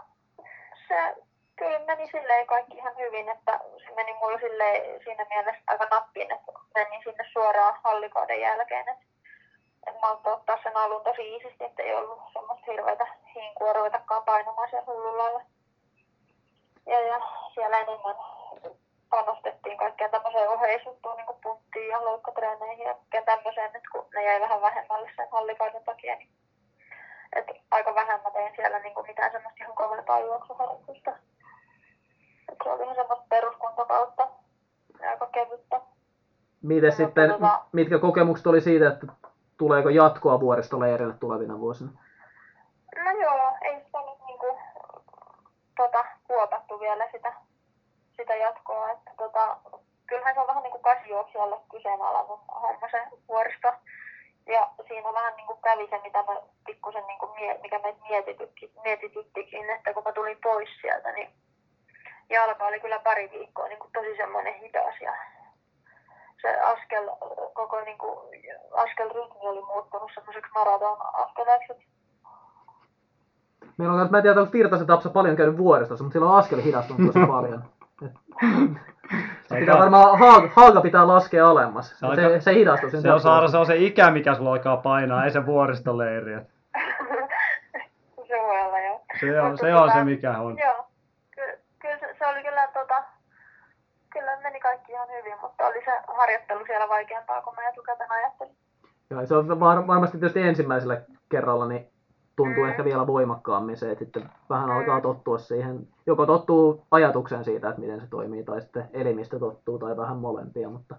se 0.88 1.14
kyllä 1.56 1.80
meni 1.86 2.06
silleen 2.10 2.46
kaikki 2.46 2.76
ihan 2.76 2.92
hyvin, 2.98 3.28
että 3.28 3.60
se 3.88 3.94
meni 3.96 4.14
mulla 4.14 4.38
silleen 4.38 5.00
siinä 5.04 5.26
mielessä 5.30 5.62
aika 5.66 5.84
nappiin, 5.90 6.32
että 6.32 6.52
menin 6.74 7.02
sinne 7.04 7.24
suoraan 7.32 7.74
hallikauden 7.84 8.40
jälkeen. 8.40 8.88
Että, 8.88 9.04
että 9.86 10.00
mä 10.00 10.08
oon 10.08 10.20
ottaa 10.24 10.58
sen 10.62 10.76
alun 10.76 11.04
tosi 11.04 11.22
iisisti, 11.32 11.64
että 11.64 11.82
ei 11.82 11.94
ollut 11.94 12.18
semmoista 12.32 12.70
hirveätä 12.70 13.06
hinkua 13.34 13.72
ruvetakaan 13.72 14.22
painamaan 14.22 14.70
siellä 14.70 14.86
hullulalla. 14.86 15.40
Ja, 16.86 17.00
ja 17.00 17.20
siellä 17.54 17.78
enemmän 17.78 18.16
panostettiin 19.10 19.78
kaikkeen 19.78 20.10
tämmöiseen 20.10 20.48
oheisuttuun, 20.48 21.16
niin 21.16 21.26
kuin 21.26 21.38
punttiin 21.42 21.88
ja 21.88 22.04
loukkatreeneihin 22.04 22.86
ja 22.86 22.94
kaikkeen 22.94 23.24
tämmöiseen, 23.24 23.66
että 23.66 23.88
kun 23.92 24.06
ne 24.14 24.24
jäi 24.24 24.40
vähän 24.40 24.60
vähemmälle 24.60 25.10
sen 25.16 25.28
hallikauden 25.32 25.84
takia, 25.84 26.16
niin 26.16 26.28
että 27.36 27.52
aika 27.70 27.94
vähän 27.94 28.20
mä 28.24 28.30
tein 28.30 28.52
siellä 28.56 28.78
niin 28.78 29.06
mitään 29.06 29.32
semmoista 29.32 29.64
ihan 29.64 29.76
kovempaa 29.76 30.20
juoksuharjoitusta. 30.20 31.10
Et 32.52 32.58
se 32.64 32.70
oli 32.70 32.82
ihan 32.82 32.96
semmoista 32.96 33.26
peruskuntakautta 33.28 34.28
ja 35.00 35.10
aika 35.10 35.26
kevyttä. 35.26 35.80
Miten 36.62 36.92
sitten, 36.92 37.30
tota- 37.30 37.60
mitkä 37.72 37.98
kokemukset 37.98 38.46
oli 38.46 38.60
siitä, 38.60 38.88
että 38.88 39.06
tuleeko 39.58 39.88
jatkoa 39.88 40.40
vuoristoleirille 40.40 41.14
tulevina 41.14 41.58
vuosina? 41.58 41.90
No 43.04 43.10
joo, 43.10 43.52
ei 43.62 43.84
sitä 43.84 43.98
nyt 43.98 44.26
niinku, 44.26 44.58
tota, 45.76 46.04
kuopattu 46.26 46.80
vielä 46.80 47.08
sitä, 47.12 47.32
sitä 48.16 48.34
jatkoa. 48.34 48.90
Että, 48.90 49.10
tota, 49.16 49.56
kyllähän 50.06 50.34
se 50.34 50.40
on 50.40 50.46
vähän 50.46 50.62
niin 50.62 50.72
kuin 50.72 50.82
kasijuoksijalle 50.82 51.56
kyseenalainen 51.70 52.38
homma 52.62 52.88
se 52.90 53.02
vuoristo. 53.28 53.72
Ja 54.46 54.70
siinä 54.88 55.12
vähän 55.12 55.36
niin 55.36 55.46
kuin 55.46 55.60
kävi 55.62 55.88
se, 55.90 55.98
mitä 56.02 56.18
mä 56.18 56.40
pikkusen 56.66 57.06
niin 57.06 57.18
kuin 57.18 57.32
mie- 57.32 57.58
mikä 57.62 57.78
meitä 57.78 58.00
mietityttikin, 58.84 59.70
että 59.70 59.94
kun 59.94 60.02
mä 60.04 60.12
tulin 60.12 60.38
pois 60.42 60.68
sieltä, 60.80 61.12
niin 61.12 61.30
jalka 62.30 62.66
oli 62.66 62.80
kyllä 62.80 62.98
pari 62.98 63.30
viikkoa 63.30 63.68
niin 63.68 63.78
kuin 63.78 63.92
tosi 63.92 64.16
semmoinen 64.16 64.54
hidas 64.54 65.00
ja 65.00 65.12
se 66.42 66.60
askel, 66.60 67.10
koko 67.54 67.80
niin 67.80 67.98
kuin, 67.98 68.18
askelrytmi 68.72 69.40
oli 69.40 69.62
muuttunut 69.64 70.10
semmoiseksi 70.14 70.52
maraton 70.54 70.98
askeleeksi. 71.12 71.72
Meillä 73.78 73.94
on, 73.94 74.10
mä 74.10 74.18
en 74.18 74.22
tiedä, 74.22 74.40
onko 74.40 74.52
Virtasen 74.52 74.86
Tapsa 74.86 75.10
paljon 75.10 75.36
käynyt 75.36 75.58
vuoristossa, 75.58 76.04
mutta 76.04 76.12
sillä 76.12 76.30
on 76.30 76.38
askel 76.38 76.62
hidastunut 76.62 77.12
tosi 77.12 77.26
paljon. 77.32 77.64
Pitää 79.58 79.78
varmaan, 79.78 80.18
haalka 80.54 80.80
pitää 80.80 81.08
laskea 81.08 81.48
alemmas. 81.50 81.90
Se 81.90 81.96
Se, 81.96 82.06
aika- 82.06 82.22
se, 82.28 82.40
se 82.40 82.54
hidastuu 82.54 82.90
sen 82.90 83.02
Se 83.02 83.12
on 83.12 83.20
Saara, 83.20 83.48
se 83.48 83.56
on 83.56 83.66
se 83.66 83.76
ikä, 83.76 84.10
mikä 84.10 84.34
sulla 84.34 84.52
alkaa 84.52 84.76
painaa, 84.76 85.24
ei 85.24 85.30
se 85.30 85.46
vuoristoleiri. 85.46 86.34
se 88.28 88.36
voi 88.42 88.62
olla 88.62 88.78
joo. 88.80 89.00
Se 89.20 89.40
on, 89.40 89.50
Mutta 89.50 89.66
se, 89.66 89.74
on 89.74 89.80
tota, 89.80 89.92
se, 89.92 90.04
mikä 90.04 90.38
on. 90.38 90.58
Joo, 90.58 90.86
kyllä, 91.30 91.52
kyllä 91.78 91.98
se, 91.98 92.16
se, 92.18 92.26
oli 92.26 92.42
kyllä 92.42 92.68
tota, 92.74 93.02
kyllä 94.12 94.36
meni 94.58 94.76
kaikki 94.76 94.92
ihan 94.92 95.08
hyvin, 95.18 95.40
mutta 95.42 95.66
oli 95.66 95.84
se 95.84 95.90
harjoittelu 96.16 96.66
siellä 96.66 96.88
vaikeampaa 96.88 97.42
kuin 97.42 97.54
mä 97.56 97.68
etukäteen 97.68 98.12
ajattelin. 98.12 98.54
Joo, 99.10 99.26
se 99.26 99.36
on 99.36 99.60
var, 99.60 99.86
varmasti 99.86 100.18
tietysti 100.18 100.42
ensimmäisellä 100.42 101.00
kerralla 101.28 101.66
niin 101.68 101.90
tuntuu 102.36 102.64
Mm. 102.64 102.70
ehkä 102.70 102.84
vielä 102.84 103.06
voimakkaammin 103.06 103.76
se, 103.76 103.90
että 103.90 104.04
sitten 104.04 104.30
vähän 104.50 104.70
alkaa 104.70 105.00
tottua 105.00 105.38
siihen, 105.38 105.86
joko 106.06 106.26
tottuu 106.26 106.82
ajatukseen 106.90 107.44
siitä, 107.44 107.68
että 107.68 107.80
miten 107.80 108.00
se 108.00 108.06
toimii, 108.06 108.44
tai 108.44 108.60
sitten 108.60 108.88
elimistö 108.92 109.38
tottuu, 109.38 109.78
tai 109.78 109.96
vähän 109.96 110.16
molempia, 110.16 110.68
mutta, 110.68 110.94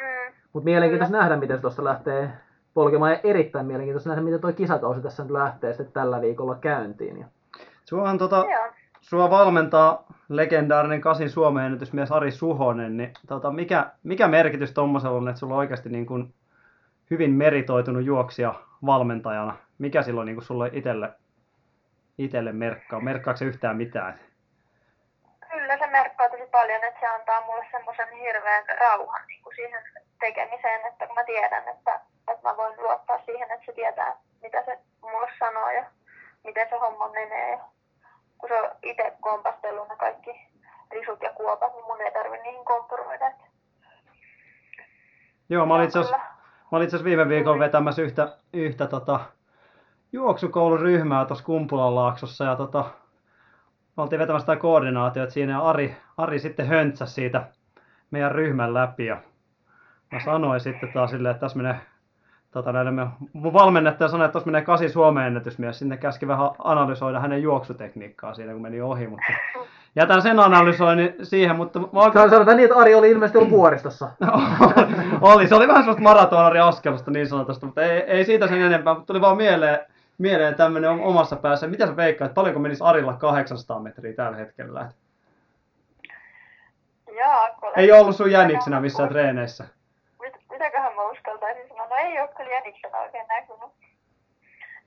Mm. 0.00 0.34
mutta 0.52 0.64
mielenkiintoista 0.64 1.16
nähdä, 1.16 1.36
miten 1.36 1.56
se 1.56 1.60
tuosta 1.60 1.84
lähtee 1.84 2.30
polkemaan, 2.74 3.12
ja 3.12 3.20
erittäin 3.24 3.66
mielenkiintoista 3.66 4.08
nähdä, 4.10 4.22
miten 4.22 4.40
tuo 4.40 4.52
kisakausi 4.52 5.00
tässä 5.00 5.22
nyt 5.22 5.32
lähtee 5.32 5.72
sitten 5.72 5.92
tällä 5.92 6.20
viikolla 6.20 6.54
käyntiin. 6.54 7.18
Ja 7.20 7.26
Suohan 7.84 8.18
tota, 8.18 8.36
Joo. 8.36 8.64
Sua 9.08 9.30
valmentaa 9.30 10.04
legendaarinen 10.28 11.00
kasin 11.00 11.30
Suomen 11.30 11.64
ennätysmies 11.64 12.12
Ari 12.12 12.30
Suhonen, 12.30 12.96
niin 12.96 13.12
tota, 13.26 13.50
mikä, 13.50 13.90
mikä 14.02 14.28
merkitys 14.28 14.72
tommosella 14.72 15.16
on, 15.18 15.28
että 15.28 15.38
sulla 15.38 15.54
on 15.54 15.58
oikeasti 15.58 15.88
niin 15.88 16.06
kuin 16.06 16.34
hyvin 17.10 17.30
meritoitunut 17.32 18.04
juoksija 18.04 18.54
valmentajana? 18.86 19.56
Mikä 19.78 20.02
silloin 20.02 20.26
niin 20.26 20.36
kuin 20.36 20.44
sulle 20.44 20.70
itselle, 20.72 21.12
itselle 22.18 22.52
merkkaa? 22.52 23.00
Merkkaako 23.00 23.36
se 23.36 23.44
yhtään 23.44 23.76
mitään? 23.76 24.20
Kyllä 25.52 25.78
se 25.78 25.86
merkkaa 25.86 26.28
tosi 26.28 26.46
paljon, 26.50 26.84
että 26.84 27.00
se 27.00 27.06
antaa 27.06 27.46
mulle 27.46 27.66
semmoisen 27.70 28.08
hirveän 28.12 28.64
rauhan 28.80 29.26
niin 29.26 29.42
kuin 29.42 29.56
siihen 29.56 29.82
tekemiseen, 30.20 30.86
että 30.86 31.06
kun 31.06 31.14
mä 31.14 31.24
tiedän, 31.24 31.68
että, 31.68 32.00
että 32.32 32.48
mä 32.48 32.56
voin 32.56 32.74
luottaa 32.76 33.18
siihen, 33.26 33.50
että 33.50 33.66
se 33.66 33.72
tietää, 33.72 34.16
mitä 34.42 34.64
se 34.64 34.78
mulle 35.02 35.30
sanoo 35.38 35.70
ja 35.70 35.84
miten 36.44 36.68
se 36.68 36.76
homma 36.76 37.08
menee. 37.08 37.60
Kun 38.44 38.48
se 38.48 38.62
on 38.62 38.70
itse 38.82 39.12
kompastellut 39.20 39.88
ne 39.88 39.96
kaikki 39.96 40.30
risut 40.90 41.22
ja 41.22 41.32
kuopat, 41.32 41.74
niin 41.74 41.84
mun 41.84 42.00
ei 42.00 42.12
tarvi 42.12 42.36
niihin 42.36 42.64
kompuroida. 42.64 43.32
Joo, 45.48 45.66
mä 45.66 45.74
olin 45.74 45.84
itse 45.84 45.98
kyllä. 45.98 46.06
asiassa, 46.06 46.34
mä 46.72 46.76
olin 46.76 46.84
itse 46.84 46.96
asiassa 46.96 47.04
viime 47.04 47.28
viikolla 47.28 47.58
vetämässä 47.58 48.02
yhtä, 48.02 48.36
yhtä 48.52 48.86
tota, 48.86 49.20
juoksukouluryhmää 50.12 51.24
tuossa 51.24 51.44
Kumpulan 51.44 51.94
laaksossa 51.94 52.44
ja 52.44 52.56
tota, 52.56 52.84
me 53.96 54.02
oltiin 54.02 54.20
vetämässä 54.20 54.46
sitä 54.46 54.60
koordinaatiota 54.60 55.32
siinä 55.32 55.52
ja 55.52 55.68
Ari, 55.68 55.96
Ari 56.16 56.38
sitten 56.38 56.66
höntsäsi 56.66 57.14
siitä 57.14 57.46
meidän 58.10 58.32
ryhmän 58.32 58.74
läpi 58.74 59.06
ja 59.06 59.16
mä 60.12 60.20
sanoin 60.20 60.60
sitten 60.60 60.92
taas 60.92 61.10
silleen, 61.10 61.30
että 61.30 61.40
tässä 61.40 61.56
menee 61.56 61.80
tota, 62.54 62.72
näiden, 62.72 62.94
me- 62.94 63.06
mun 63.32 63.52
valmennettaja 63.52 64.08
sanoi, 64.08 64.24
että 64.24 64.32
tuossa 64.32 64.50
menee 64.50 64.62
kasi 64.62 64.88
Suomen 64.88 65.26
ennätysmies. 65.26 65.78
Sinne 65.78 65.96
käski 65.96 66.28
vähän 66.28 66.50
analysoida 66.58 67.20
hänen 67.20 67.42
juoksutekniikkaa 67.42 68.34
siinä, 68.34 68.52
kun 68.52 68.62
meni 68.62 68.80
ohi, 68.80 69.06
mutta 69.06 69.32
jätän 69.96 70.22
sen 70.22 70.40
analysoinnin 70.40 71.14
siihen, 71.22 71.56
mutta 71.56 71.78
mä 71.78 71.86
Sano- 71.86 72.30
Sanotaan 72.30 72.56
niin, 72.56 72.64
että 72.64 72.78
Ari 72.78 72.94
oli 72.94 73.10
ilmeisesti 73.10 73.38
ollut 73.38 73.50
vuoristossa. 73.50 74.10
oli, 75.20 75.48
se 75.48 75.54
oli 75.54 75.68
vähän 75.68 75.82
semmoista 75.82 76.02
maratonari 76.02 76.60
askelusta 76.60 77.10
niin 77.10 77.28
sanotusta, 77.28 77.66
mutta 77.66 77.82
ei, 77.82 78.00
ei 78.00 78.24
siitä 78.24 78.46
sen 78.46 78.62
enempää, 78.62 78.94
mutta 78.94 79.06
tuli 79.06 79.20
vaan 79.20 79.36
mieleen, 79.36 79.78
mieleen 80.18 80.54
tämmöinen 80.54 80.90
omassa 80.90 81.36
päässä. 81.36 81.66
Mitä 81.66 81.86
sä 81.86 81.96
veikkaat, 81.96 82.34
paljonko 82.34 82.60
menisi 82.60 82.84
Arilla 82.84 83.12
800 83.12 83.80
metriä 83.80 84.12
tällä 84.12 84.36
hetkellä? 84.36 84.88
Jaakko. 87.16 87.72
Ei 87.76 87.92
ollut 87.92 88.16
sun 88.16 88.30
jäniksenä 88.30 88.80
missään 88.80 89.08
treeneissä. 89.08 89.64
Mit, 90.22 90.34
mitäköhän 90.50 90.94
mä 90.94 91.10
uskaltaisin 91.10 91.68
ei 92.04 92.20
ole 92.20 92.28
kyllä 92.36 92.50
jäniksenä 92.50 92.98
oikein 92.98 93.26
näkynyt. 93.28 93.70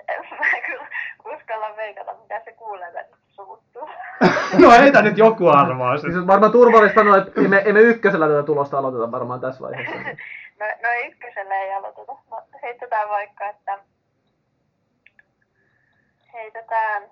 En 0.08 0.20
mä 0.32 0.62
kyllä 0.68 0.88
uskalla 1.26 1.76
veikata, 1.76 2.14
mitä 2.14 2.42
se 2.46 2.52
kuulee 2.52 2.94
välistä 2.94 3.18
suvuttuu. 3.30 3.90
no 4.62 4.72
heitä 4.72 5.02
nyt 5.02 5.18
joku 5.18 5.48
arvaa 5.48 5.98
Siis 5.98 6.16
on 6.16 6.28
varmaan 6.28 6.52
turvallista 6.52 7.00
sanoa, 7.00 7.18
että 7.18 7.42
emme, 7.42 7.62
emme 7.66 7.80
ykkösellä 7.80 8.28
tätä 8.28 8.44
tulosta 8.44 8.78
aloiteta 8.78 9.12
varmaan 9.12 9.42
tässä 9.42 9.62
vaiheessa. 9.62 9.96
No, 10.60 10.66
no 10.66 10.90
ykkösellä 11.08 11.56
ei 11.56 11.74
aloiteta. 11.74 12.12
No, 12.32 12.42
heitetään 12.64 13.10
vaikka, 13.10 13.50
että 13.50 13.80
heitetään 16.34 17.04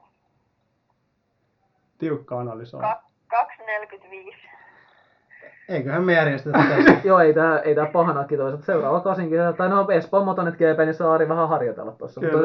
Tiukka 1.98 2.40
analysointi. 2.40 2.88
ka- 3.28 3.48
2.45. 3.60 4.50
Eiköhän 5.70 6.04
me 6.04 6.14
järjestetä 6.14 6.58
tässä. 6.58 6.96
Joo, 7.08 7.20
ei 7.20 7.34
tää, 7.34 7.60
ei 7.60 7.76
tää 7.76 7.86
pahanakin 7.86 8.38
toisaalta. 8.38 8.66
Seuraava 8.66 9.00
kasinkin, 9.00 9.40
tai 9.58 9.70
no 9.70 9.88
Espoon 9.92 10.26
Motonet 10.26 10.56
GP, 10.56 10.80
niin 10.80 10.94
saa 10.94 11.14
Ari 11.14 11.30
vähän 11.30 11.50
harjoitella 11.50 11.92
tuossa. 11.92 12.22
Mutta 12.22 12.38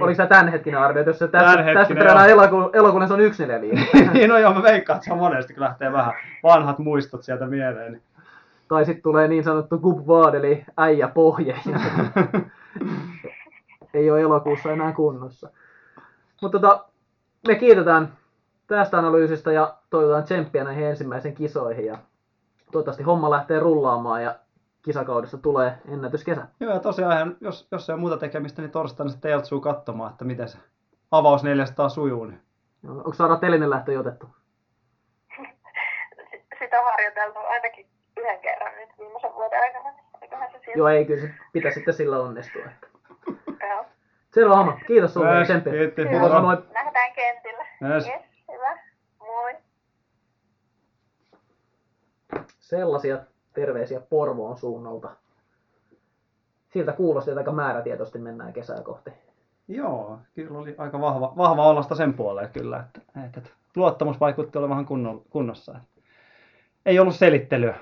oliko 0.00 0.14
se 0.14 0.26
tämänhetkinen 0.26 0.80
arvio, 0.80 1.00
että 1.00 1.10
jos 1.10 1.18
se 1.18 1.28
tässä 1.28 1.94
treenaa 1.94 2.28
joo. 2.28 2.40
elokuun, 2.40 2.70
elokuun, 2.72 3.00
niin 3.00 3.08
se 3.08 3.14
on 3.14 3.20
145. 3.20 3.98
niin 4.14 4.30
no 4.30 4.38
joo, 4.38 4.54
mä 4.54 4.62
veikkaan, 4.62 4.96
että 4.96 5.04
se 5.04 5.12
on 5.12 5.18
monesti, 5.18 5.54
kun 5.54 5.62
lähtee 5.62 5.92
vähän 5.92 6.12
vanhat 6.42 6.78
muistot 6.78 7.22
sieltä 7.22 7.46
mieleen. 7.46 7.92
Niin. 7.92 8.02
tai 8.68 8.84
sitten 8.84 9.02
tulee 9.02 9.28
niin 9.28 9.44
sanottu 9.44 9.78
Gub 9.78 10.06
Vaad, 10.06 10.34
eli 10.34 10.64
äijä 10.76 11.08
pohje. 11.08 11.56
ei 13.94 14.10
ole 14.10 14.20
elokuussa 14.20 14.72
enää 14.72 14.92
kunnossa. 14.92 15.48
Mutta 16.42 16.58
tota, 16.58 16.84
me 17.48 17.54
kiitetään 17.54 18.12
tästä 18.66 18.98
analyysistä 18.98 19.52
ja 19.52 19.74
toivotaan 19.90 20.24
tsemppiä 20.24 20.64
näihin 20.64 20.86
ensimmäisiin 20.86 21.34
kisoihin. 21.34 21.86
Ja 21.86 21.98
toivottavasti 22.74 23.02
homma 23.02 23.30
lähtee 23.30 23.60
rullaamaan 23.60 24.22
ja 24.22 24.34
kisakaudesta 24.82 25.38
tulee 25.38 25.78
ennätyskesä. 25.88 26.46
Joo, 26.60 26.72
ja 26.72 26.80
tosiaan, 26.80 27.36
jos, 27.40 27.68
jos 27.70 27.88
ei 27.88 27.92
ole 27.92 28.00
muuta 28.00 28.16
tekemistä, 28.16 28.62
niin 28.62 28.70
torstaina 28.70 29.10
sitten 29.10 29.30
Teltsuu 29.30 29.60
katsomaan, 29.60 30.10
että 30.12 30.24
miten 30.24 30.48
se 30.48 30.58
avaus 31.10 31.44
400 31.44 31.88
sujuu. 31.88 32.24
Niin. 32.24 32.40
Onko 32.88 33.12
saada 33.12 33.36
telinen 33.36 33.70
lähtö 33.70 33.92
jo 33.92 34.00
otettu? 34.00 34.26
Sitä 36.58 36.80
on 36.80 36.84
harjoiteltu 36.84 37.38
ainakin 37.38 37.86
yhden 38.16 38.40
kerran 38.40 38.74
nyt 38.76 38.88
viimeisen 38.98 39.34
vuoden 39.34 39.60
aikana. 39.60 39.90
niin 39.90 40.04
Eiköhän 40.22 40.50
se 40.52 40.58
siellä. 40.58 40.78
Joo, 40.78 40.88
ei 40.88 41.04
kyllä 41.04 41.20
se 41.20 41.30
pitäisi 41.52 41.74
sitten 41.74 41.94
sillä 41.94 42.18
onnistua. 42.18 42.62
Joo. 43.68 43.84
Selvä 44.34 44.56
homma. 44.56 44.78
Kiitos 44.86 45.14
sulle 45.14 45.28
ja 46.12 46.20
Moro. 46.20 46.40
moi. 46.42 46.56
Nähdään 46.72 47.12
kentillä. 47.14 47.66
Yes. 47.94 48.08
Yes, 48.08 48.22
hyvä. 48.52 48.78
Moi. 49.18 49.54
Sellaisia 52.64 53.18
terveisiä 53.54 54.00
Porvoon 54.00 54.56
suunnalta. 54.56 55.10
Siltä 56.72 56.92
kuulosti, 56.92 57.30
että 57.30 57.40
aika 57.40 57.52
määrätietoisesti 57.52 58.18
mennään 58.18 58.52
kesää 58.52 58.82
kohti. 58.82 59.10
Joo, 59.68 60.18
kyllä 60.34 60.58
oli 60.58 60.74
aika 60.78 61.00
vahva, 61.00 61.32
vahva 61.36 61.68
olasta 61.68 61.94
sen 61.94 62.14
puoleen 62.14 62.50
kyllä, 62.52 62.80
että, 62.80 63.00
että, 63.24 63.40
että 63.40 63.50
luottamus 63.76 64.20
vaikutti 64.20 64.58
olevan 64.58 64.86
kunno, 64.86 65.22
kunnossa. 65.30 65.80
Ei 66.86 66.98
ollut 66.98 67.14
selittelyä. 67.14 67.74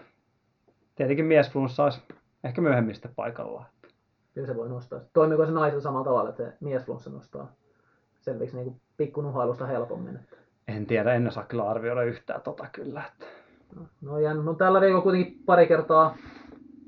Tietenkin 0.94 1.24
miesflunssa 1.24 1.84
olisi 1.84 2.02
ehkä 2.44 2.60
myöhemmin 2.60 2.94
sitten 2.94 3.14
paikallaan. 3.16 3.66
Kyllä 4.34 4.46
se 4.46 4.56
voi 4.56 4.68
nostaa. 4.68 5.00
Toimiiko 5.12 5.46
se 5.46 5.52
naisella 5.52 5.82
samalla 5.82 6.04
tavalla, 6.04 6.30
että 6.30 6.44
se 6.44 6.52
miesflunssa 6.60 7.10
nostaa 7.10 7.52
selviksi 8.20 8.56
niin 8.56 8.80
pikkunuhailusta 8.96 9.66
helpommin? 9.66 10.20
En 10.68 10.86
tiedä, 10.86 11.14
en 11.14 11.28
osaa 11.28 11.44
kyllä 11.44 11.70
arvioida 11.70 12.02
yhtään 12.02 12.42
tota 12.42 12.66
kyllä. 12.72 13.02
Että. 13.12 13.41
No, 13.76 13.86
no, 14.00 14.18
ja 14.18 14.34
no 14.34 14.54
tällä 14.54 14.80
viikolla 14.80 15.02
kuitenkin 15.02 15.42
pari 15.46 15.66
kertaa 15.66 16.16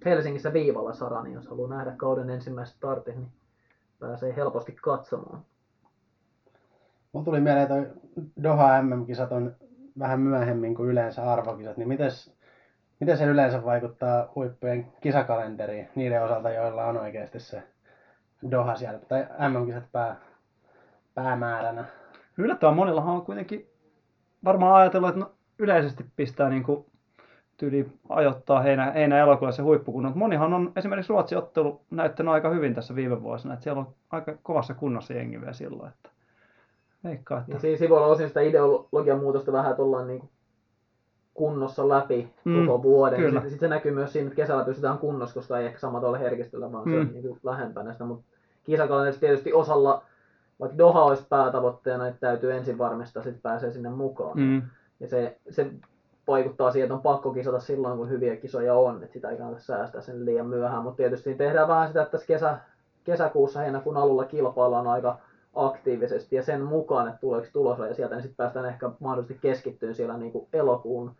Helsingissä 0.04 0.52
viivalla 0.52 0.92
Sara, 0.92 1.22
niin 1.22 1.34
jos 1.34 1.48
haluaa 1.48 1.76
nähdä 1.76 1.94
kauden 1.96 2.30
ensimmäiset 2.30 2.76
startit, 2.76 3.16
niin 3.16 3.28
pääsee 3.98 4.36
helposti 4.36 4.72
katsomaan. 4.72 5.44
Mulla 7.12 7.24
tuli 7.24 7.40
mieleen 7.40 7.68
toi 7.68 7.86
Doha 8.42 8.82
MM-kisat 8.82 9.32
on 9.32 9.56
vähän 9.98 10.20
myöhemmin 10.20 10.74
kuin 10.74 10.90
yleensä 10.90 11.32
arvokisat, 11.32 11.76
niin 11.76 11.88
mites, 11.88 12.34
miten 13.00 13.18
se 13.18 13.24
yleensä 13.24 13.64
vaikuttaa 13.64 14.32
huippujen 14.34 14.92
kisakalenderiin 15.00 15.88
niiden 15.94 16.24
osalta, 16.24 16.50
joilla 16.50 16.84
on 16.84 16.96
oikeasti 16.96 17.40
se 17.40 17.62
Doha 18.50 18.76
siellä, 18.76 18.98
tai 18.98 19.26
MM-kisat 19.48 19.92
pää, 19.92 20.16
päämääränä? 21.14 21.84
Yllättävän 22.38 22.76
monillahan 22.76 23.14
on 23.14 23.24
kuitenkin 23.24 23.70
varmaan 24.44 24.74
ajatellut, 24.74 25.08
että 25.08 25.20
no, 25.20 25.30
yleisesti 25.58 26.04
pistää 26.16 26.50
niin 26.50 26.62
kuin 26.62 26.84
tyyli 27.56 27.86
ajoittaa 28.08 28.62
heinä, 28.62 28.90
heinä 28.90 29.18
elokuussa 29.18 29.56
se 29.56 29.62
huippukunnon. 29.62 30.10
Mutta 30.10 30.18
Monihan 30.18 30.54
on 30.54 30.72
esimerkiksi 30.76 31.10
Ruotsin 31.12 31.38
ottelu 31.38 31.80
näyttänyt 31.90 32.32
aika 32.32 32.50
hyvin 32.50 32.74
tässä 32.74 32.94
viime 32.94 33.22
vuosina, 33.22 33.54
että 33.54 33.64
siellä 33.64 33.80
on 33.80 33.88
aika 34.10 34.34
kovassa 34.42 34.74
kunnossa 34.74 35.12
jengi 35.12 35.40
vielä 35.40 35.52
silloin. 35.52 35.88
Että 35.88 36.10
veikkaa, 37.04 37.38
että 37.40 37.52
Ja 37.52 37.58
siinä 37.58 37.78
sivulla 37.78 38.06
osin 38.06 38.28
sitä 38.28 38.40
ideologian 38.40 39.18
muutosta 39.18 39.52
vähän, 39.52 39.70
että 39.70 39.82
ollaan 39.82 40.06
niin 40.06 40.28
kunnossa 41.34 41.88
läpi 41.88 42.28
Mm, 42.44 42.66
koko 42.66 42.82
vuoden. 42.82 43.18
kyllä. 43.18 43.32
Sitten 43.32 43.50
sit 43.50 43.60
se 43.60 43.68
näkyy 43.68 43.92
myös 43.92 44.12
siinä, 44.12 44.26
että 44.26 44.36
kesällä 44.36 44.64
pystytään 44.64 44.98
kunnossa, 44.98 45.34
koska 45.34 45.58
ei 45.58 45.66
ehkä 45.66 45.78
sama 45.78 46.00
tuolla 46.00 46.18
herkistöllä, 46.18 46.72
vaan 46.72 46.84
se 46.84 46.90
Mm. 46.90 47.00
on 47.00 47.12
niin 47.12 47.38
lähempänä 47.42 47.92
sitä. 47.92 48.04
Mutta 48.04 48.24
kisakalenterissa 48.64 49.20
tietysti 49.20 49.52
osalla, 49.52 50.02
vaikka 50.60 50.78
Doha 50.78 51.02
olisi 51.04 51.26
päätavoitteena, 51.28 52.06
että 52.08 52.20
täytyy 52.20 52.52
ensin 52.52 52.78
varmistaa, 52.78 53.22
sitten 53.22 53.42
pääsee 53.42 53.70
sinne 53.70 53.90
mukaan. 53.90 54.38
mm, 54.38 54.62
Ja 55.04 55.08
se, 55.08 55.36
se 55.50 55.66
vaikuttaa 56.26 56.70
siihen, 56.70 56.86
että 56.86 56.94
on 56.94 57.02
pakko 57.02 57.32
kisata 57.32 57.60
silloin, 57.60 57.98
kun 57.98 58.10
hyviä 58.10 58.36
kisoja 58.36 58.74
on, 58.74 59.02
että 59.02 59.12
sitä 59.12 59.30
ei 59.30 59.36
kannata 59.36 59.60
säästää 59.60 60.00
sen 60.00 60.24
liian 60.24 60.46
myöhään. 60.46 60.82
Mutta 60.82 60.96
tietysti 60.96 61.34
tehdään 61.34 61.68
vähän 61.68 61.88
sitä, 61.88 62.02
että 62.02 62.12
tässä 62.12 62.26
kesä, 62.26 62.58
kesäkuussa 63.04 63.60
heinäkuun 63.60 63.96
alulla 63.96 64.24
kilpaillaan 64.24 64.86
aika 64.86 65.18
aktiivisesti 65.54 66.36
ja 66.36 66.42
sen 66.42 66.60
mukaan, 66.60 67.08
että 67.08 67.20
tuleeko 67.20 67.48
tulosraja 67.52 67.94
sieltä, 67.94 68.14
niin 68.14 68.22
sitten 68.22 68.36
päästään 68.36 68.66
ehkä 68.66 68.90
mahdollisesti 69.00 69.38
keskittyyn 69.42 69.94
siellä 69.94 70.16
niin 70.16 70.32
kuin 70.32 70.48
elokuun, 70.52 71.10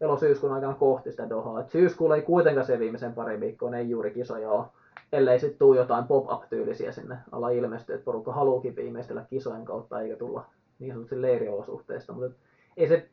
elosyyskuun 0.00 0.52
aikana 0.52 0.74
kohti 0.74 1.10
sitä 1.10 1.28
Dohaa. 1.28 1.60
Et 1.60 1.70
syyskuulla 1.70 2.16
ei 2.16 2.22
kuitenkaan 2.22 2.66
se 2.66 2.78
viimeisen 2.78 3.12
pari 3.12 3.40
viikkoa, 3.40 3.76
ei 3.76 3.90
juuri 3.90 4.10
kisoja 4.10 4.50
ole, 4.50 4.64
ellei 5.12 5.40
sitten 5.40 5.58
tule 5.58 5.76
jotain 5.76 6.04
pop-up-tyylisiä 6.04 6.92
sinne 6.92 7.16
alla 7.32 7.50
ilmestyä, 7.50 7.94
että 7.94 8.04
porukka 8.04 8.32
haluukin 8.32 8.76
viimeistellä 8.76 9.24
kisojen 9.30 9.64
kautta 9.64 10.00
eikä 10.00 10.16
tulla 10.16 10.44
niin 10.78 10.92
sanotusti 10.92 11.22
leiriolosuhteista. 11.22 12.12
Mutta 12.12 12.40
ei 12.76 12.88
se 12.88 13.08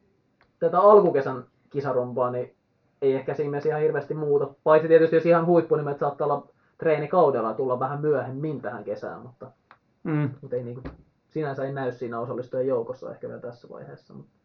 tätä 0.59 0.79
alkukesän 0.79 1.43
kisarumpaa, 1.69 2.31
niin 2.31 2.55
ei 3.01 3.15
ehkä 3.15 3.33
siinä 3.33 3.49
mielessä 3.49 3.69
ihan 3.69 3.81
hirveästi 3.81 4.13
muuta. 4.13 4.47
Paitsi 4.63 4.87
tietysti 4.87 5.15
jos 5.15 5.25
ihan 5.25 5.45
huippunimet 5.45 5.99
saattaa 5.99 6.27
olla 6.27 6.47
treenikaudella 6.77 7.53
tulla 7.53 7.79
vähän 7.79 8.01
myöhemmin 8.01 8.61
tähän 8.61 8.83
kesään, 8.83 9.21
mutta, 9.21 9.51
mm. 10.03 10.29
mutta 10.41 10.55
ei 10.55 10.63
niinku, 10.63 10.81
sinänsä 11.29 11.65
ei 11.65 11.73
näy 11.73 11.91
siinä 11.91 12.19
osallistujien 12.19 12.67
joukossa 12.67 13.11
ehkä 13.11 13.27
vielä 13.27 13.41
tässä 13.41 13.69
vaiheessa. 13.69 14.13
Mutta 14.13 14.37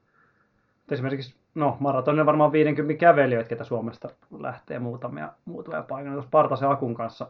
Esimerkiksi, 0.90 1.34
no 1.54 1.76
maratonilla 1.80 2.26
varmaan 2.26 2.52
50 2.52 3.00
kävelijöitä, 3.00 3.48
ketä 3.48 3.64
Suomesta 3.64 4.08
lähtee 4.38 4.78
muutamia, 4.78 5.32
muutamia 5.44 5.82
paikkoja. 5.82 6.12
Tuossa 6.12 6.30
Partasen 6.30 6.68
Akun 6.68 6.94
kanssa 6.94 7.26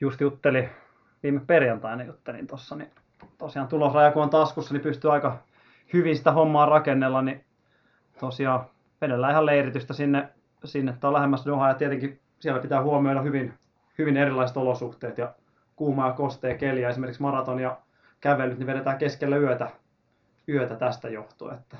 just 0.00 0.20
jutteli, 0.20 0.68
viime 1.22 1.40
perjantaina 1.46 2.04
juttelin 2.04 2.46
tuossa, 2.46 2.76
niin 2.76 2.90
tosiaan 3.38 3.68
tulosraja 3.68 4.12
kun 4.12 4.22
on 4.22 4.30
taskussa, 4.30 4.74
niin 4.74 4.82
pystyy 4.82 5.12
aika 5.12 5.36
hyvin 5.92 6.16
sitä 6.16 6.32
hommaa 6.32 6.66
rakennella, 6.66 7.22
niin 7.22 7.44
tosiaan 8.22 8.66
vedellään 9.00 9.32
ihan 9.32 9.46
leiritystä 9.46 9.94
sinne, 9.94 10.28
sinne 10.64 10.96
tai 11.00 11.12
lähemmäs 11.12 11.46
Dohaa 11.46 11.68
ja 11.68 11.74
tietenkin 11.74 12.20
siellä 12.40 12.60
pitää 12.60 12.82
huomioida 12.82 13.22
hyvin, 13.22 13.54
hyvin 13.98 14.16
erilaiset 14.16 14.56
olosuhteet 14.56 15.18
ja 15.18 15.32
kuumaa 15.76 16.06
ja 16.06 16.12
kostea 16.12 16.58
keliä. 16.58 16.88
Esimerkiksi 16.88 17.22
maraton 17.22 17.60
ja 17.60 17.76
kävelyt 18.20 18.58
niin 18.58 18.66
vedetään 18.66 18.98
keskellä 18.98 19.36
yötä, 19.36 19.70
yötä 20.48 20.76
tästä 20.76 21.08
johtuen. 21.08 21.54
Että 21.54 21.76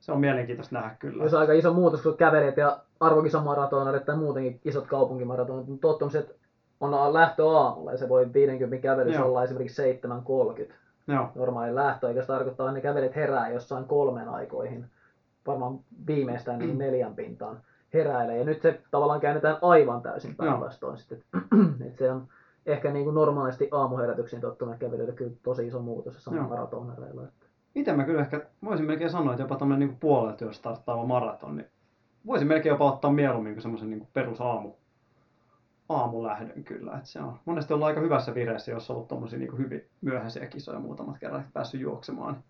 se 0.00 0.12
on 0.12 0.20
mielenkiintoista 0.20 0.74
nähdä 0.74 0.96
kyllä. 0.98 1.28
Se 1.28 1.36
on 1.36 1.40
aika 1.40 1.52
iso 1.52 1.72
muutos, 1.72 2.02
kun 2.02 2.16
kävelijät 2.16 2.56
ja 2.56 2.78
arvokisamaratonarit 3.00 4.04
tai 4.04 4.16
muutenkin 4.16 4.60
isot 4.64 4.86
kaupunkimaratonit 4.86 5.68
on 5.68 5.78
tottunut, 5.78 6.14
että 6.14 6.34
on 6.80 7.14
lähtö 7.14 7.48
aamulla 7.48 7.92
ja 7.92 7.98
se 7.98 8.08
voi 8.08 8.32
50 8.32 8.82
kävelyssä 8.82 9.20
Joo. 9.20 9.28
olla 9.28 9.44
esimerkiksi 9.44 9.82
7.30 9.92 10.72
Joo, 11.08 11.28
normaali 11.34 11.74
lähtö, 11.74 12.08
eikä 12.08 12.20
se 12.20 12.26
tarkoittaa, 12.26 12.66
että 12.66 12.74
ne 12.74 12.80
kävelet 12.80 13.16
herää 13.16 13.48
jossain 13.48 13.84
kolmen 13.84 14.28
aikoihin, 14.28 14.86
varmaan 15.46 15.80
viimeistään 16.06 16.58
niin 16.58 16.78
neljän 16.78 17.14
pintaan 17.14 17.60
heräilee. 17.94 18.38
Ja 18.38 18.44
nyt 18.44 18.62
se 18.62 18.80
tavallaan 18.90 19.20
käännetään 19.20 19.58
aivan 19.62 20.02
täysin 20.02 20.36
päinvastoin. 20.36 20.98
Sitten, 20.98 21.22
että 21.86 21.98
se 21.98 22.12
on 22.12 22.28
ehkä 22.66 22.92
niin 22.92 23.04
kuin 23.04 23.14
normaalisti 23.14 23.68
aamuherätyksiin 23.70 24.42
tottuneet 24.42 24.78
kävelijöille 24.78 25.14
kyllä 25.14 25.32
tosi 25.42 25.66
iso 25.66 25.80
muutos 25.80 26.14
jossain 26.14 26.36
Joo. 26.36 26.48
maratonereilla. 26.48 27.22
itse 27.74 27.92
mä 27.92 28.04
kyllä 28.04 28.20
ehkä 28.20 28.46
voisin 28.64 28.86
melkein 28.86 29.10
sanoa, 29.10 29.32
että 29.32 29.42
jopa 29.42 29.56
tämmöinen 29.56 29.88
niin 29.88 29.98
puolet, 30.00 30.40
jos 30.40 30.56
starttaava 30.56 31.06
maraton, 31.06 31.56
niin 31.56 31.68
voisin 32.26 32.48
melkein 32.48 32.70
jopa 32.70 32.92
ottaa 32.92 33.12
mieluummin 33.12 33.54
kuin 33.54 33.62
semmoisen 33.62 33.90
niin 33.90 34.08
perusaamu 34.12 34.72
aamulähdön 35.88 36.64
kyllä. 36.64 36.92
Että 36.92 37.08
se 37.08 37.20
on 37.20 37.38
monesti 37.44 37.74
ollut 37.74 37.86
aika 37.86 38.00
hyvässä 38.00 38.34
vireessä, 38.34 38.70
jos 38.72 38.90
on 38.90 38.96
ollut 38.96 39.08
tommosia 39.08 39.38
niin 39.38 39.58
hyvin 39.58 39.84
myöhäisiä 40.00 40.46
kisoja 40.46 40.78
muutamat 40.78 41.18
kerrat 41.18 41.52
päässyt 41.52 41.80
juoksemaan. 41.80 42.44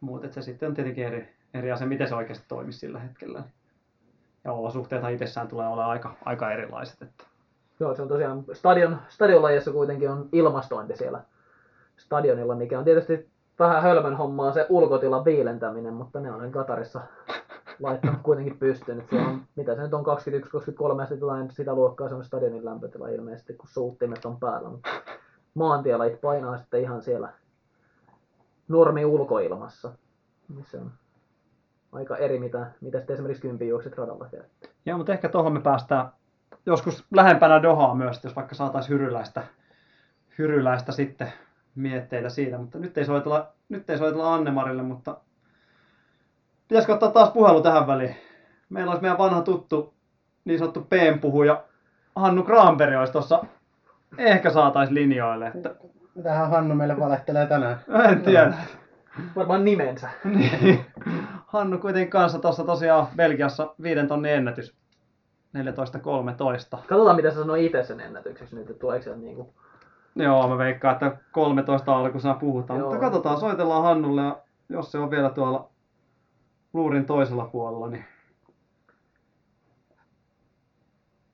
Mutta 0.00 0.32
se 0.32 0.42
sitten 0.42 0.68
on 0.68 0.74
tietenkin 0.74 1.06
eri, 1.06 1.28
eri 1.54 1.72
asia, 1.72 1.86
miten 1.86 2.08
se 2.08 2.14
oikeasti 2.14 2.44
toimisi 2.48 2.78
sillä 2.78 2.98
hetkellä. 2.98 3.42
Ja 4.44 4.52
olosuhteethan 4.52 5.12
itsessään 5.12 5.48
tulee 5.48 5.68
olla 5.68 5.86
aika, 5.86 6.14
aika 6.24 6.52
erilaiset. 6.52 7.02
Että. 7.02 7.24
Joo, 7.80 7.94
se 7.94 8.02
on 8.02 8.08
tosiaan 8.08 8.44
stadion, 8.52 8.98
stadionlajissa 9.08 9.72
kuitenkin 9.72 10.10
on 10.10 10.28
ilmastointi 10.32 10.96
siellä 10.96 11.22
stadionilla, 11.96 12.54
mikä 12.54 12.78
on 12.78 12.84
tietysti 12.84 13.30
vähän 13.58 13.82
hölmön 13.82 14.16
hommaa 14.16 14.52
se 14.52 14.66
ulkotilan 14.68 15.24
viilentäminen, 15.24 15.94
mutta 15.94 16.20
ne 16.20 16.32
on 16.32 16.52
Katarissa 16.52 17.00
laittanut 17.82 18.20
kuitenkin 18.22 18.58
pystyyn. 18.58 19.00
Että 19.00 19.16
se 19.16 19.22
on, 19.22 19.42
mitä 19.56 19.74
se 19.74 19.82
nyt 19.82 19.94
on, 19.94 20.04
21-23 20.98 21.02
asti 21.02 21.20
jotain 21.20 21.50
sitä 21.50 21.74
luokkaa 21.74 22.08
se 22.08 22.14
on 22.14 22.24
stadionin 22.24 22.64
lämpötila 22.64 23.08
ilmeisesti, 23.08 23.54
kun 23.54 23.68
suuttimet 23.68 24.24
on 24.24 24.40
päällä. 24.40 24.68
Mutta 24.68 24.90
maantielait 25.54 26.20
painaa 26.20 26.58
sitten 26.58 26.80
ihan 26.80 27.02
siellä 27.02 27.32
normi 28.68 29.04
ulkoilmassa. 29.04 29.92
Se 30.62 30.78
on 30.78 30.90
aika 31.92 32.16
eri, 32.16 32.38
mitä, 32.38 32.66
mitä 32.80 32.98
sitten 32.98 33.14
esimerkiksi 33.14 33.42
kympijuokset 33.42 33.98
radalla 33.98 34.28
käy. 34.30 34.42
Joo, 34.86 34.98
mutta 34.98 35.12
ehkä 35.12 35.28
tuohon 35.28 35.52
me 35.52 35.60
päästään 35.60 36.08
joskus 36.66 37.06
lähempänä 37.14 37.62
Dohaa 37.62 37.94
myös, 37.94 38.24
jos 38.24 38.36
vaikka 38.36 38.54
saataisiin 38.54 38.98
hyryläistä, 38.98 39.42
hyryläistä 40.38 40.92
sitten 40.92 41.32
mietteitä 41.74 42.28
siitä, 42.28 42.58
mutta 42.58 42.78
nyt 42.78 42.98
ei 42.98 43.04
soitella, 43.04 43.52
nyt 43.68 43.90
ei 43.90 43.98
soitella 43.98 44.34
Annemarille, 44.34 44.82
mutta 44.82 45.16
pitäisikö 46.68 46.92
ottaa 46.92 47.10
taas 47.10 47.30
puhelu 47.30 47.62
tähän 47.62 47.86
väliin? 47.86 48.16
Meillä 48.68 48.90
olisi 48.90 49.02
meidän 49.02 49.18
vanha 49.18 49.42
tuttu 49.42 49.94
niin 50.44 50.58
sanottu 50.58 50.86
PM-puhuja 50.90 51.64
Hannu 52.16 52.42
Granberg 52.42 52.98
olisi 52.98 53.12
tuossa 53.12 53.44
ehkä 54.18 54.50
saataisiin 54.50 54.94
linjoille, 54.94 55.46
että 55.54 55.74
Mitähän 56.18 56.50
Hannu 56.50 56.74
meille 56.74 57.00
valehtelee 57.00 57.46
tänään? 57.46 57.78
en 58.10 58.22
tiedä. 58.22 58.54
Varmaan 59.36 59.64
nimensä. 59.64 60.08
Niin. 60.24 60.86
Hannu 61.48 61.78
kuitenkin 61.78 62.10
kanssa 62.10 62.38
tuossa 62.38 62.64
tosiaan 62.64 63.06
Belgiassa 63.16 63.74
viiden 63.82 64.08
tonnin 64.08 64.32
ennätys. 64.32 64.76
14.13. 65.58 66.78
Katsotaan, 66.86 67.16
mitä 67.16 67.30
se 67.30 67.36
sanoo 67.36 67.56
itse 67.56 67.84
sen 67.84 68.00
ennätykseksi 68.00 68.56
nyt, 68.56 68.70
että 68.70 68.80
tuleeko 68.80 69.04
se 69.04 69.16
niin 69.16 69.36
kuin 69.36 69.48
Joo, 70.16 70.48
mä 70.48 70.58
veikkaan, 70.58 70.92
että 70.92 71.16
13 71.32 71.96
alkuisena 71.96 72.34
puhutaan. 72.34 72.80
Joo. 72.80 72.88
Mutta 72.90 73.04
katsotaan, 73.04 73.40
soitellaan 73.40 73.82
Hannulle 73.82 74.22
ja 74.22 74.42
jos 74.68 74.92
se 74.92 74.98
on 74.98 75.10
vielä 75.10 75.30
tuolla 75.30 75.70
luurin 76.72 77.06
toisella 77.06 77.44
puolella, 77.44 77.88
niin 77.88 78.04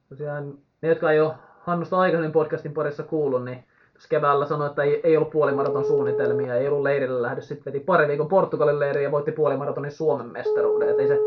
Tosiaan 0.09 0.59
ne, 0.83 0.89
jotka 0.89 1.13
ei 1.13 1.21
ole 1.21 1.35
Hannusta 1.61 1.99
aikaisemmin 1.99 2.33
podcastin 2.33 2.75
parissa 2.75 3.03
kuullut, 3.03 3.45
niin 3.45 3.65
keväällä 4.09 4.47
sanoi, 4.47 4.67
että 4.67 4.83
ei, 4.83 5.01
ei 5.05 5.17
ollut 5.17 5.31
puolimaraton 5.31 5.85
suunnitelmia, 5.85 6.55
ei 6.55 6.69
ollut 6.69 6.83
leirille 6.83 7.23
lähdössä. 7.23 7.49
Sitten 7.49 7.73
veti 7.73 7.85
pari 7.85 8.09
viikon 8.09 8.29
Portugalin 8.29 8.81
leiriä 8.81 9.03
ja 9.03 9.11
voitti 9.11 9.33
puolimaratonin 9.33 9.93
Suomen 9.93 10.27
mestaruuden. 10.27 10.89
Et 10.89 10.99
ei 10.99 11.09
se 11.09 11.19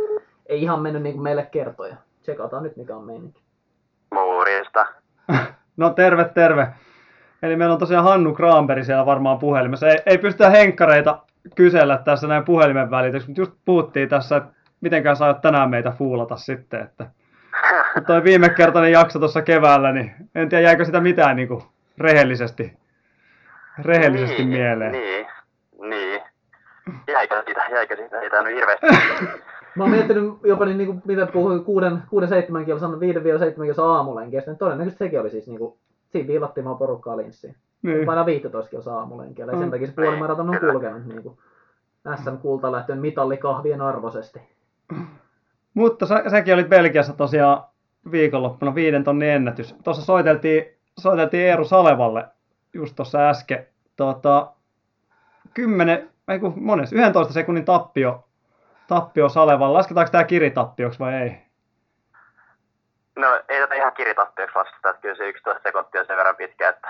ei 0.49 0.61
ihan 0.61 0.81
mennyt 0.81 1.03
niin 1.03 1.13
kuin 1.13 1.23
meille 1.23 1.47
kertoi. 1.51 1.93
Tsekataan 2.21 2.63
nyt, 2.63 2.77
mikä 2.77 2.95
on 2.95 3.05
meininki. 3.05 3.41
Muurista. 4.11 4.85
No 5.77 5.89
terve, 5.89 6.25
terve. 6.25 6.67
Eli 7.43 7.55
meillä 7.55 7.73
on 7.73 7.79
tosiaan 7.79 8.03
Hannu 8.03 8.33
Kraanberg 8.33 8.83
siellä 8.83 9.05
varmaan 9.05 9.39
puhelimessa. 9.39 9.87
Ei, 9.87 9.97
ei 10.05 10.17
pystytä 10.17 10.49
henkkareita 10.49 11.19
kysellä 11.55 11.97
tässä 11.97 12.27
näin 12.27 12.43
puhelimen 12.43 12.91
välityksessä, 12.91 13.29
mutta 13.29 13.41
just 13.41 13.51
puhuttiin 13.65 14.09
tässä, 14.09 14.37
että 14.37 14.49
mitenkään 14.81 15.15
aiot 15.19 15.41
tänään 15.41 15.69
meitä 15.69 15.91
fuulata 15.91 16.37
sitten, 16.37 16.81
että 16.81 17.09
toi 18.07 18.23
viime 18.23 18.49
kertainen 18.49 18.91
jakso 18.91 19.19
tuossa 19.19 19.41
keväällä, 19.41 19.91
niin 19.91 20.11
en 20.35 20.49
tiedä 20.49 20.63
jäikö 20.63 20.85
sitä 20.85 20.99
mitään 20.99 21.35
niin 21.35 21.47
kuin 21.47 21.63
rehellisesti, 21.97 22.77
rehellisesti 23.79 24.37
niin, 24.37 24.47
mieleen. 24.47 24.91
Niin, 24.91 25.27
niin. 25.89 26.21
Jäikö 27.07 27.43
siitä, 27.45 27.61
jäikö 27.71 27.95
siitä, 27.95 28.19
ei 28.21 28.29
tainnut 28.29 28.53
hirveästi. 28.55 28.87
Mä 29.75 29.83
oon 29.83 29.91
miettinyt 29.91 30.33
jopa 30.43 30.65
niin, 30.65 30.77
niin 30.77 30.87
kuin, 30.87 31.01
mitä 31.05 31.25
puhuin 31.25 31.59
6-7 31.59 32.65
kilsan, 32.65 32.93
5-7 32.93 32.97
kilsan 33.65 33.85
aamulenkeistä, 33.85 34.51
niin 34.51 34.57
todennäköisesti 34.57 35.05
sekin 35.05 35.19
oli 35.19 35.29
siis 35.29 35.47
niin 35.47 35.59
kuin, 35.59 35.79
siinä 36.09 36.27
viilattiin 36.27 36.65
vaan 36.65 36.77
porukkaa 36.77 37.17
linssiin. 37.17 37.55
Niin. 37.81 38.05
Painaa 38.05 38.25
15 38.25 38.69
kilsaa 38.69 38.99
aamulenkiä, 38.99 39.45
ja 39.45 39.51
sen 39.51 39.61
Mm. 39.61 39.71
takia 39.71 39.87
se 39.87 39.93
puolimaraton 39.93 40.49
on 40.49 40.59
kulkenut 40.71 41.05
niin 41.05 41.23
kuin 41.23 41.37
SM-kulta 42.15 42.71
lähtöön 42.71 42.99
mitallikahvien 42.99 43.81
arvoisesti. 43.81 44.41
Mutta 45.73 46.05
sä, 46.05 46.23
säkin 46.29 46.53
olit 46.53 46.69
Belgiassa 46.69 47.13
tosiaan 47.13 47.63
viikonloppuna 48.11 48.75
viiden 48.75 49.03
tonnin 49.03 49.29
ennätys. 49.29 49.75
Tuossa 49.83 50.05
soiteltiin, 50.05 50.65
soiteltiin 50.99 51.43
Eero 51.43 51.63
Salevalle 51.63 52.25
just 52.73 52.95
tuossa 52.95 53.29
äsken. 53.29 53.67
Tota, 53.97 54.51
10, 55.53 56.09
ei 56.27 56.39
kun 56.39 56.53
mones, 56.55 56.93
11 56.93 57.33
sekunnin 57.33 57.65
tappio, 57.65 58.27
tappio 58.87 59.29
Salevalle. 59.29 59.73
Lasketaanko 59.73 60.11
tämä 60.11 60.23
kiritappioksi 60.23 60.99
vai 60.99 61.13
ei? 61.13 61.37
No 63.15 63.41
ei 63.49 63.59
tätä 63.61 63.75
ihan 63.75 63.93
kiritappioksi 63.93 64.55
lasketa, 64.55 64.89
että 64.89 65.01
kyllä 65.01 65.15
se 65.15 65.27
11 65.29 65.63
sekuntia 65.63 66.01
on 66.01 66.07
sen 66.07 66.17
verran 66.17 66.35
pitkä, 66.35 66.69
että, 66.69 66.87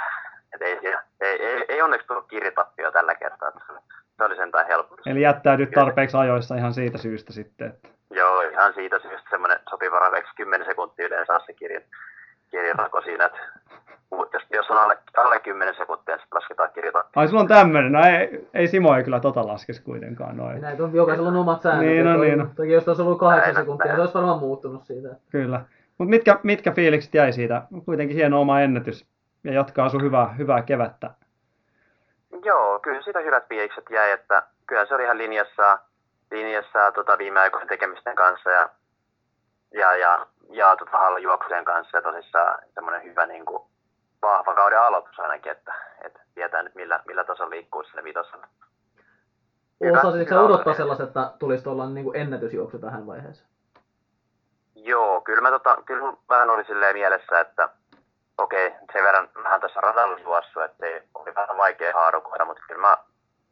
että 0.54 0.66
ei, 0.66 0.80
siinä, 0.80 1.04
ei, 1.22 1.46
ei, 1.46 1.66
ei, 1.70 1.82
onneksi 1.82 2.08
tullut 2.08 2.28
kiritappio 2.28 2.92
tällä 2.92 3.16
kertaa. 3.16 3.50
Että 3.50 3.62
se 3.68 3.72
oli- 3.72 3.82
se 4.18 4.24
oli 4.24 4.36
sentään 4.36 4.68
helpotus. 4.68 5.08
Eli 5.08 5.22
jättäydyt 5.22 5.72
tarpeeksi 5.72 6.18
ajoissa 6.18 6.56
ihan 6.56 6.74
siitä 6.74 6.98
syystä 6.98 7.34
sitten. 7.34 7.68
Että. 7.68 7.88
Joo, 8.10 8.42
ihan 8.42 8.74
siitä 8.74 9.00
syystä 9.00 9.30
semmoinen 9.30 9.60
sopiva 9.70 10.00
raveksi 10.00 10.32
10 10.36 10.68
sekuntia 10.68 11.06
yleensä 11.06 11.40
se 11.46 11.54
kirjan, 11.54 11.84
kirjarako 12.52 13.02
siinä, 13.02 13.26
että 13.26 13.40
jos, 14.34 14.44
jos 14.54 14.70
on 14.70 14.78
alle, 14.78 14.98
alle 15.18 15.40
10 15.40 15.76
sekuntia, 15.76 16.16
niin 16.16 16.22
sitten 16.22 16.38
lasketaan 16.38 16.72
kirjatappio. 16.74 17.22
Ai 17.22 17.28
sulla 17.28 17.42
on 17.42 17.48
tämmönen, 17.48 17.92
no 17.92 18.00
ei, 18.06 18.48
ei 18.54 18.68
Simo 18.68 18.96
ei 18.96 19.04
kyllä 19.04 19.20
tota 19.20 19.48
laskisi 19.48 19.84
kuitenkaan 19.84 20.38
noin. 20.38 20.62
Näitä 20.62 20.84
on 20.84 20.94
jokaisella 20.94 21.30
on 21.30 21.36
omat 21.36 21.62
säännöt. 21.62 21.86
Niin, 21.86 22.06
no 22.06 22.18
niin, 22.18 22.40
no. 22.40 22.48
Toki 22.56 22.72
jos 22.72 22.88
olisi 22.88 23.02
ollut 23.02 23.20
kahdeksan 23.20 23.54
Näin, 23.54 23.66
sekuntia, 23.66 23.86
näin. 23.86 23.98
se 23.98 24.02
olisi 24.02 24.14
varmaan 24.14 24.40
muuttunut 24.40 24.86
siitä. 24.86 25.10
Kyllä. 25.32 25.62
Mutta 25.98 26.10
mitkä, 26.10 26.40
mitkä 26.44 26.72
fiilikset 26.72 27.14
jäi 27.14 27.34
siitä? 27.34 27.62
Kuitenkin 27.86 28.18
hieno 28.18 28.42
oma 28.42 28.62
ennätys 28.62 29.06
ja 29.44 29.54
jatkaa 29.54 29.90
sun 29.90 30.04
hyvää, 30.04 30.28
hyvää 30.28 30.62
kevättä. 30.62 31.10
Joo, 32.44 32.80
kyllä 32.80 33.02
siitä 33.02 33.20
hyvät 33.20 33.48
fiilikset 33.50 33.86
jäi, 33.90 34.12
että 34.12 34.44
kyllä 34.68 34.86
se 34.86 34.96
oli 34.96 35.04
ihan 35.04 35.18
linjassa, 35.18 35.80
linjassa 36.32 36.92
tota, 36.92 37.18
viime 37.18 37.40
aikojen 37.40 37.68
tekemisten 37.68 38.16
kanssa 38.16 38.50
ja, 38.50 38.70
ja, 39.74 39.96
ja, 39.96 40.28
ja 40.50 40.76
tota, 40.76 40.98
hallujuoksujen 40.98 41.66
kanssa 41.66 41.98
ja 41.98 42.02
tosissaan 42.02 42.60
semmoinen 42.74 43.04
hyvä 43.04 43.26
niin 43.26 43.46
kuin, 43.46 43.64
vahva 44.22 44.54
kauden 44.54 44.82
aloitus 44.82 45.20
ainakin, 45.20 45.52
että, 45.52 45.74
että 46.02 46.20
tietää 46.36 46.64
nyt 46.64 46.76
millä, 46.76 47.00
millä 47.08 47.24
tasolla 47.24 47.50
liikkuu 47.50 47.84
sinne 47.84 48.04
vitosella. 48.04 48.48
Hyvä, 49.84 50.00
Osasitko 50.00 50.30
sä 50.30 50.42
odottaa 50.42 50.72
alku. 50.72 50.78
sellaiset, 50.78 51.08
että 51.08 51.32
tulisi 51.40 51.64
tuollainen 51.64 51.96
niin 51.96 52.16
ennätysjuoksu 52.16 52.80
tähän 52.80 53.08
vaiheeseen? 53.08 53.50
Joo, 54.76 55.22
kyllä 55.22 55.42
mä 55.42 55.50
tota, 55.50 55.78
kyllä 55.86 56.14
vähän 56.30 56.50
oli 56.50 56.64
silleen 56.64 56.96
mielessä, 56.96 57.40
että 57.40 57.70
okei, 58.38 58.76
sen 58.94 59.04
verran 59.04 59.30
vähän 59.44 59.62
tässä 59.62 59.82
radalla 59.82 60.20
juossut, 60.20 60.64
että 60.64 60.86
ei, 60.86 61.02
oli 61.14 61.36
vähän 61.36 61.58
vaikea 61.58 61.94
haarukoida, 61.94 62.46
mutta 62.46 62.64
kyllä 62.68 62.82
mä, 62.82 62.98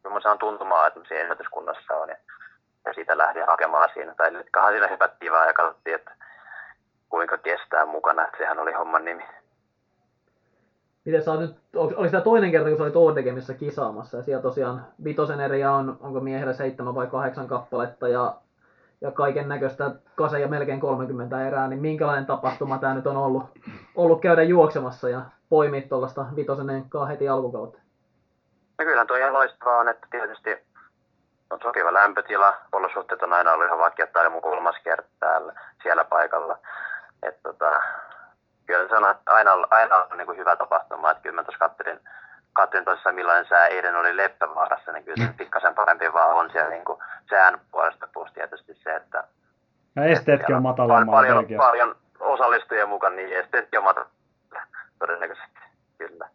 kyllä 0.03 0.13
mä 0.13 0.21
saan 0.21 0.37
tuntumaan, 0.37 0.87
että 0.87 0.99
siinä 1.07 1.21
ennätyskunnassa 1.21 1.93
on 1.93 2.09
ja, 2.09 2.15
ja 2.85 2.93
siitä 2.93 3.17
lähdin 3.17 3.45
hakemaan 3.47 3.89
siinä. 3.93 4.15
Tai 4.15 4.31
kahden 4.51 4.73
siinä 4.73 4.87
hypättiin 4.87 5.31
vaan 5.31 5.47
ja 5.47 5.53
katsottiin, 5.53 5.95
että 5.95 6.11
kuinka 7.09 7.37
kestää 7.37 7.85
mukana, 7.85 8.25
että 8.25 8.37
sehän 8.37 8.59
oli 8.59 8.73
homman 8.73 9.05
nimi. 9.05 9.23
Miten 11.05 11.23
sä 11.23 11.31
oot 11.31 11.39
nyt, 11.39 11.55
ol- 11.75 11.93
oliko 11.95 12.11
tämä 12.11 12.23
toinen 12.23 12.51
kerta, 12.51 12.69
kun 12.69 12.77
sä 12.77 12.83
olit 12.83 12.95
Oordegemissä 12.95 13.53
kisaamassa, 13.53 14.17
ja 14.17 14.23
siellä 14.23 14.41
tosiaan 14.41 14.85
vitosen 15.03 15.39
eriä 15.39 15.71
on, 15.71 15.97
onko 16.01 16.19
miehellä 16.19 16.53
seitsemän 16.53 16.95
vai 16.95 17.07
kahdeksan 17.07 17.47
kappaletta, 17.47 18.07
ja 18.07 18.35
ja 19.01 19.11
kaiken 19.11 19.49
näköistä 19.49 19.91
kase 20.15 20.39
ja 20.39 20.47
melkein 20.47 20.79
30 20.79 21.47
erää, 21.47 21.67
niin 21.67 21.81
minkälainen 21.81 22.25
tapahtuma 22.25 22.77
tämä 22.77 22.93
nyt 22.93 23.07
on 23.07 23.17
ollut, 23.17 23.43
ollut 23.95 24.21
käydä 24.21 24.43
juoksemassa 24.43 25.09
ja 25.09 25.21
poimia 25.49 25.81
tuollaista 25.89 26.25
vitosen 26.35 26.69
enkkaa 26.69 27.05
heti 27.05 27.29
alkukautta? 27.29 27.79
No 28.79 28.85
kyllähän 28.85 29.07
tuo 29.07 29.17
ihan 29.17 29.33
loistavaa 29.33 29.79
on, 29.79 29.89
että 29.89 30.07
tietysti 30.11 30.49
on 31.49 31.59
sopiva 31.63 31.93
lämpötila, 31.93 32.53
olosuhteet 32.71 33.23
on 33.23 33.33
aina 33.33 33.51
ollut 33.51 33.67
ihan 33.67 33.79
vakia, 33.79 34.07
tämä 34.07 34.29
mun 34.29 34.41
kolmas 34.41 34.75
kerta 34.83 35.09
täällä, 35.19 35.53
siellä 35.83 36.03
paikalla. 36.03 36.57
Et 37.23 37.43
tota, 37.43 37.81
kyllä 38.65 38.87
se 38.87 38.95
on 38.95 39.15
aina, 39.25 39.51
aina 39.71 39.95
on 39.95 40.17
niin 40.17 40.25
kuin 40.25 40.37
hyvä 40.37 40.55
tapahtuma, 40.55 41.11
että 41.11 41.23
kyllä 41.23 41.35
mä 41.35 41.43
tuossa 41.43 41.69
katselin, 41.69 41.99
katselin 42.53 42.85
tosissaan 42.85 43.15
millainen 43.15 43.45
sää 43.49 43.67
eilen 43.67 43.95
oli 43.95 44.17
Leppävaarassa, 44.17 44.91
niin 44.91 45.03
kyllä 45.03 45.27
se 45.27 45.33
pikkasen 45.37 45.75
parempi 45.75 46.13
vaan 46.13 46.35
on 46.35 46.51
siellä 46.51 46.69
niin 46.69 46.85
kuin 46.85 46.99
sään 47.29 47.61
puolesta 47.71 48.07
plus 48.13 48.33
tietysti 48.33 48.75
se, 48.75 48.95
että 48.95 49.23
ja 49.95 50.05
esteetkin 50.05 50.55
on 50.55 50.61
matalammalla 50.61 51.11
paljon, 51.11 51.45
paljon, 51.45 51.57
paljon 51.57 51.95
osallistujia 52.19 52.87
mukaan, 52.87 53.15
niin 53.15 53.33
esteetkin 53.33 53.79
on 53.79 53.83
matalammalla 53.83 54.61
todennäköisesti, 54.99 55.59
kyllä. 55.97 56.29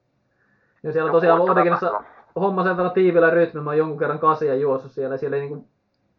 Ja 0.82 0.92
siellä 0.92 1.08
on 1.08 1.12
tosiaan 1.12 1.40
Odekinassa 1.40 2.04
homma 2.36 2.64
sen 2.64 2.76
verran 2.76 2.94
tiivillä 2.94 3.30
rytmi, 3.30 3.60
mä 3.60 3.70
oon 3.70 3.78
jonkun 3.78 3.98
kerran 3.98 4.18
kasia 4.18 4.54
juossut 4.54 4.92
siellä, 4.92 5.16
siellä 5.16 5.36
ei 5.36 5.42
niin 5.42 5.68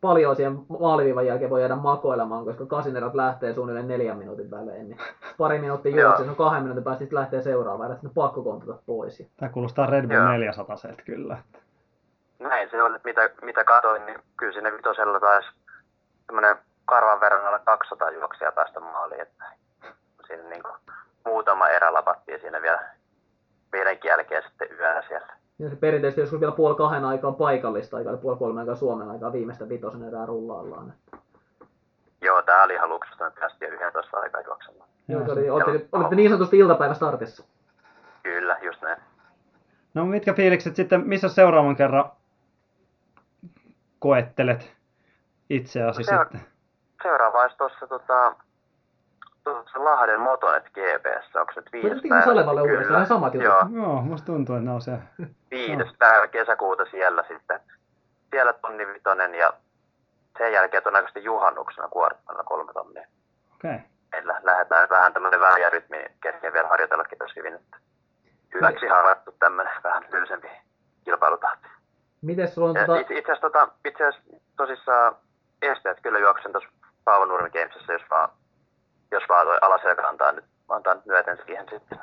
paljon 0.01 0.35
siihen 0.35 0.59
maaliviivan 0.79 1.25
jälkeen 1.25 1.49
voi 1.49 1.61
jäädä 1.61 1.75
makoilemaan, 1.75 2.45
koska 2.45 2.65
kasinerot 2.65 3.15
lähtee 3.15 3.53
suunnilleen 3.53 3.87
neljän 3.87 4.17
minuutin 4.17 4.51
välein, 4.51 4.89
niin 4.89 4.97
pari 5.37 5.59
minuuttia 5.59 6.01
juoksi, 6.01 6.23
se 6.23 6.29
on 6.29 6.35
kahden 6.35 6.63
minuutin 6.63 6.83
päästä, 6.83 6.99
sitten 6.99 7.19
lähtee 7.19 7.41
seuraavaan, 7.41 7.89
ja 7.89 7.95
sitten 7.95 8.13
pakko 8.13 8.43
kontata 8.43 8.81
pois. 8.85 9.23
Tämä 9.37 9.51
kuulostaa 9.51 9.85
Red 9.85 10.07
Bull 10.07 10.27
400 10.27 10.75
kyllä. 11.05 11.37
Näin 12.39 12.69
se 12.69 12.83
on, 12.83 12.95
että 12.95 13.07
mitä, 13.09 13.29
mitä 13.41 13.63
katoin, 13.63 14.05
niin 14.05 14.19
kyllä 14.37 14.53
sinne 14.53 14.73
vitosella 14.73 15.19
taisi 15.19 15.49
semmoinen 16.25 16.55
karvan 16.85 17.19
verran 17.19 17.47
alla 17.47 17.59
200 17.59 18.11
juoksia 18.11 18.51
päästä 18.51 18.79
maaliin, 18.79 19.21
että 19.21 19.45
siinä 20.27 20.43
niin 20.43 20.63
kuin 20.63 20.75
muutama 21.25 21.67
erä 21.67 21.93
lapattiin 21.93 22.41
siinä 22.41 22.61
vielä 22.61 22.81
meidän 23.71 23.97
jälkeen 24.03 24.43
sitten 24.43 24.67
yöllä 24.79 25.03
siellä. 25.07 25.40
Ja 25.61 25.69
se 25.69 25.75
perinteisesti 25.75 26.21
joskus 26.21 26.39
vielä 26.39 26.51
puoli 26.51 26.75
kahden 26.75 27.05
aikaa 27.05 27.31
paikallista 27.31 27.97
aikaa, 27.97 28.17
puoli 28.17 28.37
kolme 28.37 28.59
aikaa 28.59 28.75
Suomen 28.75 29.09
aikaa 29.09 29.33
viimeistä 29.33 29.69
vitosen 29.69 30.03
erää 30.03 30.25
rullaillaan. 30.25 30.93
Joo, 32.21 32.41
tää 32.41 32.63
oli 32.63 32.73
ihan 32.73 32.89
luksusta, 32.89 33.27
että 33.27 33.39
päästiin 33.39 33.73
11 33.73 34.17
aikaa 34.17 34.41
juoksemaan. 34.41 34.89
Joo, 35.07 35.25
se 35.25 35.31
oli, 35.31 35.49
olitte, 35.49 35.87
olitte 35.91 36.15
niin 36.15 36.29
sanotusti 36.29 36.57
iltapäivä 36.57 36.93
startissa. 36.93 37.43
Kyllä, 38.23 38.57
just 38.61 38.81
näin. 38.81 39.01
No 39.93 40.05
mitkä 40.05 40.33
fiilikset 40.33 40.75
sitten, 40.75 41.07
missä 41.07 41.29
seuraavan 41.29 41.75
kerran 41.75 42.11
koettelet 43.99 44.75
itseäsi 45.49 45.99
no, 45.99 46.03
sitten? 46.03 46.41
Seuraava 47.03 47.41
olisi 47.41 47.57
tuossa 47.57 47.87
tota, 47.87 48.35
tuossa 49.43 49.83
Lahden 49.83 50.19
Motonet 50.19 50.63
GPS, 50.63 51.35
onko 51.35 51.53
se 51.53 51.59
nyt 51.59 51.73
viides 51.73 52.01
päivä? 52.09 52.25
Salevalle 52.25 52.61
uudestaan, 52.61 52.93
vähän 52.93 53.07
samat 53.07 53.33
jutut. 53.33 53.49
Joo. 53.49 53.65
Joo, 53.73 54.01
musta 54.01 54.25
tuntuu, 54.25 54.55
että 54.55 54.65
ne 54.65 54.71
on 54.71 54.81
se. 54.81 54.97
Viides 55.51 55.87
no. 55.87 55.93
päivä 55.99 56.27
kesäkuuta 56.27 56.85
siellä 56.85 57.23
sitten. 57.27 57.59
Siellä 58.31 58.53
tonni 58.53 58.87
vitonen 58.87 59.35
ja 59.35 59.53
sen 60.37 60.53
jälkeen 60.53 60.83
todennäköisesti 60.83 61.23
juhannuksena 61.23 61.87
kuorttana 61.87 62.43
kolme 62.43 62.73
tonnia. 62.73 63.07
Okei. 63.55 63.75
Okay. 63.75 63.79
Meillä 64.11 64.39
lähdetään 64.43 64.89
vähän 64.89 65.13
tämmöinen 65.13 65.39
väliä 65.39 65.69
rytmi 65.69 65.97
kesken 66.23 66.53
vielä 66.53 66.67
harjoitellakin 66.67 67.17
tosi 67.17 67.35
hyvin, 67.35 67.53
että 67.53 67.77
hyväksi 68.53 68.87
harjoittu 68.87 69.35
tämmöinen 69.39 69.73
vähän 69.83 70.03
löysempi 70.11 70.47
kilpailutahti. 71.05 71.67
Miten 72.21 72.47
sulla 72.47 72.69
on 72.69 72.75
tota... 72.75 72.99
Itse, 72.99 73.13
itse 73.13 73.31
asiassa, 73.31 73.49
tota, 73.49 73.67
itse 73.85 74.07
asiassa 74.07 74.37
tosissaan 74.57 75.15
esteet 75.61 75.99
kyllä 76.01 76.19
juoksen 76.19 76.51
tuossa 76.51 76.69
Paavo 77.03 77.25
Nurmi 77.25 77.49
Gamesissa, 77.49 77.93
jos 77.93 78.01
vaan 78.09 78.29
jos 79.11 79.23
vaan 79.29 79.47
toi 79.47 79.57
alaselkä 79.61 80.07
antaa 80.07 80.31
nyt, 80.31 80.45
antaa 80.69 80.93
nyt 80.93 81.05
myöten 81.05 81.37
siihen 81.45 81.65
sitten. 81.69 81.99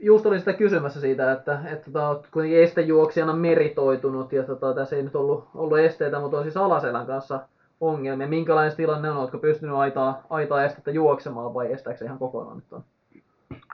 Just 0.00 0.26
olin 0.26 0.38
sitä 0.38 0.52
kysymässä 0.52 1.00
siitä, 1.00 1.32
että, 1.32 1.58
että 1.72 1.84
tota, 1.84 2.08
olet 2.08 2.26
kuitenkin 2.30 2.62
estejuoksijana 2.62 3.32
meritoitunut 3.32 4.32
ja 4.32 4.42
tota, 4.42 4.74
tässä 4.74 4.96
ei 4.96 5.02
nyt 5.02 5.16
ollut, 5.16 5.48
ollut 5.54 5.78
esteitä, 5.78 6.18
mutta 6.18 6.36
on 6.36 6.42
siis 6.42 6.56
alaselän 6.56 7.06
kanssa 7.06 7.40
ongelmia. 7.80 8.28
Minkälainen 8.28 8.76
tilanne 8.76 9.10
on? 9.10 9.16
Oletko 9.16 9.38
pystynyt 9.38 9.76
aitaa, 9.76 10.22
aitaa 10.30 10.64
estettä 10.64 10.90
juoksemaan 10.90 11.54
vai 11.54 11.72
estääkö 11.72 11.98
se 11.98 12.04
ihan 12.04 12.18
kokonaan 12.18 12.56
nyt 12.56 12.72
on 12.72 12.84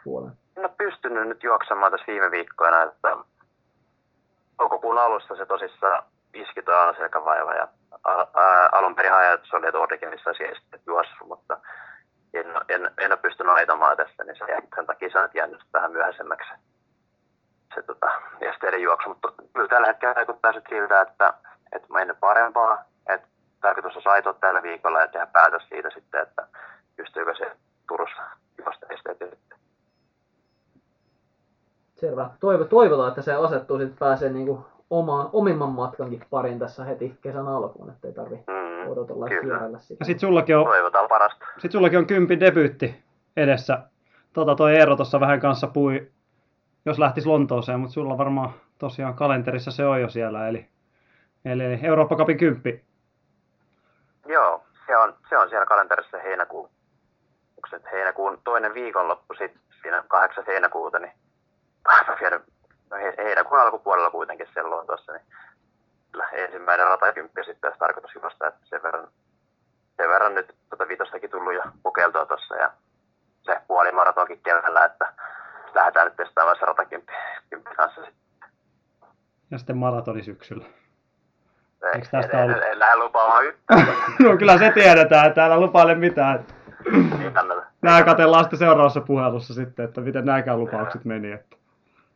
puolen? 0.04 0.32
No 0.56 0.68
pystynyt 0.78 1.28
nyt 1.28 1.42
juoksemaan 1.42 1.92
tässä 1.92 2.06
viime 2.06 2.30
viikkoina, 2.30 2.82
että 2.82 3.16
toukokuun 4.56 4.98
alussa 4.98 5.36
se 5.36 5.46
tosissaan 5.46 6.02
iski 6.34 6.62
tuo 6.62 6.74
alaselkävaiva 6.74 7.54
ja 7.54 7.68
alun 8.72 8.94
perin 8.94 9.12
ajatus 9.12 9.54
oli, 9.54 9.66
että 9.66 9.78
Ordekenissa 9.78 10.30
olisi 10.30 10.44
juossut, 10.86 11.28
mutta 11.28 11.58
en, 12.34 12.46
en, 12.68 12.90
en 12.98 13.12
ole 13.12 13.18
pystynyt 13.22 13.52
aitamaan 13.52 13.96
tästä, 13.96 14.24
niin 14.24 14.36
se, 14.36 14.44
sen 14.76 14.86
takia 14.86 15.10
se 15.12 15.18
on 15.18 15.28
jäänyt 15.34 15.62
vähän 15.72 15.92
myöhäisemmäksi 15.92 16.50
se 17.74 17.82
tota, 17.82 18.10
esteiden 18.40 18.82
juoksu. 18.82 19.08
Mutta 19.08 19.32
kyllä 19.52 19.68
tällä 19.68 19.86
hetkellä 19.86 20.14
vaikuttaa 20.14 20.52
sitten 20.52 20.78
siltä, 20.78 21.00
että, 21.00 21.34
että 21.72 21.88
mä 21.90 22.00
ennen 22.00 22.16
parempaa. 22.16 22.84
Että 23.08 23.28
tarkoitus 23.60 23.96
on 23.96 24.02
saitoa 24.02 24.32
tällä 24.32 24.62
viikolla 24.62 25.00
ja 25.00 25.08
tehdä 25.08 25.26
päätös 25.26 25.62
siitä 25.68 25.90
sitten, 25.90 26.22
että 26.22 26.46
pystyykö 26.96 27.34
se 27.34 27.56
Turussa 27.88 28.22
juosta 28.58 28.86
esteet 28.90 29.38
Selvä. 31.94 32.30
Toivo, 32.40 32.64
toivotaan, 32.64 33.08
että 33.08 33.22
se 33.22 33.34
asettuu 33.34 33.78
sitten 33.78 33.98
pääsee 33.98 34.28
niinku 34.28 34.66
oma, 34.98 35.30
omimman 35.32 35.68
matkankin 35.68 36.24
parin 36.30 36.58
tässä 36.58 36.84
heti 36.84 37.18
kesän 37.20 37.48
alkuun, 37.48 37.90
ettei 37.90 38.12
tarvi 38.12 38.36
mm, 38.36 38.90
odotella 38.90 39.28
ja 39.28 39.78
sitä. 39.78 39.96
Ja 40.00 40.04
sit 40.04 40.20
sullakin 40.20 40.56
on, 40.56 40.64
Toivotaan 40.64 41.08
parasta. 41.08 41.46
Sit 41.58 41.72
sullakin 41.72 41.98
on 41.98 42.06
kympi 42.06 42.40
debyytti 42.40 43.02
edessä. 43.36 43.78
Tota 44.32 44.54
toi 44.54 44.76
Eero 44.76 44.96
tuossa 44.96 45.20
vähän 45.20 45.40
kanssa 45.40 45.66
pui, 45.66 46.10
jos 46.84 46.98
lähtis 46.98 47.26
Lontooseen, 47.26 47.80
mutta 47.80 47.94
sulla 47.94 48.18
varmaan 48.18 48.50
tosiaan 48.78 49.14
kalenterissa 49.14 49.70
se 49.70 49.86
on 49.86 50.00
jo 50.00 50.08
siellä, 50.08 50.48
eli, 50.48 50.68
eli, 51.44 51.80
Eurooppa 51.82 52.16
Cupin 52.16 52.38
kymppi. 52.38 52.84
Joo, 54.26 54.64
se 54.86 54.96
on, 54.96 55.14
se 55.28 55.38
on 55.38 55.48
siellä 55.48 55.66
kalenterissa 55.66 56.18
heinäkuun, 56.18 56.70
onko 57.56 57.68
se 57.70 57.80
heinäkuun 57.92 58.38
toinen 58.44 58.74
viikonloppu 58.74 59.34
sitten 59.34 59.60
siinä 59.82 60.04
8. 60.08 60.44
heinäkuuta, 60.46 60.98
niin 60.98 61.12
mä 62.08 62.16
no 62.94 63.24
heinäkuun 63.24 63.60
alkupuolella 63.60 64.10
kuitenkin 64.10 64.48
siellä 64.54 64.86
tuossa, 64.86 65.12
niin 65.12 65.22
kyllä 66.12 66.28
ensimmäinen 66.32 66.86
ratakymppi 66.86 67.44
sitten 67.44 67.68
olisi 67.68 67.78
tarkoitus 67.78 68.14
juosta, 68.14 68.46
että 68.46 68.60
sen 68.64 68.82
verran, 68.82 69.08
sen 69.96 70.08
verran 70.08 70.34
nyt 70.34 70.54
tuota 70.70 70.88
vitostakin 70.88 71.30
tullut 71.30 71.54
jo 71.54 71.62
kokeiltua 71.82 72.26
tuossa 72.26 72.56
ja 72.56 72.70
se 73.42 73.60
puolimaratonkin 73.68 74.40
keväällä, 74.42 74.84
että 74.84 75.12
lähdetään 75.74 76.06
nyt 76.06 76.16
testaamaan 76.16 76.56
se 76.58 76.64
ratakymppi 76.64 77.12
kanssa 77.76 78.04
sitten. 78.04 78.48
Ja 79.50 79.58
sitten 79.58 79.76
maratoni 79.76 80.22
syksyllä. 80.22 80.64
Ei, 81.84 81.90
Eikö 81.94 82.08
tästä 82.10 82.38
en, 82.38 82.44
ollut? 82.44 82.62
en, 82.62 82.72
en 82.72 82.78
lähde 82.78 82.96
lupaamaan 82.96 83.44
no 84.24 84.36
kyllä 84.38 84.58
se 84.58 84.72
tiedetään, 84.72 85.26
että 85.26 85.44
älä 85.44 85.60
lupaile 85.60 85.94
mitään. 85.94 86.46
Nää 87.82 88.04
katellaan 88.04 88.44
sitten 88.44 88.58
seuraavassa 88.58 89.00
puhelussa 89.00 89.54
sitten, 89.54 89.84
että 89.84 90.00
miten 90.00 90.24
nämäkään 90.24 90.60
lupaukset 90.60 91.04
meni. 91.04 91.32
Että 91.32 91.56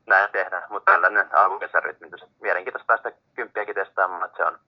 näin 0.09 0.31
tehdään, 0.33 0.63
mutta 0.71 0.93
tällainen 0.93 1.35
alkukesän 1.35 1.83
rytmitys. 1.83 2.25
Mielenkiintoista 2.41 2.87
päästä 2.87 3.13
kymppiäkin 3.35 3.75
testaamaan, 3.75 4.25
että 4.25 4.37
se 4.37 4.45
on 4.45 4.59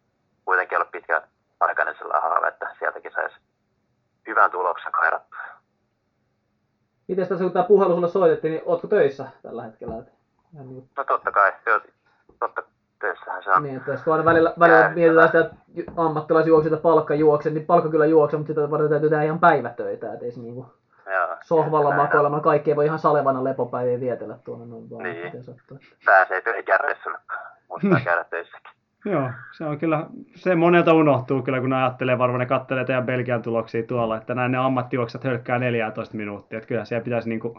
kuitenkin 0.44 0.78
ollut 0.78 0.90
pitkä 0.90 1.22
aikainen 1.60 1.94
sellainen 1.98 2.30
haave, 2.30 2.48
että 2.48 2.70
sieltäkin 2.78 3.12
saisi 3.12 3.36
hyvän 4.26 4.50
tuloksen 4.50 4.92
kairattua. 4.92 5.38
Miten 7.08 7.28
tässä 7.28 7.44
kun 7.44 7.52
tämä 7.52 7.64
puhelu 7.64 7.94
sulle 7.94 8.08
soitettiin, 8.08 8.52
niin 8.52 8.62
ootko 8.66 8.88
töissä 8.88 9.26
tällä 9.42 9.62
hetkellä? 9.62 9.94
Niin... 10.52 10.90
No 10.96 11.04
totta 11.04 11.32
kai, 11.32 11.52
joo, 11.66 11.80
totta 12.40 12.62
töissähän 13.00 13.42
se 13.44 13.50
on. 13.50 13.62
Niin, 13.62 13.76
että 13.76 13.98
kun 14.04 14.12
aina 14.12 14.24
välillä, 14.24 14.54
välillä 14.58 14.88
mietitään 14.88 15.28
sitä, 15.28 15.40
että 15.76 15.92
ammattilaisjuoksijoita 15.96 16.82
palkka 16.82 17.14
juokse, 17.14 17.50
niin 17.50 17.66
palkka 17.66 17.90
kyllä 17.90 18.06
juokse, 18.06 18.36
mutta 18.36 18.50
sitä 18.50 18.70
varten 18.70 18.90
täytyy 18.90 19.10
tehdä 19.10 19.24
ihan 19.24 19.40
päivätöitä, 19.40 20.12
että 20.12 20.24
ei 20.24 20.32
se 20.32 20.40
niinku 20.40 20.66
Joo, 21.14 21.36
sohvalla 21.42 21.96
makoilemaan. 21.96 22.42
Kaikki 22.42 22.70
ei 22.70 22.76
voi 22.76 22.86
ihan 22.86 22.98
salevana 22.98 23.44
lepopäiviä 23.44 24.00
vietellä 24.00 24.38
tuonne 24.44 24.66
noin 24.66 24.90
vaan. 24.90 25.02
Niin. 25.02 25.32
Pääsee 26.04 26.40
töihin 26.40 26.64
muistaa 27.68 28.00
käydä 28.04 28.24
töissäkin. 28.24 28.72
Joo, 29.04 29.30
se 29.52 29.64
on 29.64 29.78
kyllä, 29.78 30.06
se 30.34 30.54
monelta 30.54 30.94
unohtuu 30.94 31.42
kyllä, 31.42 31.60
kun 31.60 31.72
ajattelee, 31.72 32.18
varmaan 32.18 32.40
ne 32.40 32.46
kattelee 32.46 32.84
teidän 32.84 33.06
Belgian 33.06 33.42
tuloksia 33.42 33.82
tuolla, 33.82 34.16
että 34.16 34.34
näin 34.34 34.52
ne 34.52 34.58
ammattijuoksat 34.58 35.24
hölkkää 35.24 35.58
14 35.58 36.16
minuuttia, 36.16 36.58
että 36.58 36.68
kyllä 36.68 36.84
siellä 36.84 37.04
pitäisi 37.04 37.28
niin 37.28 37.40
kuin, 37.40 37.54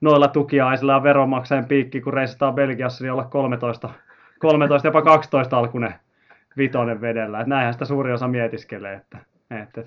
noilla 0.00 0.28
tukiaisilla 0.28 0.92
ja 0.92 1.02
veronmaksajan 1.02 1.64
piikki, 1.64 2.00
kun 2.00 2.14
reisataan 2.14 2.54
Belgiassa, 2.54 3.04
niin 3.04 3.12
olla 3.12 3.24
13, 3.24 3.90
13 4.38 4.88
jopa 4.88 5.02
12 5.02 5.58
alkunen 5.58 5.94
vitonen 6.56 7.00
vedellä. 7.00 7.40
Että 7.40 7.48
näinhän 7.48 7.72
sitä 7.72 7.84
suuri 7.84 8.12
osa 8.12 8.28
mietiskelee, 8.28 8.94
että, 8.94 9.18
että 9.62 9.84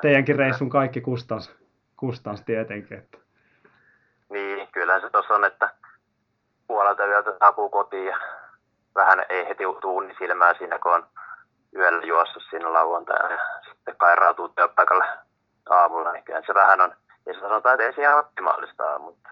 teidänkin 0.00 0.36
reissun 0.36 0.68
kaikki 0.68 1.00
kustansa 1.00 1.65
kustans 1.96 2.42
tietenkin. 2.42 2.98
Että. 2.98 3.18
Niin, 4.28 4.68
kyllähän 4.72 5.00
se 5.00 5.10
tuossa 5.10 5.34
on, 5.34 5.44
että 5.44 5.70
puolelta 6.66 7.06
yöltä 7.06 7.38
saapuu 7.38 7.68
kotiin 7.68 8.06
ja 8.06 8.18
vähän 8.94 9.24
ei 9.28 9.48
heti 9.48 9.64
tuuni 9.80 10.14
silmää 10.18 10.54
siinä, 10.58 10.78
kun 10.78 10.94
on 10.94 11.06
yöllä 11.76 12.06
juossut 12.06 12.42
siinä 12.50 12.72
lauantaina 12.72 13.32
ja 13.32 13.40
sitten 13.68 13.96
kairautuu 13.96 14.48
työpaikalle 14.48 15.04
aamulla, 15.70 16.12
niin 16.12 16.24
kyllä 16.24 16.42
se 16.46 16.54
vähän 16.54 16.80
on, 16.80 16.92
ja 17.26 17.34
se 17.34 17.40
sanotaan, 17.40 17.74
että 17.74 17.86
ei 17.86 17.92
se 17.92 18.02
ihan 18.02 18.18
optimaalista 18.18 18.98
mutta, 18.98 19.28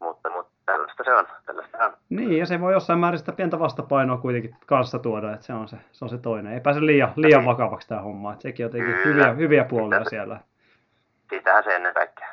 mutta, 0.00 0.30
mutta 0.30 0.52
tällaista 0.66 1.04
se 1.04 1.14
on, 1.14 1.26
tällaista 1.46 1.78
on. 1.84 1.92
Niin, 2.08 2.38
ja 2.38 2.46
se 2.46 2.60
voi 2.60 2.72
jossain 2.72 2.98
määrin 2.98 3.18
sitä 3.18 3.32
pientä 3.32 3.58
vastapainoa 3.58 4.16
kuitenkin 4.16 4.56
kanssa 4.66 4.98
tuoda, 4.98 5.34
että 5.34 5.46
se 5.46 5.52
on 5.52 5.68
se, 5.68 5.76
se, 5.92 6.04
on 6.04 6.08
se 6.08 6.18
toinen. 6.18 6.52
Ei 6.52 6.60
pääse 6.60 6.86
liian, 6.86 7.12
liian 7.16 7.44
vakavaksi 7.44 7.88
tämä 7.88 8.00
homma, 8.00 8.32
että 8.32 8.42
sekin 8.42 8.66
on 8.66 8.68
jotenkin 8.68 9.02
Kyllä. 9.02 9.24
hyviä, 9.24 9.32
hyviä 9.32 9.64
puolia 9.64 10.04
siellä. 10.04 10.40
Siitähän 11.30 11.64
se 11.64 11.76
ennen 11.76 11.94
kaikkea. 11.94 12.28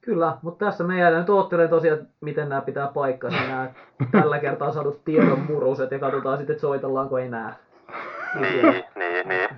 Kyllä, 0.00 0.36
mutta 0.42 0.64
tässä 0.64 0.84
me 0.84 0.98
jäädään 0.98 1.20
nyt 1.20 1.30
oottelemaan 1.30 1.70
tosiaan, 1.70 1.98
että 1.98 2.10
miten 2.20 2.48
nämä 2.48 2.60
pitää 2.60 2.86
paikkansa, 2.86 3.36
nämä 3.36 3.70
tällä 4.12 4.38
kertaa 4.38 4.72
saadut 4.72 5.04
tiedon 5.04 5.38
muruset 5.48 5.90
ja 5.90 5.98
katsotaan 5.98 6.38
sitten, 6.38 6.54
että 6.54 6.60
soitellaanko 6.60 7.18
enää. 7.18 7.56
Niin, 8.40 8.84
niin, 8.96 9.28
niin. 9.28 9.48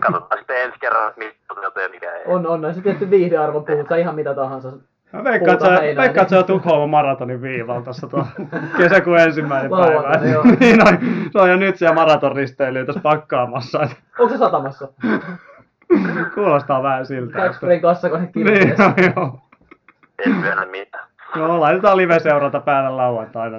Katsotaan 0.00 0.38
sitten 0.38 0.62
ensi 0.62 0.78
että 0.86 1.12
mitä 1.16 1.34
toteutuu 1.48 1.82
ja 1.82 1.88
mikä 1.88 2.12
ei. 2.12 2.22
On, 2.26 2.46
on 2.46 2.60
näissä 2.60 2.82
tietty 2.82 3.10
viihdearvo 3.10 3.60
puhutaan 3.60 4.00
ihan 4.00 4.14
mitä 4.14 4.34
tahansa. 4.34 4.72
Mä 5.12 5.24
veikkaan, 5.24 5.54
että 5.54 6.00
veikkaan, 6.02 6.26
on 6.38 6.44
Tukholman 6.44 6.90
maratonin 6.90 7.42
viivalla 7.42 7.82
tuossa 7.82 8.06
tuo 8.06 8.26
kesäkuun 8.78 9.18
ensimmäinen 9.18 9.70
päivä. 9.70 10.20
Niin 10.60 10.88
on, 10.88 10.98
se 11.32 11.38
on 11.38 11.50
jo 11.50 11.56
nyt 11.56 11.76
siellä 11.76 11.94
maraton 11.94 12.36
risteilyä 12.36 12.84
tässä 12.84 13.00
pakkaamassa. 13.00 13.88
Onko 14.18 14.28
se 14.32 14.38
satamassa? 14.38 14.88
Kuulostaa 16.34 16.82
vähän 16.82 17.06
siltä. 17.06 17.52
Sprayn 17.52 17.80
kassakone 17.80 18.30
Niin, 18.34 18.74
no, 18.78 18.94
joo. 19.16 19.38
En 20.26 20.32
myönnä 20.34 20.66
mitään. 20.66 21.04
Joo, 21.36 21.60
laitetaan 21.60 21.96
live-seurata 21.96 22.60
päälle 22.60 22.90
lauantaina. 22.90 23.56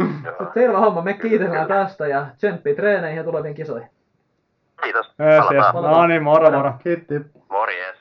Joo. 0.00 0.50
Selvä 0.54 0.78
homma, 0.78 1.02
me 1.02 1.12
kiitellään 1.12 1.68
tästä 1.68 2.06
ja 2.06 2.26
tsemppi 2.36 2.74
treeneihin 2.74 3.16
ja 3.16 3.24
tuleviin 3.24 3.54
kisoihin. 3.54 3.90
Kiitos. 4.82 5.14
Yes, 5.20 5.50
yes. 5.50 5.64
Palataan. 5.72 6.00
No 6.00 6.06
niin, 6.06 6.22
moro 6.22 6.50
moro. 6.50 6.72
Kiitti. 6.82 7.14
Morjes. 7.50 7.93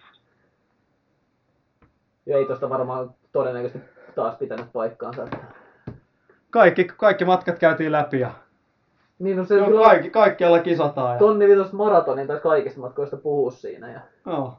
Ja 2.26 2.38
ei 2.38 2.46
tosta 2.46 2.70
varmaan 2.70 3.14
todennäköisesti 3.32 3.88
taas 4.16 4.36
pitänyt 4.36 4.66
paikkaansa. 4.74 5.28
Kaikki, 6.50 6.84
kaikki 6.84 7.26
matkat 7.26 7.60
käytiin 7.60 7.92
läpi 7.92 8.20
ja 8.20 8.32
Niin 9.20 9.38
no 9.38 9.46
se 9.46 9.56
kyllä 9.66 9.84
kaikki, 9.86 10.10
kaikkialla 10.10 10.60
kisataan. 10.60 11.14
Ja... 11.14 11.20
tonni 11.20 11.48
vitosta 11.48 11.76
maratonin 11.76 12.28
tai 12.28 12.40
kaikista 12.40 12.80
matkoista 12.80 13.18
puhuu 13.18 13.52
siinä. 13.52 13.92
Ja 13.92 14.00
Joo. 14.26 14.58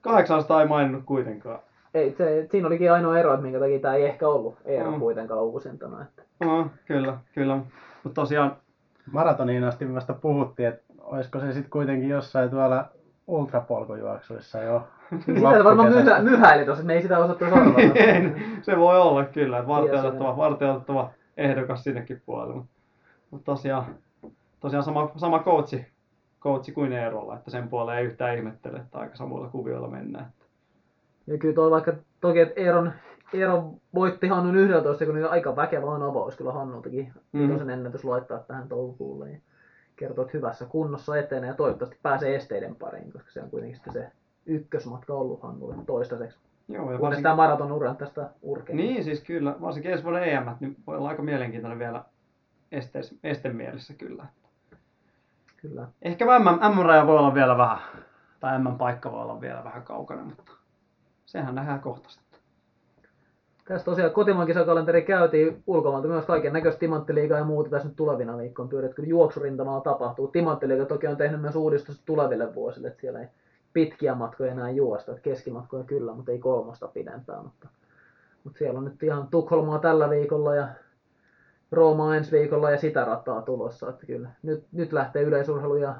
800 0.00 0.60
ei 0.62 0.68
maininnut 0.68 1.02
kuitenkaan. 1.06 1.58
ei, 1.94 2.12
se, 2.12 2.46
siinä 2.50 2.66
olikin 2.66 2.92
ainoa 2.92 3.18
ero, 3.18 3.32
että 3.32 3.42
minkä 3.42 3.58
takia 3.58 3.78
tämä 3.78 3.94
ei 3.94 4.04
ehkä 4.04 4.28
ollut 4.28 4.56
Eero 4.64 4.90
Mm. 4.90 5.00
kuitenkaan 5.00 5.42
uusintana. 5.42 6.02
Että. 6.02 6.22
No, 6.40 6.66
kyllä, 6.86 7.18
kyllä. 7.34 7.56
Mutta 8.04 8.20
tosiaan, 8.20 8.56
Maratoniin 9.12 9.64
asti 9.64 9.94
vasta 9.94 10.14
puhuttiin, 10.14 10.68
että 10.68 10.82
olisiko 11.00 11.40
se 11.40 11.52
sitten 11.52 11.70
kuitenkin 11.70 12.08
jossain 12.08 12.50
tuolla 12.50 12.84
ultrapolkujuoksuissa 13.26 14.58
jo 14.62 14.82
Sitä 15.20 15.40
se 15.56 15.64
varmaan 15.64 15.92
myhä, 15.92 16.22
myhäili 16.22 16.64
tuossa, 16.64 16.80
että 16.80 16.86
me 16.86 16.94
ei 16.94 17.02
sitä 17.02 17.18
osattu 17.18 17.44
arvata. 17.44 17.80
ei, 17.80 18.22
se 18.62 18.78
voi 18.78 19.00
olla 19.00 19.24
kyllä, 19.24 19.58
että 19.58 19.66
Tiesi 19.66 19.82
varteutettava, 19.82 20.36
varteutettava 20.36 21.10
ehdokas 21.36 21.84
sinnekin 21.84 22.22
puolelle. 22.26 22.54
Mutta 22.54 22.70
mut 23.30 23.44
tosiaan, 23.44 23.84
tosiaan 24.60 24.84
sama, 24.84 25.12
sama 25.16 25.38
coachi, 25.38 25.86
coachi 26.40 26.72
kuin 26.72 26.92
Eerolla, 26.92 27.36
että 27.36 27.50
sen 27.50 27.68
puoleen 27.68 27.98
ei 27.98 28.04
yhtään 28.04 28.36
ihmettele, 28.36 28.78
että 28.78 28.98
aika 28.98 29.16
samoilla 29.16 29.48
kuvioilla 29.48 29.88
mennään. 29.88 30.32
Ja 31.26 31.38
kyllä 31.38 31.54
toi 31.54 31.70
vaikka 31.70 31.92
toki, 32.20 32.40
että 32.40 32.60
Eeron, 32.60 32.92
Eero 33.32 33.74
voitti 33.94 34.28
Hannun 34.28 34.56
11 34.56 34.98
sekunnin 34.98 35.30
aika 35.30 35.56
väkevä 35.56 35.86
on 35.86 36.02
avaus 36.02 36.36
kyllä 36.36 36.52
Hannultakin. 36.52 37.12
Mm. 37.32 37.52
Tosen 37.52 37.70
ennätys 37.70 38.04
laittaa 38.04 38.38
tähän 38.38 38.68
toukokuulle. 38.68 39.30
Ja 39.30 39.38
kertoo, 39.96 40.24
että 40.24 40.38
hyvässä 40.38 40.64
kunnossa 40.64 41.16
etenee 41.16 41.48
ja 41.48 41.54
toivottavasti 41.54 41.98
pääsee 42.02 42.36
esteiden 42.36 42.74
pariin, 42.74 43.12
koska 43.12 43.30
se 43.30 43.42
on 43.42 43.50
kuitenkin 43.50 43.76
sitten 43.76 43.92
se 43.92 44.10
ykkösmatka 44.46 45.14
ollut 45.14 45.42
Hannulle 45.42 45.74
toistaiseksi. 45.86 46.38
Joo, 46.68 46.92
ja 46.92 47.00
varsinkin, 47.00 47.22
tämä 47.22 47.36
maraton 47.36 47.72
uran 47.72 47.96
tästä 47.96 48.30
urkeen. 48.42 48.76
niin 48.76 49.04
siis 49.04 49.20
kyllä, 49.20 49.56
varsinkin 49.60 49.92
ensi 49.92 50.04
vuoden 50.04 50.22
EM, 50.22 50.44
niin 50.60 50.76
voi 50.86 50.96
olla 50.96 51.08
aika 51.08 51.22
mielenkiintoinen 51.22 51.78
vielä 51.78 52.04
esteis, 52.72 53.18
estemielessä 53.24 53.94
kyllä. 53.94 54.26
Kyllä. 55.56 55.88
Ehkä 56.02 56.24
M-raja 56.74 57.06
voi 57.06 57.18
olla 57.18 57.34
vielä 57.34 57.58
vähän, 57.58 57.78
tai 58.40 58.58
M-paikka 58.58 59.12
voi 59.12 59.22
olla 59.22 59.40
vielä 59.40 59.64
vähän 59.64 59.82
kaukana, 59.82 60.22
mutta 60.22 60.52
sehän 61.26 61.54
nähdään 61.54 61.80
kohta 61.80 62.08
sitten. 62.08 62.40
Tässä 63.64 63.84
tosiaan 63.84 64.12
kotimaan 64.12 64.46
kisakalenteri 64.46 65.02
käytiin 65.02 65.62
ulkomailta 65.66 66.08
myös 66.08 66.24
kaiken 66.24 66.52
näköistä 66.52 66.80
timanttiliigaa 66.80 67.38
ja 67.38 67.44
muuta 67.44 67.70
tässä 67.70 67.88
nyt 67.88 67.96
tulevina 67.96 68.38
viikkoina 68.38 68.68
pyörit. 68.68 68.94
Kyllä 68.94 69.08
juoksurintamalla 69.08 69.80
tapahtuu. 69.80 70.28
Timanttiliiga 70.28 70.84
toki 70.84 71.06
on 71.06 71.16
tehnyt 71.16 71.40
myös 71.40 71.56
uudistusta 71.56 72.02
tuleville 72.06 72.54
vuosille, 72.54 72.88
että 72.88 73.00
siellä 73.00 73.20
ei 73.20 73.26
pitkiä 73.72 74.14
matkoja 74.14 74.52
enää 74.52 74.70
juosta. 74.70 75.12
Että 75.12 75.22
keskimatkoja 75.22 75.84
kyllä, 75.84 76.14
mutta 76.14 76.32
ei 76.32 76.38
kolmosta 76.38 76.88
pidempään. 76.88 77.44
Mutta, 77.44 77.68
mutta 78.44 78.58
siellä 78.58 78.78
on 78.78 78.84
nyt 78.84 79.02
ihan 79.02 79.28
Tukholmaa 79.28 79.78
tällä 79.78 80.10
viikolla 80.10 80.54
ja 80.54 80.68
Roomaa 81.72 82.16
ensi 82.16 82.32
viikolla 82.32 82.70
ja 82.70 82.78
sitä 82.78 83.04
rataa 83.04 83.42
tulossa. 83.42 83.88
Että 83.88 84.06
kyllä 84.06 84.30
nyt, 84.42 84.64
nyt 84.72 84.92
lähtee 84.92 85.22
yleisurheilu 85.22 85.76
ja 85.76 85.94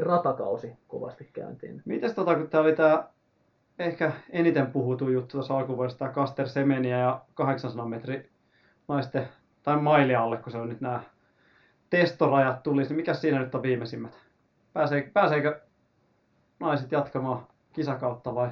ratakausi 0.00 0.72
kovasti 0.88 1.30
käyntiin. 1.32 1.82
Mites 1.84 2.14
tota, 2.14 2.34
kun 2.34 2.48
tää 2.48 2.60
oli 2.60 2.76
tää 2.76 3.08
ehkä 3.78 4.12
eniten 4.30 4.66
puhutu 4.66 5.08
juttu 5.08 5.32
tuossa 5.32 5.58
alkuvuodesta, 5.58 6.08
Kaster 6.08 6.48
Semeniä 6.48 6.98
ja 6.98 7.20
800 7.34 7.88
metri 7.88 8.30
naisten, 8.88 9.28
tai 9.62 9.76
maili 9.76 10.14
alle, 10.14 10.36
kun 10.36 10.52
se 10.52 10.58
on 10.58 10.68
nyt 10.68 10.80
nämä 10.80 11.00
testorajat 11.90 12.62
tulisi, 12.62 12.90
niin 12.90 12.96
mikä 12.96 13.14
siinä 13.14 13.38
nyt 13.38 13.54
on 13.54 13.62
viimeisimmät? 13.62 14.18
Pääsee, 14.72 15.10
pääseekö 15.12 15.60
naiset 16.62 16.92
jatkamaan 16.92 17.46
kisakautta 17.72 18.34
vai, 18.34 18.48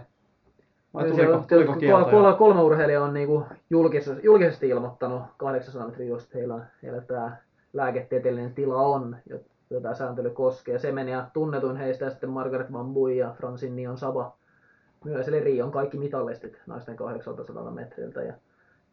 vai 0.95 1.05
Kyllä 1.05 1.25
tuliko, 1.25 1.45
tuliko 1.49 1.73
kieltoja? 1.73 2.11
Kolme, 2.11 2.39
kolme 2.39 2.61
urheilijaa 2.61 3.05
on 3.05 3.15
niinku 3.15 3.47
julkisesti, 3.71 4.21
julkisesti 4.25 4.69
ilmoittanut 4.69 5.23
800 5.37 5.87
metrin 5.87 6.09
juosta, 6.09 6.31
heillä, 6.35 6.67
heillä 6.83 7.01
tämä 7.01 7.37
lääketieteellinen 7.73 8.55
tila 8.55 8.83
on, 8.83 9.17
jota 9.71 9.83
tämä 9.83 9.95
sääntely 9.95 10.31
koskee. 10.31 10.79
Se 10.79 10.93
meni 10.93 11.13
ja 11.13 11.27
tunnetuin 11.33 11.77
heistä 11.77 12.05
ja 12.05 12.11
sitten 12.11 12.31
Margaret 12.31 12.73
Van 12.73 12.95
Bui 12.95 13.19
ja 13.19 13.35
Francine 13.39 13.75
Nion 13.75 13.99
Saba 13.99 14.37
myös, 15.05 15.29
eli 15.29 15.41
Rion 15.41 15.71
kaikki 15.71 15.99
mitallistit 15.99 16.61
naisten 16.67 16.97
800 16.97 17.71
metriltä. 17.71 18.23
Ja, 18.23 18.35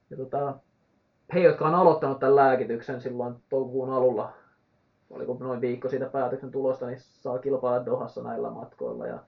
ja 0.10 0.18
tota, 0.18 0.56
he, 1.34 1.40
jotka 1.40 1.68
on 1.68 1.76
aloittanut 1.76 2.20
tämän 2.20 2.36
lääkityksen 2.36 3.02
silloin 3.02 3.36
toukokuun 3.50 3.90
alulla, 3.90 4.34
oliko 5.10 5.38
noin 5.40 5.62
viikko 5.62 5.90
siitä 5.90 6.06
päätöksen 6.06 6.52
tulosta, 6.52 6.88
niin 6.88 7.00
saa 7.00 7.40
kilpailla 7.40 7.86
Dohassa 7.86 8.24
näillä 8.24 8.50
matkoilla. 8.50 9.08
Ja 9.08 9.20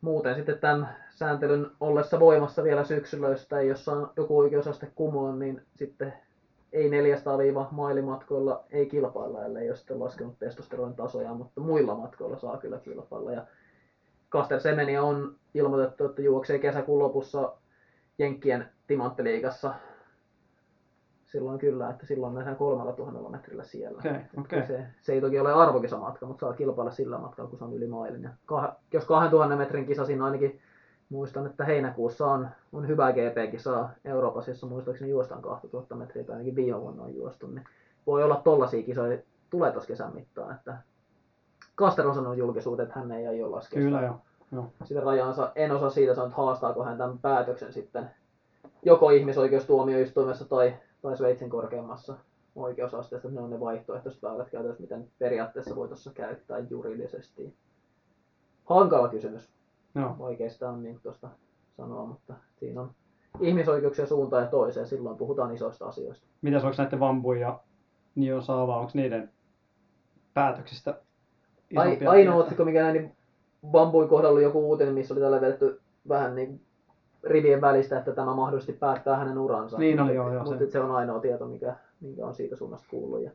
muuten 0.00 0.34
sitten 0.34 0.58
tämän 0.58 0.88
sääntelyn 1.10 1.66
ollessa 1.80 2.20
voimassa 2.20 2.64
vielä 2.64 2.84
syksyllä, 2.84 3.28
jos 3.28 3.52
ei 3.52 3.68
jossain 3.68 4.06
joku 4.16 4.38
oikeusaste 4.38 4.92
kumoon, 4.94 5.38
niin 5.38 5.62
sitten 5.76 6.12
ei 6.72 6.90
400 6.90 7.38
mailimatkoilla 7.70 8.64
ei 8.70 8.86
kilpailla, 8.86 9.44
ellei 9.44 9.68
ole 9.68 9.76
sitten 9.76 10.00
laskenut 10.00 10.38
testosteronin 10.38 10.96
tasoja, 10.96 11.34
mutta 11.34 11.60
muilla 11.60 11.94
matkoilla 11.94 12.36
saa 12.36 12.56
kyllä 12.56 12.78
kilpailla. 12.78 13.32
Ja 13.32 13.46
Kaster 14.28 14.60
Semenia 14.60 15.02
on 15.02 15.36
ilmoitettu, 15.54 16.04
että 16.04 16.22
juoksee 16.22 16.58
kesäkuun 16.58 16.98
lopussa 16.98 17.52
Jenkkien 18.18 18.68
timanttiliigassa. 18.86 19.74
Silloin 21.32 21.58
kyllä, 21.58 21.90
että 21.90 22.06
silloin 22.06 22.34
nähdään 22.34 22.56
kolmella 22.56 22.92
tuhannella 22.92 23.30
metrillä 23.30 23.64
siellä. 23.64 23.98
Okei, 23.98 24.20
okei. 24.40 24.66
Se, 24.66 24.86
se 25.00 25.12
ei 25.12 25.20
toki 25.20 25.40
ole 25.40 25.52
arvokisamatka, 25.52 26.26
mutta 26.26 26.46
saa 26.46 26.52
kilpailla 26.52 26.90
sillä 26.90 27.18
matkalla, 27.18 27.50
kun 27.50 27.58
se 27.58 27.64
on 27.64 27.74
yli 27.74 27.86
mailin. 27.86 28.22
Ja 28.22 28.30
kah, 28.46 28.76
jos 28.92 29.04
2000 29.04 29.56
metrin 29.56 29.86
kisa 29.86 30.04
siinä 30.04 30.24
ainakin 30.24 30.60
muistan, 31.08 31.46
että 31.46 31.64
heinäkuussa 31.64 32.26
on, 32.26 32.48
on 32.72 32.88
hyvä 32.88 33.12
GP-kisaa 33.12 33.90
Euroopassa, 34.04 34.50
jossa 34.50 34.66
muistaakseni 34.66 35.10
juostaan 35.10 35.42
2000 35.42 35.94
metriä, 35.94 36.24
tai 36.24 36.34
ainakin 36.34 36.56
viime 36.56 36.80
vuonna 36.80 37.02
on 37.02 37.14
juostu, 37.14 37.46
niin 37.46 37.64
voi 38.06 38.22
olla 38.22 38.40
tollaisia 38.44 38.82
kisoja 38.82 39.18
tulee 39.50 39.72
tuossa 39.72 39.88
kesän 39.88 40.14
mittaan, 40.14 40.54
että 40.54 40.76
Kaster 41.74 42.06
on 42.06 42.14
sanonut 42.14 42.38
julkisuuteen, 42.38 42.88
että 42.88 43.00
hän 43.00 43.12
ei 43.12 43.26
aio 43.26 43.50
laskea 43.50 43.82
Kyllä 43.82 44.02
joo. 44.52 44.66
sitä 44.84 45.00
rajansa. 45.00 45.52
En 45.54 45.72
osaa 45.72 45.90
siitä 45.90 46.14
sanoa, 46.14 46.26
että 46.26 46.36
haastaako 46.36 46.84
hän 46.84 46.98
tämän 46.98 47.18
päätöksen 47.18 47.72
sitten 47.72 48.10
joko 48.82 49.10
ihmisoikeustuomioistuimessa 49.10 50.44
tai, 50.44 50.74
tai 51.02 51.16
Sveitsin 51.16 51.50
korkeimmassa 51.50 52.16
oikeusasteessa. 52.54 53.30
Ne 53.30 53.40
on 53.40 53.50
ne 53.50 53.60
vaihtoehtoiset 53.60 54.22
väylät 54.22 54.50
käytössä, 54.50 54.82
miten 54.82 55.10
periaatteessa 55.18 55.76
voi 55.76 55.88
tuossa 55.88 56.12
käyttää 56.12 56.58
juridisesti. 56.58 57.54
Hankala 58.64 59.08
kysymys. 59.08 59.52
sitä 60.48 60.68
on 60.68 60.82
niin 60.82 61.00
tuosta 61.02 61.28
sanoa, 61.76 62.06
mutta 62.06 62.34
siinä 62.56 62.80
on 62.80 62.90
ihmisoikeuksia 63.40 64.06
suuntaan 64.06 64.42
ja 64.42 64.50
toiseen. 64.50 64.86
Silloin 64.86 65.16
puhutaan 65.16 65.54
isoista 65.54 65.86
asioista. 65.86 66.26
Mitäs 66.42 66.64
onko 66.64 66.76
näiden 66.78 67.00
Vambu 67.00 67.32
ja 67.32 67.60
Nio 68.14 68.40
Saava, 68.40 68.78
onko 68.78 68.92
niiden 68.94 69.30
päätöksistä 70.34 71.00
Ai, 71.76 71.98
ainoa 72.06 72.34
otsikko, 72.34 72.64
mikä 72.64 72.82
näin, 72.82 72.94
niin 72.94 73.16
Bambuin 73.66 74.08
kohdalla 74.08 74.34
oli 74.34 74.42
joku 74.42 74.68
uutinen, 74.68 74.94
missä 74.94 75.14
oli 75.14 75.20
tällä 75.20 75.40
vedetty 75.40 75.80
vähän 76.08 76.34
niin 76.34 76.60
rivien 77.24 77.60
välistä, 77.60 77.98
että 77.98 78.12
tämä 78.12 78.34
mahdollisesti 78.34 78.72
päättää 78.72 79.16
hänen 79.16 79.38
uransa. 79.38 79.78
Niin 79.78 80.00
oli, 80.00 80.08
Mut- 80.10 80.14
joo, 80.14 80.32
joo, 80.32 80.44
Mutta 80.44 80.66
se. 80.70 80.80
on 80.80 80.90
ainoa 80.90 81.20
tieto, 81.20 81.46
mikä, 81.46 81.76
mikä 82.00 82.26
on 82.26 82.34
siitä 82.34 82.56
suunnasta 82.56 82.88
kuullut. 82.90 83.22
Ja 83.22 83.30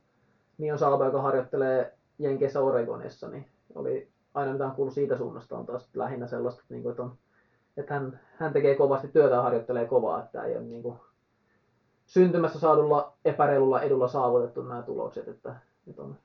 niin 0.57 0.73
on 0.73 0.79
Saaba, 0.79 1.05
joka 1.05 1.21
harjoittelee 1.21 1.93
Jenkeissä 2.19 2.61
Oregonissa, 2.61 3.29
niin 3.29 3.45
oli 3.75 4.07
aina 4.33 4.51
mitä 4.53 4.65
on 4.65 4.71
kuullut 4.71 4.93
siitä 4.93 5.17
suunnasta 5.17 5.57
on 5.57 5.65
taas 5.65 5.89
lähinnä 5.95 6.27
sellaista, 6.27 6.61
että, 6.61 6.73
niin 6.73 6.83
kuin, 6.83 6.91
että, 6.91 7.03
on, 7.03 7.15
että 7.77 7.93
hän, 7.93 8.19
hän 8.35 8.53
tekee 8.53 8.75
kovasti 8.75 9.07
työtä 9.07 9.35
ja 9.35 9.41
harjoittelee 9.41 9.85
kovaa, 9.85 10.23
että 10.23 10.43
ei 10.43 10.57
ole 10.57 10.63
niin 10.63 10.83
kuin, 10.83 10.99
syntymässä 12.05 12.59
saadulla 12.59 13.13
epäreilulla 13.25 13.81
edulla 13.81 14.07
saavutettu 14.07 14.61
nämä 14.61 14.81
tulokset, 14.81 15.27
että, 15.27 15.55
että 15.87 16.01
on, 16.01 16.15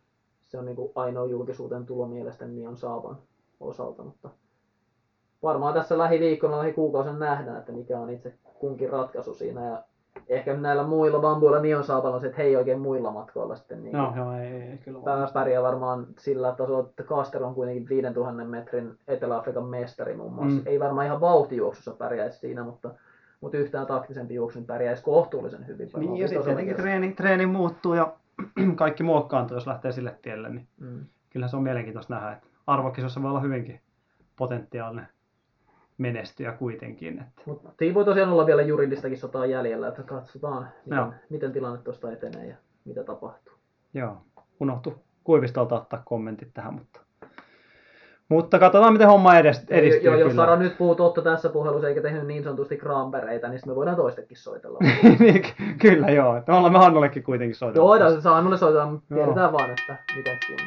se 0.48 0.58
on 0.58 0.64
niin 0.64 0.76
kuin 0.76 0.92
ainoa 0.94 1.26
julkisuuden 1.26 1.86
tulo 1.86 2.06
mielestäni 2.06 2.54
niin 2.54 2.68
on 2.68 2.76
Saavan 2.76 3.18
osalta, 3.60 4.02
mutta 4.02 4.30
varmaan 5.42 5.74
tässä 5.74 5.98
lähiviikkona, 5.98 6.58
lähikuukausina 6.58 7.18
nähdään, 7.18 7.58
että 7.58 7.72
mikä 7.72 7.98
on 7.98 8.10
itse 8.10 8.34
kunkin 8.58 8.90
ratkaisu 8.90 9.34
siinä 9.34 9.64
ja 9.64 9.82
ehkä 10.28 10.56
näillä 10.56 10.82
muilla 10.82 11.18
bambuilla 11.18 11.60
Nion 11.60 11.84
saapalla 11.84 12.20
se, 12.20 12.26
että 12.26 12.36
he 12.42 12.42
ei 12.42 12.56
oikein 12.56 12.80
muilla 12.80 13.10
matkoilla 13.10 13.56
sitten 13.56 13.82
niin 13.82 13.96
no, 13.96 14.12
joo, 14.16 14.32
ei, 14.32 14.46
ei, 14.46 14.78
kyllä 14.78 14.98
pärjää 15.34 15.62
varmaan 15.62 16.06
sillä 16.18 16.52
tasolla, 16.52 16.88
että 16.88 17.02
Caster 17.02 17.44
on 17.44 17.54
kuitenkin 17.54 17.88
5000 17.88 18.44
metrin 18.44 18.98
Etelä-Afrikan 19.08 19.64
mestari 19.64 20.16
muun 20.16 20.32
muassa. 20.32 20.60
Mm. 20.60 20.66
Ei 20.66 20.80
varmaan 20.80 21.06
ihan 21.06 21.20
vauhtijuoksussa 21.20 21.92
pärjäisi 21.92 22.38
siinä, 22.38 22.64
mutta, 22.64 22.90
mutta 23.40 23.58
yhtään 23.58 23.86
taktisempi 23.86 24.34
juoksun 24.34 24.64
pärjäisi 24.64 25.02
kohtuullisen 25.02 25.66
hyvin. 25.66 25.90
Niin, 25.96 26.16
ja 26.16 26.28
sitten 26.28 26.44
tietenkin 26.44 26.76
treeni, 26.76 27.12
treeni 27.12 27.46
muuttuu 27.46 27.94
ja 27.94 28.12
kaikki 28.74 29.02
muokkaantuu, 29.02 29.56
jos 29.56 29.66
lähtee 29.66 29.92
sille 29.92 30.14
tielle, 30.22 30.48
niin 30.48 30.66
mm. 30.80 31.04
kyllähän 31.30 31.50
se 31.50 31.56
on 31.56 31.62
mielenkiintoista 31.62 32.14
nähdä, 32.14 32.32
että 32.32 32.46
arvokisossa 32.66 33.22
voi 33.22 33.30
olla 33.30 33.40
hyvinkin 33.40 33.80
potentiaalinen 34.36 35.08
menestyä 36.02 36.52
kuitenkin. 36.52 37.18
Että. 37.18 37.42
Mutta 37.46 37.68
siinä 37.78 37.94
voi 37.94 38.04
tosiaan 38.04 38.32
olla 38.32 38.46
vielä 38.46 38.62
juridistakin 38.62 39.18
sotaa 39.18 39.46
jäljellä, 39.46 39.88
että 39.88 40.02
katsotaan, 40.02 40.68
miten, 40.86 41.14
miten 41.30 41.52
tilanne 41.52 41.82
tuosta 41.82 42.12
etenee 42.12 42.46
ja 42.46 42.56
mitä 42.84 43.04
tapahtuu. 43.04 43.54
Joo, 43.94 44.16
unohtu 44.60 44.94
Kuivistolta 45.24 45.74
ottaa 45.74 46.02
kommentit 46.04 46.48
tähän, 46.54 46.74
mutta, 46.74 47.00
mutta 48.28 48.58
katsotaan, 48.58 48.92
miten 48.92 49.08
homma 49.08 49.38
edistyy. 49.38 50.00
Joo, 50.02 50.14
jos 50.14 50.36
Sara 50.36 50.56
nyt 50.56 50.78
puhuu 50.78 50.94
totta 50.94 51.22
tässä 51.22 51.48
puhelussa 51.48 51.88
eikä 51.88 52.02
tehnyt 52.02 52.26
niin 52.26 52.44
sanotusti 52.44 52.76
krampereita, 52.76 53.48
niin 53.48 53.60
me 53.66 53.74
voidaan 53.74 53.96
toistekin 53.96 54.36
soitella. 54.36 54.78
Niin, 55.18 55.44
kyllä, 55.78 56.06
joo. 56.06 56.42
Me 56.46 56.54
ollaan 56.54 56.72
me 56.72 56.78
Hannollekin 56.78 57.22
kuitenkin 57.22 57.54
soitella. 57.54 57.96
Joo, 57.96 58.20
saa 58.20 58.34
Hannulle 58.34 58.58
soitella, 58.58 58.86
mutta 58.86 59.14
tiedetään 59.14 59.52
vaan, 59.52 59.70
että 59.70 59.96
miten 60.16 60.38
kunto. 60.46 60.64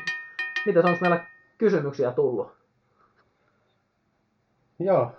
Mitäs 0.65 0.86
onko 0.86 0.97
meillä 1.01 1.25
kysymyksiä 1.57 2.11
tullut? 2.11 2.51
Joo, 4.79 5.11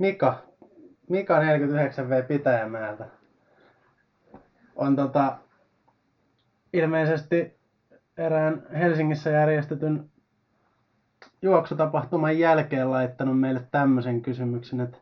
Mika, 0.00 0.42
Mika 1.08 1.40
49V 1.40 2.26
Pitäjämäeltä 2.28 3.06
on 4.76 4.96
tota, 4.96 5.36
ilmeisesti 6.72 7.58
erään 8.16 8.66
Helsingissä 8.72 9.30
järjestetyn 9.30 10.10
juoksutapahtuman 11.42 12.38
jälkeen 12.38 12.90
laittanut 12.90 13.40
meille 13.40 13.60
tämmöisen 13.70 14.22
kysymyksen, 14.22 14.80
että 14.80 14.98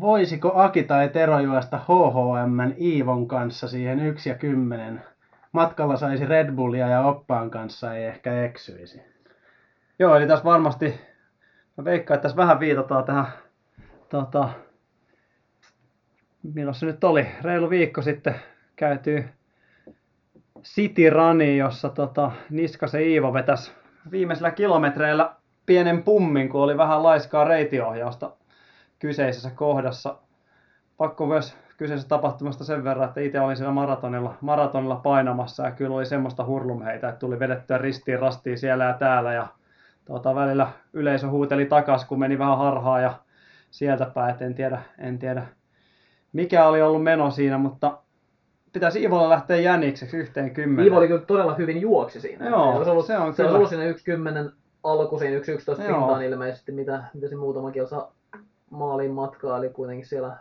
voisiko 0.00 0.52
Aki 0.54 0.82
tai 0.82 1.08
Tero 1.08 1.40
juosta 1.40 1.78
HHM 1.78 2.72
Iivon 2.80 3.28
kanssa 3.28 3.68
siihen 3.68 4.00
1 4.00 4.28
ja 4.28 4.34
10? 4.34 5.02
Matkalla 5.52 5.96
saisi 5.96 6.26
Red 6.26 6.52
Bullia 6.52 6.88
ja 6.88 7.02
oppaan 7.02 7.50
kanssa 7.50 7.94
ei 7.94 8.04
ehkä 8.04 8.44
eksyisi. 8.44 9.02
Joo, 9.98 10.16
eli 10.16 10.26
tässä 10.26 10.44
varmasti, 10.44 11.00
mä 11.76 11.84
veikkaan, 11.84 12.16
että 12.16 12.22
tässä 12.22 12.36
vähän 12.36 12.60
viitataan 12.60 13.04
tähän 13.04 13.26
tota, 14.12 14.48
milloin 16.42 16.74
se 16.74 16.86
nyt 16.86 17.04
oli, 17.04 17.26
reilu 17.42 17.70
viikko 17.70 18.02
sitten 18.02 18.34
käytyy 18.76 19.24
City 20.62 21.10
Runi, 21.10 21.56
jossa 21.56 21.88
tota, 21.88 22.32
Niskasen 22.50 23.02
Iivo 23.02 23.32
vetäisi 23.32 23.72
viimeisellä 24.10 24.50
kilometreillä 24.50 25.34
pienen 25.66 26.02
pummin, 26.02 26.48
kun 26.48 26.60
oli 26.60 26.76
vähän 26.76 27.02
laiskaa 27.02 27.44
reitiohjausta 27.44 28.30
kyseisessä 28.98 29.50
kohdassa. 29.50 30.16
Pakko 30.96 31.26
myös 31.26 31.56
kyseisestä 31.76 32.08
tapahtumasta 32.08 32.64
sen 32.64 32.84
verran, 32.84 33.08
että 33.08 33.20
itse 33.20 33.40
olin 33.40 33.56
siellä 33.56 33.72
maratonilla, 33.72 34.34
maratonilla 34.40 34.96
painamassa 34.96 35.64
ja 35.64 35.70
kyllä 35.70 35.96
oli 35.96 36.06
semmoista 36.06 36.44
hurlumheitä, 36.44 37.08
että 37.08 37.18
tuli 37.18 37.38
vedettyä 37.38 37.78
ristiin 37.78 38.18
rastiin 38.18 38.58
siellä 38.58 38.84
ja 38.84 38.94
täällä 38.94 39.32
ja 39.32 39.46
tota, 40.04 40.34
välillä 40.34 40.68
yleisö 40.92 41.28
huuteli 41.28 41.66
takas, 41.66 42.04
kun 42.04 42.18
meni 42.18 42.38
vähän 42.38 42.58
harhaa 42.58 43.00
ja 43.00 43.14
sieltä 43.72 44.06
päin, 44.06 44.42
en 44.42 44.54
tiedä, 44.54 44.82
en 44.98 45.18
tiedä 45.18 45.46
mikä 46.32 46.66
oli 46.66 46.82
ollut 46.82 47.02
meno 47.02 47.30
siinä, 47.30 47.58
mutta 47.58 47.98
pitäisi 48.72 49.00
Iivolla 49.00 49.30
lähteä 49.30 49.56
jänikseksi 49.56 50.16
yhteen 50.16 50.54
kymmenen. 50.54 50.84
Iivo 50.84 50.96
oli 50.96 51.08
kyllä 51.08 51.22
todella 51.22 51.54
hyvin 51.54 51.80
juoksi 51.80 52.20
siinä. 52.20 52.48
Joo, 52.48 52.72
se, 52.72 52.76
olisi 52.76 52.90
ollut, 52.90 53.06
se 53.06 53.18
on 53.18 53.34
se 53.34 53.42
kyllä. 53.42 53.56
ollut 53.56 53.68
siinä 53.68 53.84
yksi 53.84 54.04
kymmenen 54.04 54.52
alku 54.82 55.18
siinä 55.18 55.36
yksi 55.36 55.52
yksitoista 55.52 55.84
pintaan 55.84 56.22
ilmeisesti, 56.22 56.72
mitä, 56.72 57.04
mitä 57.14 57.28
se 57.28 57.36
muutama 57.36 57.70
kilsa 57.70 58.08
maaliin 58.70 59.10
matkaa, 59.10 59.58
eli 59.58 59.68
kuitenkin 59.68 60.06
siellä 60.06 60.36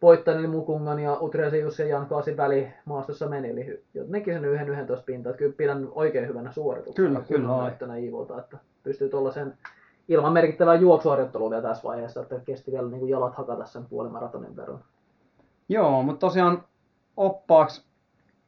Poittanili 0.00 0.46
Mukungan 0.46 1.00
ja 1.00 1.18
Utreesi 1.20 1.60
Jussi 1.60 1.82
ja 1.82 1.88
Jan 1.88 2.06
Kaasin 2.06 2.36
väli 2.36 2.68
maastossa 2.84 3.28
meni, 3.28 3.50
eli 3.50 3.82
nekin 4.08 4.34
sen 4.34 4.44
yhden 4.44 4.68
11 4.68 5.04
pintaa, 5.04 5.32
kyllä 5.32 5.54
pidän 5.56 5.88
oikein 5.92 6.28
hyvänä 6.28 6.52
suorituksena. 6.52 7.20
Kyllä, 7.22 7.70
kyllä. 7.78 7.96
Iivolta, 7.96 8.40
että 8.40 8.58
pystyy 8.82 9.08
tuollaisen 9.08 9.54
ilman 10.08 10.32
merkittävää 10.32 10.74
juoksuharjoittelua 10.74 11.50
vielä 11.50 11.62
tässä 11.62 11.88
vaiheessa, 11.88 12.22
että 12.22 12.40
kesti 12.44 12.72
vielä 12.72 12.88
niin 12.88 13.00
kuin 13.00 13.10
jalat 13.10 13.34
hakata 13.34 13.64
sen 13.64 13.86
puolimaratonin 13.86 14.56
verran. 14.56 14.84
Joo, 15.68 16.02
mutta 16.02 16.26
tosiaan 16.26 16.64
oppaaksi, 17.16 17.84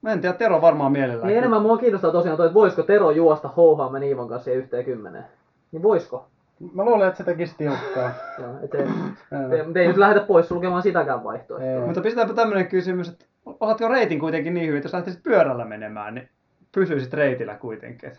mä 0.03 0.13
en 0.13 0.21
tiedä, 0.21 0.35
Tero 0.35 0.61
varmaan 0.61 0.93
mielellään. 0.93 1.27
Niin 1.27 1.39
enemmän 1.39 1.63
mua 1.63 1.79
kiinnostaa 1.79 2.13
tosiaan 2.13 2.37
toi, 2.37 2.47
että 2.47 2.55
voisiko 2.55 2.83
Tero 2.83 3.11
juosta 3.11 3.49
HHM 3.49 4.01
Niivon 4.01 4.29
kanssa 4.29 4.51
yhteen 4.51 4.85
kymmeneen. 4.85 5.25
Niin 5.73 5.83
voisiko? 5.83 6.29
Mä 6.75 6.85
luulen, 6.85 7.09
että 7.09 7.19
se 7.19 7.25
tekisi 7.25 7.55
tiukkaa. 7.59 8.11
Joo, 8.39 8.55
et 8.63 8.75
ei, 8.75 8.83
ei, 8.83 9.83
ei 9.83 9.89
nyt 9.89 9.97
lähdetä 9.97 10.27
pois 10.27 10.49
sulkemaan 10.49 10.83
sitäkään 10.83 11.25
vaihtoehtoa. 11.25 11.87
Mutta 11.87 12.01
pistetäänpä 12.01 12.35
tämmöinen 12.35 12.69
kysymys, 12.69 13.09
että 13.09 13.25
osaatko 13.61 13.89
reitin 13.89 14.21
kuitenkin 14.21 14.55
niin 14.55 14.67
hyvin, 14.67 14.77
että 14.77 14.87
jos 14.87 14.95
lähtisit 14.95 15.23
pyörällä 15.23 15.65
menemään, 15.65 16.15
niin 16.15 16.29
pysyisit 16.73 17.13
reitillä 17.13 17.55
kuitenkin 17.55 18.13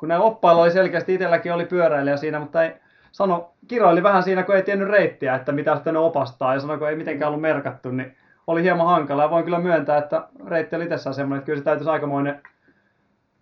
kun 0.00 0.08
nämä 0.08 0.20
oppailla 0.20 0.62
oli 0.62 0.70
selkeästi, 0.70 1.14
itselläkin 1.14 1.52
oli 1.52 1.66
pyöräilijä 1.66 2.16
siinä, 2.16 2.40
mutta 2.40 2.64
ei 2.64 2.72
sano, 3.12 3.52
kiroili 3.68 4.02
vähän 4.02 4.22
siinä, 4.22 4.42
kun 4.42 4.56
ei 4.56 4.62
tiennyt 4.62 4.88
reittiä, 4.88 5.34
että 5.34 5.52
mitä 5.52 5.74
sitten 5.74 5.96
opastaa, 5.96 6.54
ja 6.54 6.60
sanoi, 6.60 6.78
kun 6.78 6.88
ei 6.88 6.96
mitenkään 6.96 7.28
ollut 7.28 7.40
merkattu, 7.40 7.90
niin 7.90 8.16
oli 8.46 8.62
hieman 8.62 8.86
hankala. 8.86 9.22
Ja 9.22 9.30
voin 9.30 9.44
kyllä 9.44 9.58
myöntää, 9.58 9.98
että 9.98 10.28
reitti 10.46 10.76
oli 10.76 10.84
itsessään 10.84 11.14
semmoinen, 11.14 11.38
että 11.38 11.46
kyllä 11.46 11.58
se 11.58 11.64
täytyisi 11.64 11.90
aikamoinen 11.90 12.42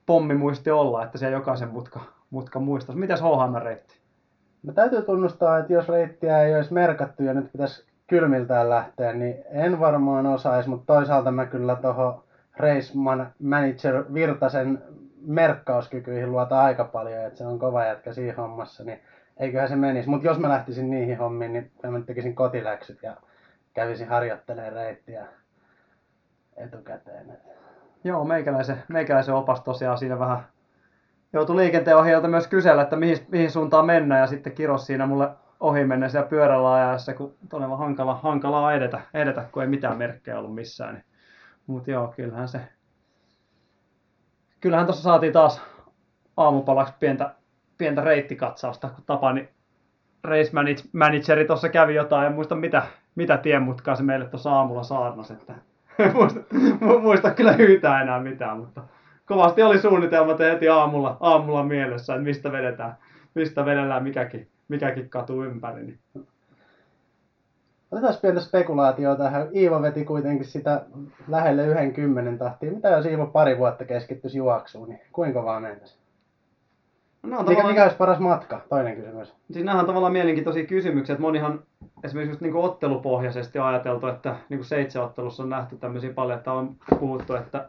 pommimuisti 0.07 0.71
olla, 0.71 1.05
että 1.05 1.19
se 1.19 1.31
jokaisen 1.31 1.69
mutka, 1.69 2.01
mutka 2.31 2.59
muistaisi. 2.61 3.01
Mitäs 3.01 3.21
HHM-reitti? 3.21 3.99
No 4.63 4.73
täytyy 4.73 5.03
tunnustaa, 5.03 5.59
että 5.59 5.73
jos 5.73 5.89
reittiä 5.89 6.43
ei 6.43 6.57
olisi 6.57 6.73
merkattu 6.73 7.23
ja 7.23 7.35
nyt 7.35 7.53
pitäisi 7.53 7.87
kylmiltään 8.07 8.71
lähteä, 8.71 9.13
niin 9.13 9.37
en 9.51 9.81
varmaan 9.81 10.27
osaisi, 10.27 10.69
mutta 10.69 10.95
toisaalta 10.95 11.31
mä 11.31 11.47
kyllä 11.47 11.77
tuohon 11.77 12.23
race 12.57 12.93
manager 13.39 14.05
Virtasen 14.15 14.83
merkkauskykyihin 15.29 16.33
luota 16.33 16.63
aika 16.63 16.85
paljon, 16.85 17.25
että 17.25 17.39
se 17.39 17.47
on 17.47 17.59
kova 17.59 17.85
jätkä 17.85 18.13
siinä 18.13 18.35
hommassa, 18.37 18.85
niin 18.85 19.01
eiköhän 19.37 19.69
se 19.69 19.77
menisi. 19.77 20.09
Mutta 20.09 20.27
jos 20.27 20.39
mä 20.39 20.49
lähtisin 20.49 20.91
niihin 20.91 21.19
hommiin, 21.19 21.53
niin 21.53 21.71
mä 21.91 22.01
tekisin 22.01 22.35
kotiläksyt 22.35 23.03
ja 23.03 23.17
kävisin 23.75 24.09
harjoittelemaan 24.09 24.73
reittiä 24.73 25.27
etukäteen. 26.57 27.39
Joo, 28.05 28.25
meikäläisen, 28.25 28.83
meikäläisen 28.89 29.35
opas 29.35 29.61
tosiaan 29.61 29.99
siinä 29.99 30.19
vähän 30.19 30.47
joutui 31.33 31.57
liikenteenohjaajalta 31.57 32.29
myös 32.29 32.47
kysellä, 32.47 32.83
että 32.83 32.97
mihin, 32.97 33.19
mihin 33.29 33.51
suuntaan 33.51 33.87
mennä 33.87 34.19
ja 34.19 34.27
sitten 34.27 34.53
kiros 34.53 34.87
siinä 34.87 35.07
mulle 35.07 35.29
ohi 35.61 35.85
mennä 35.85 36.09
siellä 36.09 36.29
pyörällä 36.29 36.75
ajassa, 36.75 37.15
kun 37.15 37.35
todella 37.49 37.77
hankala, 37.77 38.15
hankalaa 38.15 38.75
edetä, 38.75 39.01
edetä, 39.15 39.45
kun 39.53 39.63
ei 39.63 39.69
mitään 39.69 39.99
merkkejä 39.99 40.39
ollut 40.39 40.55
missään. 40.55 40.95
Niin. 40.95 41.05
Mutta 41.67 41.91
joo, 41.91 42.13
kyllähän 42.17 42.49
se 42.49 42.61
kyllähän 44.61 44.87
tuossa 44.87 45.03
saatiin 45.03 45.33
taas 45.33 45.63
aamupalaksi 46.37 46.95
pientä, 47.01 47.35
pientä 47.79 48.01
reittikatsausta, 48.01 48.89
kun 48.89 49.05
Tapani 49.07 49.49
race 50.25 50.53
manageri 50.93 51.45
tuossa 51.45 51.69
kävi 51.69 51.95
jotain, 51.95 52.27
en 52.27 52.33
muista 52.33 52.55
mitä, 52.55 52.83
mitä 53.15 53.37
tienmutkaa 53.37 53.97
se 53.97 54.03
meille 54.03 54.27
tuossa 54.27 54.53
aamulla 54.53 54.83
saarnasi, 54.83 55.33
että 55.33 55.55
muista, 56.15 56.41
muista 57.03 57.31
kyllä 57.31 57.53
yhtään 57.59 58.03
enää 58.03 58.21
mitään, 58.21 58.59
mutta 58.59 58.83
kovasti 59.27 59.63
oli 59.63 59.79
suunnitelmat 59.79 60.39
heti 60.39 60.69
aamulla, 60.69 61.17
aamulla 61.21 61.65
mielessä, 61.65 62.15
että 62.15 62.25
mistä 62.25 62.53
vedetään, 62.53 62.97
mistä 63.35 63.65
vedellään 63.65 64.03
mikäkin, 64.03 64.49
mikäkin 64.69 65.11
katu 65.11 65.45
ympäri. 65.45 65.83
Niin 65.83 65.99
Otetaan 67.93 68.15
pientä 68.23 68.41
spekulaatiota 68.41 69.23
tähän. 69.23 69.49
Iivo 69.55 69.83
veti 69.83 70.05
kuitenkin 70.05 70.47
sitä 70.47 70.85
lähelle 71.29 71.67
yhden 71.67 71.93
kymmenen 71.93 72.39
tahtia. 72.39 72.73
Mitä 72.73 72.89
jos 72.89 73.07
Iivo 73.07 73.27
pari 73.27 73.59
vuotta 73.59 73.85
keskittyisi 73.85 74.39
juoksuun, 74.39 74.89
niin 74.89 75.01
kuinka 75.13 75.45
vaan 75.45 75.63
mentäisi? 75.63 75.99
No, 77.23 77.29
mikä, 77.29 77.45
tavallaan... 77.45 77.67
mikä 77.67 77.83
olisi 77.83 77.97
paras 77.97 78.19
matka? 78.19 78.61
Toinen 78.69 78.97
kysymys. 78.97 79.35
Siis 79.51 79.65
nämä 79.65 79.81
on 79.81 79.87
tavallaan 79.87 80.13
mielenkiintoisia 80.13 80.67
kysymyksiä. 80.67 81.13
Että 81.13 81.23
monihan 81.23 81.63
esimerkiksi 82.05 82.31
just 82.31 82.41
niin 82.41 82.53
kuin 82.53 82.65
ottelupohjaisesti 82.65 83.59
on 83.59 83.67
ajateltu, 83.67 84.07
että 84.07 84.37
niin 84.49 84.59
kuin 84.59 84.67
seitsemän 84.67 85.07
ottelussa 85.07 85.43
on 85.43 85.49
nähty 85.49 85.77
tämmöisiä 85.77 86.13
paljon, 86.13 86.39
että 86.39 86.53
on 86.53 86.77
puhuttu, 87.01 87.35
että 87.35 87.69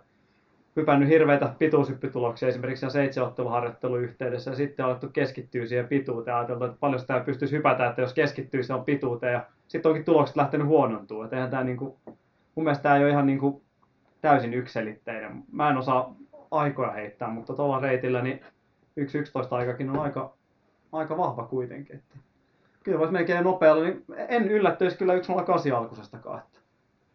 hypännyt 0.75 1.09
hirveitä 1.09 1.53
pituushyppytuloksia 1.59 2.49
esimerkiksi 2.49 2.81
sen 2.81 2.91
seitsemänotteluharjoittelun 2.91 4.01
yhteydessä 4.01 4.51
ja 4.51 4.55
sitten 4.55 4.85
on 4.85 4.89
alettu 4.89 5.07
keskittyä 5.13 5.65
siihen 5.65 5.87
pituuteen. 5.87 6.37
Ajateltu, 6.37 6.65
että 6.65 6.77
paljon 6.79 6.99
sitä 6.99 7.19
pystyisi 7.19 7.55
hypätä, 7.55 7.87
että 7.89 8.01
jos 8.01 8.13
keskittyy 8.13 8.61
on 8.73 8.85
pituuteen 8.85 9.33
ja 9.33 9.45
sitten 9.69 9.89
onkin 9.89 10.05
tulokset 10.05 10.35
lähtenyt 10.35 10.67
huonontua. 10.67 11.23
Että 11.23 11.35
eihän 11.35 11.51
tämä 11.51 11.63
niinku, 11.63 11.99
mun 12.55 12.63
mielestä 12.63 12.83
tämä 12.83 12.95
ei 12.95 13.03
ole 13.03 13.11
ihan 13.11 13.25
niinku 13.25 13.61
täysin 14.21 14.53
ykselitteinen. 14.53 15.43
Mä 15.51 15.69
en 15.69 15.77
osaa 15.77 16.15
aikoja 16.51 16.91
heittää, 16.91 17.29
mutta 17.29 17.53
tuolla 17.53 17.79
reitillä 17.79 18.21
niin 18.21 18.39
1.11 18.99 19.05
aikakin 19.51 19.89
on 19.89 19.99
aika, 19.99 20.33
aika 20.91 21.17
vahva 21.17 21.43
kuitenkin. 21.43 21.95
Että 21.95 22.15
kyllä 22.83 22.99
voisi 22.99 23.13
melkein 23.13 23.43
nopealla, 23.43 23.83
niin 23.83 24.05
en 24.27 24.51
yllättyisi 24.51 24.97
kyllä 24.97 25.13
1.08 25.15 25.75
alkuisestakaan. 25.75 26.39
Että. 26.39 26.59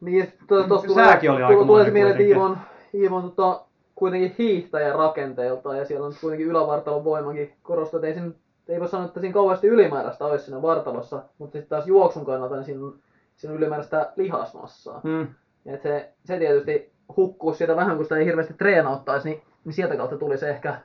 Niin, 0.01 0.33
tuossa 0.49 0.95
Sääkin 0.95 1.31
oli 1.31 1.43
aika 1.43 1.65
tulee 1.65 1.91
mieleen, 1.91 2.21
Iivon, 2.21 2.59
Iivon 2.95 3.23
tota, 3.23 3.65
kuitenkin 3.95 4.35
hiihtäjä 4.39 4.93
rakenteelta 4.93 5.77
ja 5.77 5.85
siellä 5.85 6.07
on 6.07 6.15
kuitenkin 6.21 6.49
ylävartalon 6.49 7.05
voimakin 7.05 7.53
korostuu, 7.63 7.99
että 7.99 8.07
ei, 8.07 8.15
siinä, 8.15 8.31
ei 8.69 8.81
voi 8.81 8.89
sanoa, 8.89 9.07
että 9.07 9.21
siinä 9.21 9.35
kauheasti 9.35 9.67
ylimääräistä 9.67 10.25
olisi 10.25 10.45
siinä 10.45 10.63
vartalossa, 10.63 11.23
mutta 11.39 11.53
sitten 11.53 11.69
taas 11.69 11.87
juoksun 11.87 12.25
kannalta 12.25 12.55
niin 12.55 12.65
siinä 12.65 12.85
on, 12.85 12.99
siinä 13.37 13.53
on 13.53 13.59
ylimääräistä 13.59 14.13
lihasmassaa. 14.17 15.01
Mm. 15.05 15.27
Ja 15.65 15.79
se, 15.79 16.13
se 16.25 16.39
tietysti 16.39 16.93
hukkuu 17.17 17.55
siitä 17.55 17.77
vähän, 17.77 17.97
kun 17.97 18.05
sitä 18.05 18.17
ei 18.17 18.27
hirveästi 18.27 18.55
treenauttaisi, 18.55 19.29
niin, 19.29 19.43
niin 19.65 19.73
sieltä 19.73 19.97
kautta 19.97 20.17
tuli 20.17 20.39
se 20.39 20.51
ehkä 20.51 20.81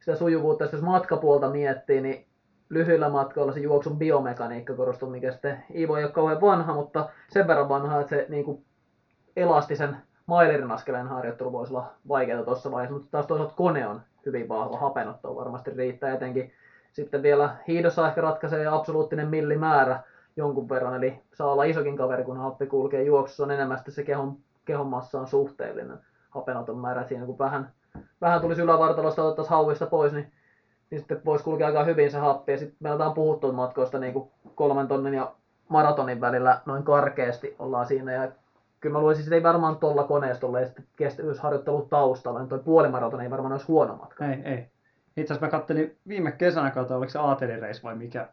sitä 0.00 0.16
sujuvuutta. 0.16 0.64
Jos 0.64 0.82
matkapuolta 0.82 1.50
miettii, 1.50 2.00
niin 2.00 2.26
lyhyillä 2.68 3.08
matkoilla 3.08 3.52
se 3.52 3.60
juoksun 3.60 3.98
biomekaniikka 3.98 4.74
korostuu, 4.74 5.10
mikä 5.10 5.32
sitten 5.32 5.64
Iivo 5.74 5.96
ei 5.96 6.04
ole 6.04 6.12
kauhean 6.12 6.40
vanha, 6.40 6.74
mutta 6.74 7.08
sen 7.28 7.46
verran 7.46 7.68
vanha, 7.68 8.00
että 8.00 8.16
se 8.16 8.26
niin 8.28 8.44
kuin 8.44 8.64
elastisen 9.36 9.96
mailerin 10.26 10.70
askeleen 10.70 11.06
harjoittelu 11.06 11.52
voisi 11.52 11.72
olla 11.72 11.90
vaikeaa 12.08 12.44
tuossa 12.44 12.70
vaiheessa, 12.70 12.94
mutta 12.94 13.10
taas 13.10 13.26
toisaalta 13.26 13.54
kone 13.54 13.86
on 13.86 14.00
hyvin 14.26 14.48
vahva, 14.48 14.78
hapenotto 14.78 15.36
varmasti 15.36 15.70
riittää 15.70 16.14
etenkin. 16.14 16.52
Sitten 16.96 17.22
vielä 17.22 17.56
hiidossa 17.68 18.08
ehkä 18.08 18.20
ratkaisee 18.20 18.66
absoluuttinen 18.66 19.28
millimäärä 19.28 20.00
jonkun 20.36 20.68
verran, 20.68 20.94
eli 20.94 21.22
saa 21.34 21.52
olla 21.52 21.64
isokin 21.64 21.96
kaveri, 21.96 22.24
kun 22.24 22.36
happi 22.36 22.66
kulkee 22.66 23.02
juoksussa, 23.02 23.42
on 23.42 23.50
enemmän 23.50 23.78
se 23.88 24.02
kehon, 24.02 24.36
kehon 24.64 24.86
massa 24.86 25.20
on 25.20 25.26
suhteellinen 25.26 25.98
hapenoton 26.30 26.78
määrä 26.78 27.04
siinä, 27.04 27.26
kun 27.26 27.38
vähän, 27.38 27.72
vähän 28.20 28.40
tulisi 28.40 28.62
ylävartalosta 28.62 29.22
otettaisiin 29.22 29.50
hauista 29.50 29.86
pois, 29.86 30.12
niin, 30.12 30.32
niin 30.90 30.98
sitten 30.98 31.20
voisi 31.24 31.44
kulkea 31.44 31.66
aika 31.66 31.84
hyvin 31.84 32.10
se 32.10 32.18
happi. 32.18 32.52
Ja 32.52 32.58
sitten 32.58 32.76
meillä 32.80 33.06
on 33.06 33.14
puhuttu 33.14 33.52
matkoista 33.52 33.98
niin 33.98 34.12
kuin 34.12 34.30
kolmen 34.54 34.88
tonnin 34.88 35.14
ja 35.14 35.32
maratonin 35.68 36.20
välillä 36.20 36.60
noin 36.66 36.82
karkeasti 36.82 37.56
ollaan 37.58 37.86
siinä. 37.86 38.12
Ja 38.12 38.28
kyllä 38.80 38.92
mä 38.92 39.00
luulisin, 39.00 39.24
että 39.24 39.34
ei 39.34 39.42
varmaan 39.42 39.76
tuolla 39.76 40.04
koneistolla 40.04 40.60
ja 40.60 40.66
sitten 40.66 40.86
kestävyysharjoittelu 40.96 41.82
taustalla, 41.82 42.38
niin 42.38 42.48
toi 42.48 42.58
puolimaraton 42.58 43.20
ei 43.20 43.30
varmaan 43.30 43.52
olisi 43.52 43.66
huono 43.66 43.96
matka. 43.96 44.26
Ei, 44.26 44.42
ei. 44.44 44.75
Itse 45.16 45.32
asiassa 45.32 45.46
mä 45.46 45.50
kattelin 45.50 45.96
viime 46.08 46.32
kesänä 46.32 46.70
kautta, 46.70 46.96
oliko 46.96 47.10
se 47.10 47.18
Aateli 47.18 47.60
vai 47.82 47.96
mikä 47.96 48.28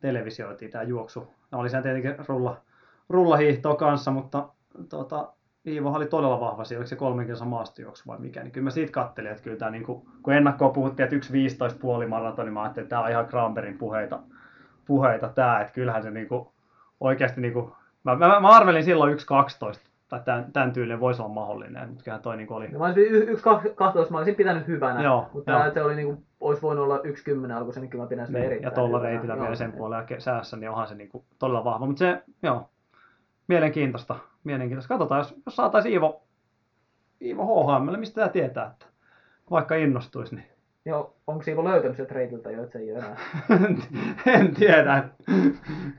televisioitiin 0.00 0.70
tämä 0.70 0.84
juoksu. 0.84 1.34
No 1.50 1.58
oli 1.58 1.70
se 1.70 1.82
tietenkin 1.82 2.14
rulla, 2.28 2.60
rullahiihtoa 3.08 3.76
kanssa, 3.76 4.10
mutta 4.10 4.48
tuota, 4.88 5.32
Iivo 5.66 5.92
oli 5.92 6.06
todella 6.06 6.40
vahva 6.40 6.64
siinä, 6.64 6.78
oliko 6.78 6.88
se 6.88 6.96
kolmen 6.96 7.26
maastojuoksu 7.44 8.04
vai 8.06 8.18
mikä, 8.18 8.42
niin 8.42 8.52
kyllä 8.52 8.64
mä 8.64 8.70
siitä 8.70 8.92
kattelin, 8.92 9.30
että 9.30 9.42
kyllä 9.42 9.56
tämä, 9.56 9.70
niin 9.70 9.84
kuin, 9.84 10.02
kun 10.22 10.34
ennakkoon 10.34 10.72
puhuttiin, 10.72 11.04
että 11.04 11.16
1.15 11.68 11.78
puoli 11.80 12.06
maraton, 12.06 12.44
niin 12.44 12.52
mä 12.52 12.62
ajattelin, 12.62 12.84
että 12.84 12.96
tämä 12.96 13.02
on 13.02 13.10
ihan 13.10 13.26
Gramberin 13.30 13.78
puheita, 13.78 14.20
puheita 14.84 15.28
tämä, 15.28 15.60
että 15.60 15.72
kyllähän 15.72 16.02
se 16.02 16.10
niin 16.10 16.28
kuin, 16.28 16.48
oikeasti, 17.00 17.40
niin 17.40 17.52
kuin, 17.52 17.72
mä, 18.04 18.16
mä, 18.16 18.40
mä 18.40 18.48
arvelin 18.48 18.84
silloin 18.84 19.18
1.12, 19.18 19.80
tai 20.14 20.24
tämän, 20.24 20.52
tämän 20.52 20.72
tyylinen 20.72 21.00
voisi 21.00 21.22
olla 21.22 21.34
mahdollinen, 21.34 21.88
mutta 21.88 22.04
kyllähän 22.04 22.22
toi 22.22 22.36
niin 22.36 22.52
oli... 22.52 22.68
No, 22.68 22.78
mä 22.78 22.84
olisin 22.84 23.28
yksi 23.28 23.44
12, 23.74 24.12
mä 24.12 24.18
olisin 24.18 24.34
pitänyt 24.34 24.66
hyvänä, 24.66 25.02
joo, 25.02 25.30
mutta 25.32 25.50
joo. 25.50 25.72
se 25.74 25.82
oli 25.82 25.94
niin 25.94 26.06
kuin, 26.06 26.24
olisi 26.40 26.62
voinut 26.62 26.84
olla 26.84 26.98
1.10 26.98 27.52
alkuisen, 27.52 27.80
niin 27.80 27.90
kyllä 27.90 28.04
mä 28.04 28.08
pidän 28.08 28.26
sitä 28.26 28.38
niin, 28.38 28.46
erittäin 28.46 28.72
Ja 28.72 28.74
tuolla 28.74 28.98
reitillä 28.98 29.40
vielä 29.40 29.54
sen 29.54 29.72
puolella 29.72 30.06
säässä, 30.18 30.56
niin 30.56 30.70
onhan 30.70 30.86
se 30.86 30.94
niin 30.94 31.08
kuin, 31.08 31.24
todella 31.38 31.64
vahva, 31.64 31.86
mutta 31.86 31.98
se, 31.98 32.22
joo, 32.42 32.68
mielenkiintoista. 33.48 34.16
mielenkiintoista. 34.44 34.88
Katsotaan, 34.88 35.18
jos, 35.18 35.34
jos 35.46 35.56
saataisiin 35.56 35.92
Iivo, 35.92 36.22
Iivo 37.20 37.44
HHMlle, 37.44 37.98
mistä 37.98 38.14
tämä 38.14 38.28
tietää, 38.28 38.66
että 38.66 38.86
vaikka 39.50 39.74
innostuisi. 39.74 40.34
Niin. 40.34 40.46
Joo, 40.84 41.16
onko 41.26 41.44
Iivo 41.48 41.64
löytänyt 41.64 41.96
sieltä 41.96 42.14
reitiltä 42.14 42.50
jo, 42.50 42.62
että 42.62 42.72
se 42.72 42.78
ei 42.78 42.92
ole 42.92 42.98
enää? 42.98 43.16
en 44.38 44.54
tiedä. 44.54 45.04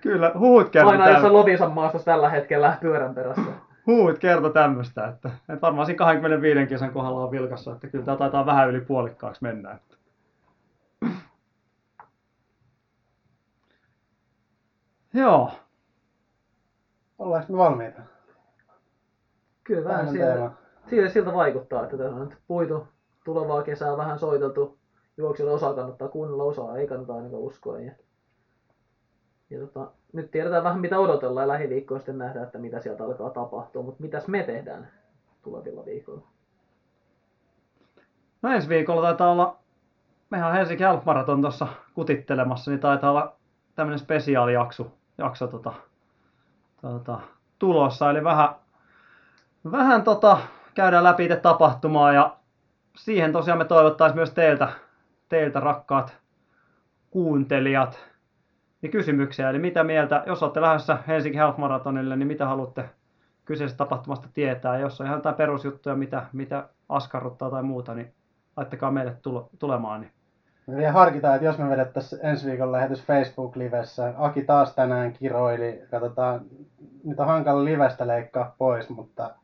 Kyllä, 0.02 0.32
huut 0.40 0.70
kertoo. 0.70 0.92
Aina 0.92 1.10
jossain 1.10 1.34
Lovisan 1.34 1.72
maastossa 1.72 2.06
tällä 2.06 2.30
hetkellä 2.30 2.78
pyörän 2.82 3.16
perässä. 3.16 3.42
Huut 3.88 4.20
kertoo 4.20 4.50
tämmöistä, 4.50 5.08
että, 5.08 5.30
että 5.50 5.62
varmaan 5.62 5.86
siinä 5.86 5.98
25 5.98 6.68
kesän 6.68 6.94
kohdalla 6.94 7.24
on 7.24 7.32
vilkassa, 7.32 7.72
että 7.72 7.88
kyllä 7.88 8.06
tämä 8.06 8.18
taitaa 8.18 8.46
vähän 8.46 8.70
yli 8.70 8.82
puolikkaaksi 8.82 9.44
mennä. 9.44 9.72
Että. 9.72 9.96
Joo, 15.14 15.52
Ollaanko 17.20 17.54
me 17.54 17.58
valmiita? 17.58 18.02
Kyllä 19.64 19.90
vähän 19.90 20.10
siltä, 20.10 20.52
siltä, 20.90 21.10
siltä 21.10 21.34
vaikuttaa, 21.34 21.84
että 21.84 21.98
tässä 21.98 22.16
on 22.16 22.28
nyt 22.28 22.38
puitu 22.48 22.88
tulevaa 23.26 23.64
kesää 23.64 23.98
vähän 23.98 24.20
soiteltu. 24.20 24.78
Juoksijoilla 25.18 25.56
osaa 25.56 25.74
kannattaa 25.74 26.08
kuunnella, 26.08 26.44
osaa 26.44 26.78
ei 26.78 26.88
kannata 26.88 27.16
ainakaan 27.16 27.42
uskoa. 27.42 27.80
Ja, 27.80 27.92
ja 29.50 29.60
tota, 29.60 29.92
nyt 30.16 30.32
tiedetään 30.32 30.64
vähän 30.64 30.80
mitä 30.80 31.00
odotellaan 31.00 31.44
ja 31.44 31.48
lähiviikkoina 31.48 32.00
sitten 32.00 32.18
nähdään, 32.18 32.46
että 32.46 32.58
mitä 32.58 32.80
sieltä 32.80 33.04
alkaa 33.04 33.30
tapahtua. 33.30 33.84
Mutta 33.84 34.04
mitäs 34.04 34.28
me 34.28 34.44
tehdään 34.44 34.88
tulevilla 35.44 35.86
viikoilla? 35.86 36.28
No 38.42 38.50
ensi 38.50 38.70
viikolla 38.70 39.02
taitaa 39.02 39.32
olla, 39.32 39.58
mehän 40.30 40.54
Helsinki 40.54 40.84
Half 40.84 41.06
Marathon 41.06 41.42
tuossa 41.42 41.68
kutittelemassa, 41.94 42.72
niin 42.72 42.80
taitaa 42.80 43.12
olla 43.12 43.36
tämmöinen 43.76 44.00
spesiaalijakso 44.00 44.92
jakso, 45.18 45.48
tota, 45.48 45.74
tota, 46.82 47.20
tulossa. 47.60 48.10
Eli 48.10 48.24
vähän, 48.24 48.50
vähän 49.72 50.04
tota, 50.04 50.38
käydään 50.74 51.04
läpi 51.04 51.26
itse 51.26 51.36
tapahtumaa 51.36 52.14
ja 52.14 52.36
siihen 52.98 53.32
tosiaan 53.32 53.58
me 53.58 53.66
toivottaisiin 53.66 54.18
myös 54.18 54.32
teiltä, 54.34 54.70
teiltä 55.30 55.60
rakkaat 55.60 56.18
kuuntelijat 57.12 58.15
niin 58.86 58.92
kysymyksiä. 58.92 59.50
Eli 59.50 59.60
mitä 59.60 59.84
mieltä, 59.84 60.24
jos 60.26 60.44
olette 60.44 60.62
lähdössä 60.62 60.98
Helsinki 61.08 61.38
Health 61.38 61.58
Marathonille, 61.58 62.16
niin 62.16 62.28
mitä 62.28 62.46
haluatte 62.46 62.90
kyseisestä 63.46 63.78
tapahtumasta 63.78 64.28
tietää. 64.34 64.80
Jos 64.80 65.02
on 65.02 65.08
ihan 65.08 65.18
jotain 65.18 65.36
perusjuttuja, 65.36 65.96
mitä, 65.96 66.26
mitä 66.34 66.70
askarruttaa 66.90 67.50
tai 67.50 67.64
muuta, 67.64 67.94
niin 67.94 68.14
laittakaa 68.58 68.92
meille 68.92 69.16
tulemaan. 69.60 70.02
Niin 70.02 70.12
me 70.68 70.76
vielä 70.76 70.92
harkitaan, 70.92 71.36
että 71.36 71.46
jos 71.46 71.58
me 71.58 71.70
vedettäisiin 71.70 72.26
ensi 72.26 72.50
viikon 72.50 72.72
lähetys 72.72 73.06
Facebook-livessä. 73.06 74.14
Aki 74.18 74.44
taas 74.44 74.76
tänään 74.76 75.14
kiroili. 75.14 75.82
Katsotaan, 75.92 76.42
nyt 77.04 77.20
on 77.20 77.28
hankala 77.28 77.66
livestä 77.66 78.08
leikkaa 78.08 78.56
pois, 78.58 78.90
mutta 78.90 79.36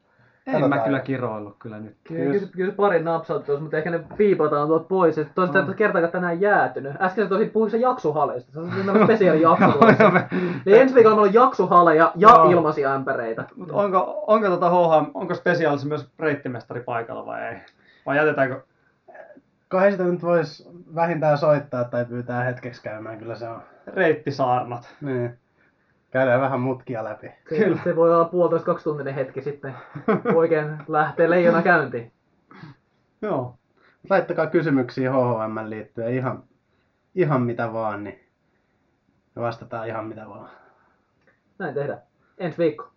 en 0.48 0.70
mä 0.70 0.78
kyllä 0.78 1.00
kiroillut 1.00 1.56
kyllä 1.60 1.80
nyt. 1.80 1.98
Kyllä, 2.04 2.32
kyllä, 2.32 2.48
kyllä 2.52 2.74
pari 2.74 3.04
napsautta 3.04 3.60
mutta 3.60 3.78
ehkä 3.78 3.90
ne 3.90 4.04
viipataan 4.18 4.68
tuolta 4.68 4.86
pois. 4.86 5.16
Toisaalta 5.36 5.72
no. 5.72 5.74
kertaakaan 5.74 6.12
tänään 6.12 6.42
jäätynyt. 6.42 7.02
Äsken 7.02 7.26
se 7.26 7.30
tosi 7.30 7.46
puhui 7.46 7.70
se 7.70 7.78
jaksuhaleista. 7.78 8.52
Se 8.52 8.60
on 8.60 8.72
semmoinen 8.76 9.04
spesiaali 9.04 9.42
jaksu. 9.42 9.80
niin 10.66 10.82
ensi 10.82 10.96
viikolla 10.96 11.16
meillä 11.16 11.30
on 11.30 11.34
jaksuhaleja 11.34 12.12
ja 12.16 12.30
no. 12.30 12.52
ilmaisia 12.52 12.94
ämpäreitä. 12.94 13.44
Mutta 13.56 13.74
onko, 13.74 14.24
onko, 14.28 14.48
tota 14.48 14.70
HH, 14.70 15.10
onko 15.14 15.36
spesiaalissa 15.36 15.88
myös 15.88 16.10
reittimestari 16.20 16.84
paikalla 16.84 17.26
vai 17.26 17.42
ei? 17.42 17.56
Vai 18.06 18.18
jätetäänkö 18.18 18.62
kai 19.72 19.92
sitä 19.92 20.04
nyt 20.04 20.22
voisi 20.22 20.70
vähintään 20.96 21.38
soittaa 21.38 21.84
tai 21.84 22.06
pyytää 22.06 22.44
hetkeksi 22.44 22.84
käymään, 22.84 23.18
kyllä 23.18 23.36
se 23.36 23.50
on. 23.50 23.62
Reittisaarnat. 23.88 24.96
Niin. 25.02 25.41
Käydään 26.12 26.42
vähän 26.42 26.60
mutkia 26.60 27.04
läpi. 27.04 27.28
Se, 27.28 27.58
kyllä. 27.58 27.80
se 27.84 27.96
voi 27.96 28.14
olla 28.14 28.26
puolitoista 28.26 28.66
kaksituntinen 28.66 29.16
hetki 29.16 29.42
sitten. 29.42 29.74
Oikein 30.36 30.78
lähtee 30.88 31.30
leijona 31.30 31.62
käyntiin. 31.62 32.12
Joo. 33.22 33.58
Laittakaa 34.10 34.48
kysymyksiä 34.48 35.12
HHM 35.12 35.70
liittyen 35.70 36.14
ihan, 36.14 36.44
ihan 37.16 37.42
mitä 37.42 37.74
vaan, 37.74 38.04
niin 38.04 38.20
vastataan 39.36 39.88
ihan 39.88 40.06
mitä 40.06 40.30
vaan. 40.30 40.50
Näin 41.60 41.74
tehdään. 41.74 42.02
Ensi 42.38 42.58
viikko. 42.58 42.92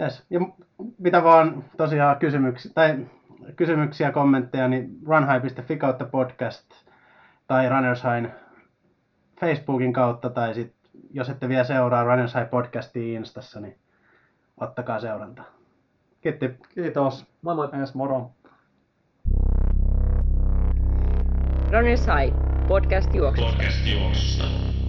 Yes. 0.00 0.26
Ja 0.30 0.40
mitä 0.98 1.24
vaan 1.24 1.64
tosiaan 1.76 2.18
kysymyksiä, 2.18 2.72
tai 2.74 3.06
kysymyksiä, 3.56 4.12
kommentteja, 4.12 4.68
niin 4.68 4.98
runhigh.fi 5.06 5.76
kautta 5.76 6.04
podcast 6.04 6.66
tai 7.46 7.68
Runners 7.68 8.02
High 8.02 8.32
Facebookin 9.40 9.92
kautta 9.92 10.30
tai 10.30 10.54
sit, 10.54 10.74
jos 11.10 11.28
ette 11.28 11.48
vielä 11.48 11.64
seuraa 11.64 12.04
Runners 12.04 12.34
High 12.34 12.50
podcastia 12.50 13.18
Instassa, 13.18 13.60
niin 13.60 13.78
ottakaa 14.60 15.00
seurantaa. 15.00 15.44
Kiitti. 16.20 16.58
Kiitos. 16.74 17.26
Moi 17.42 17.54
moi. 17.54 17.68
Ensi 17.72 17.96
moro. 17.96 18.30
Runners 21.72 22.06
High, 22.06 22.36
podcast 22.66 23.14
juoksusta. 23.14 23.52
Podcast 23.52 23.86
juoksusta. 23.86 24.79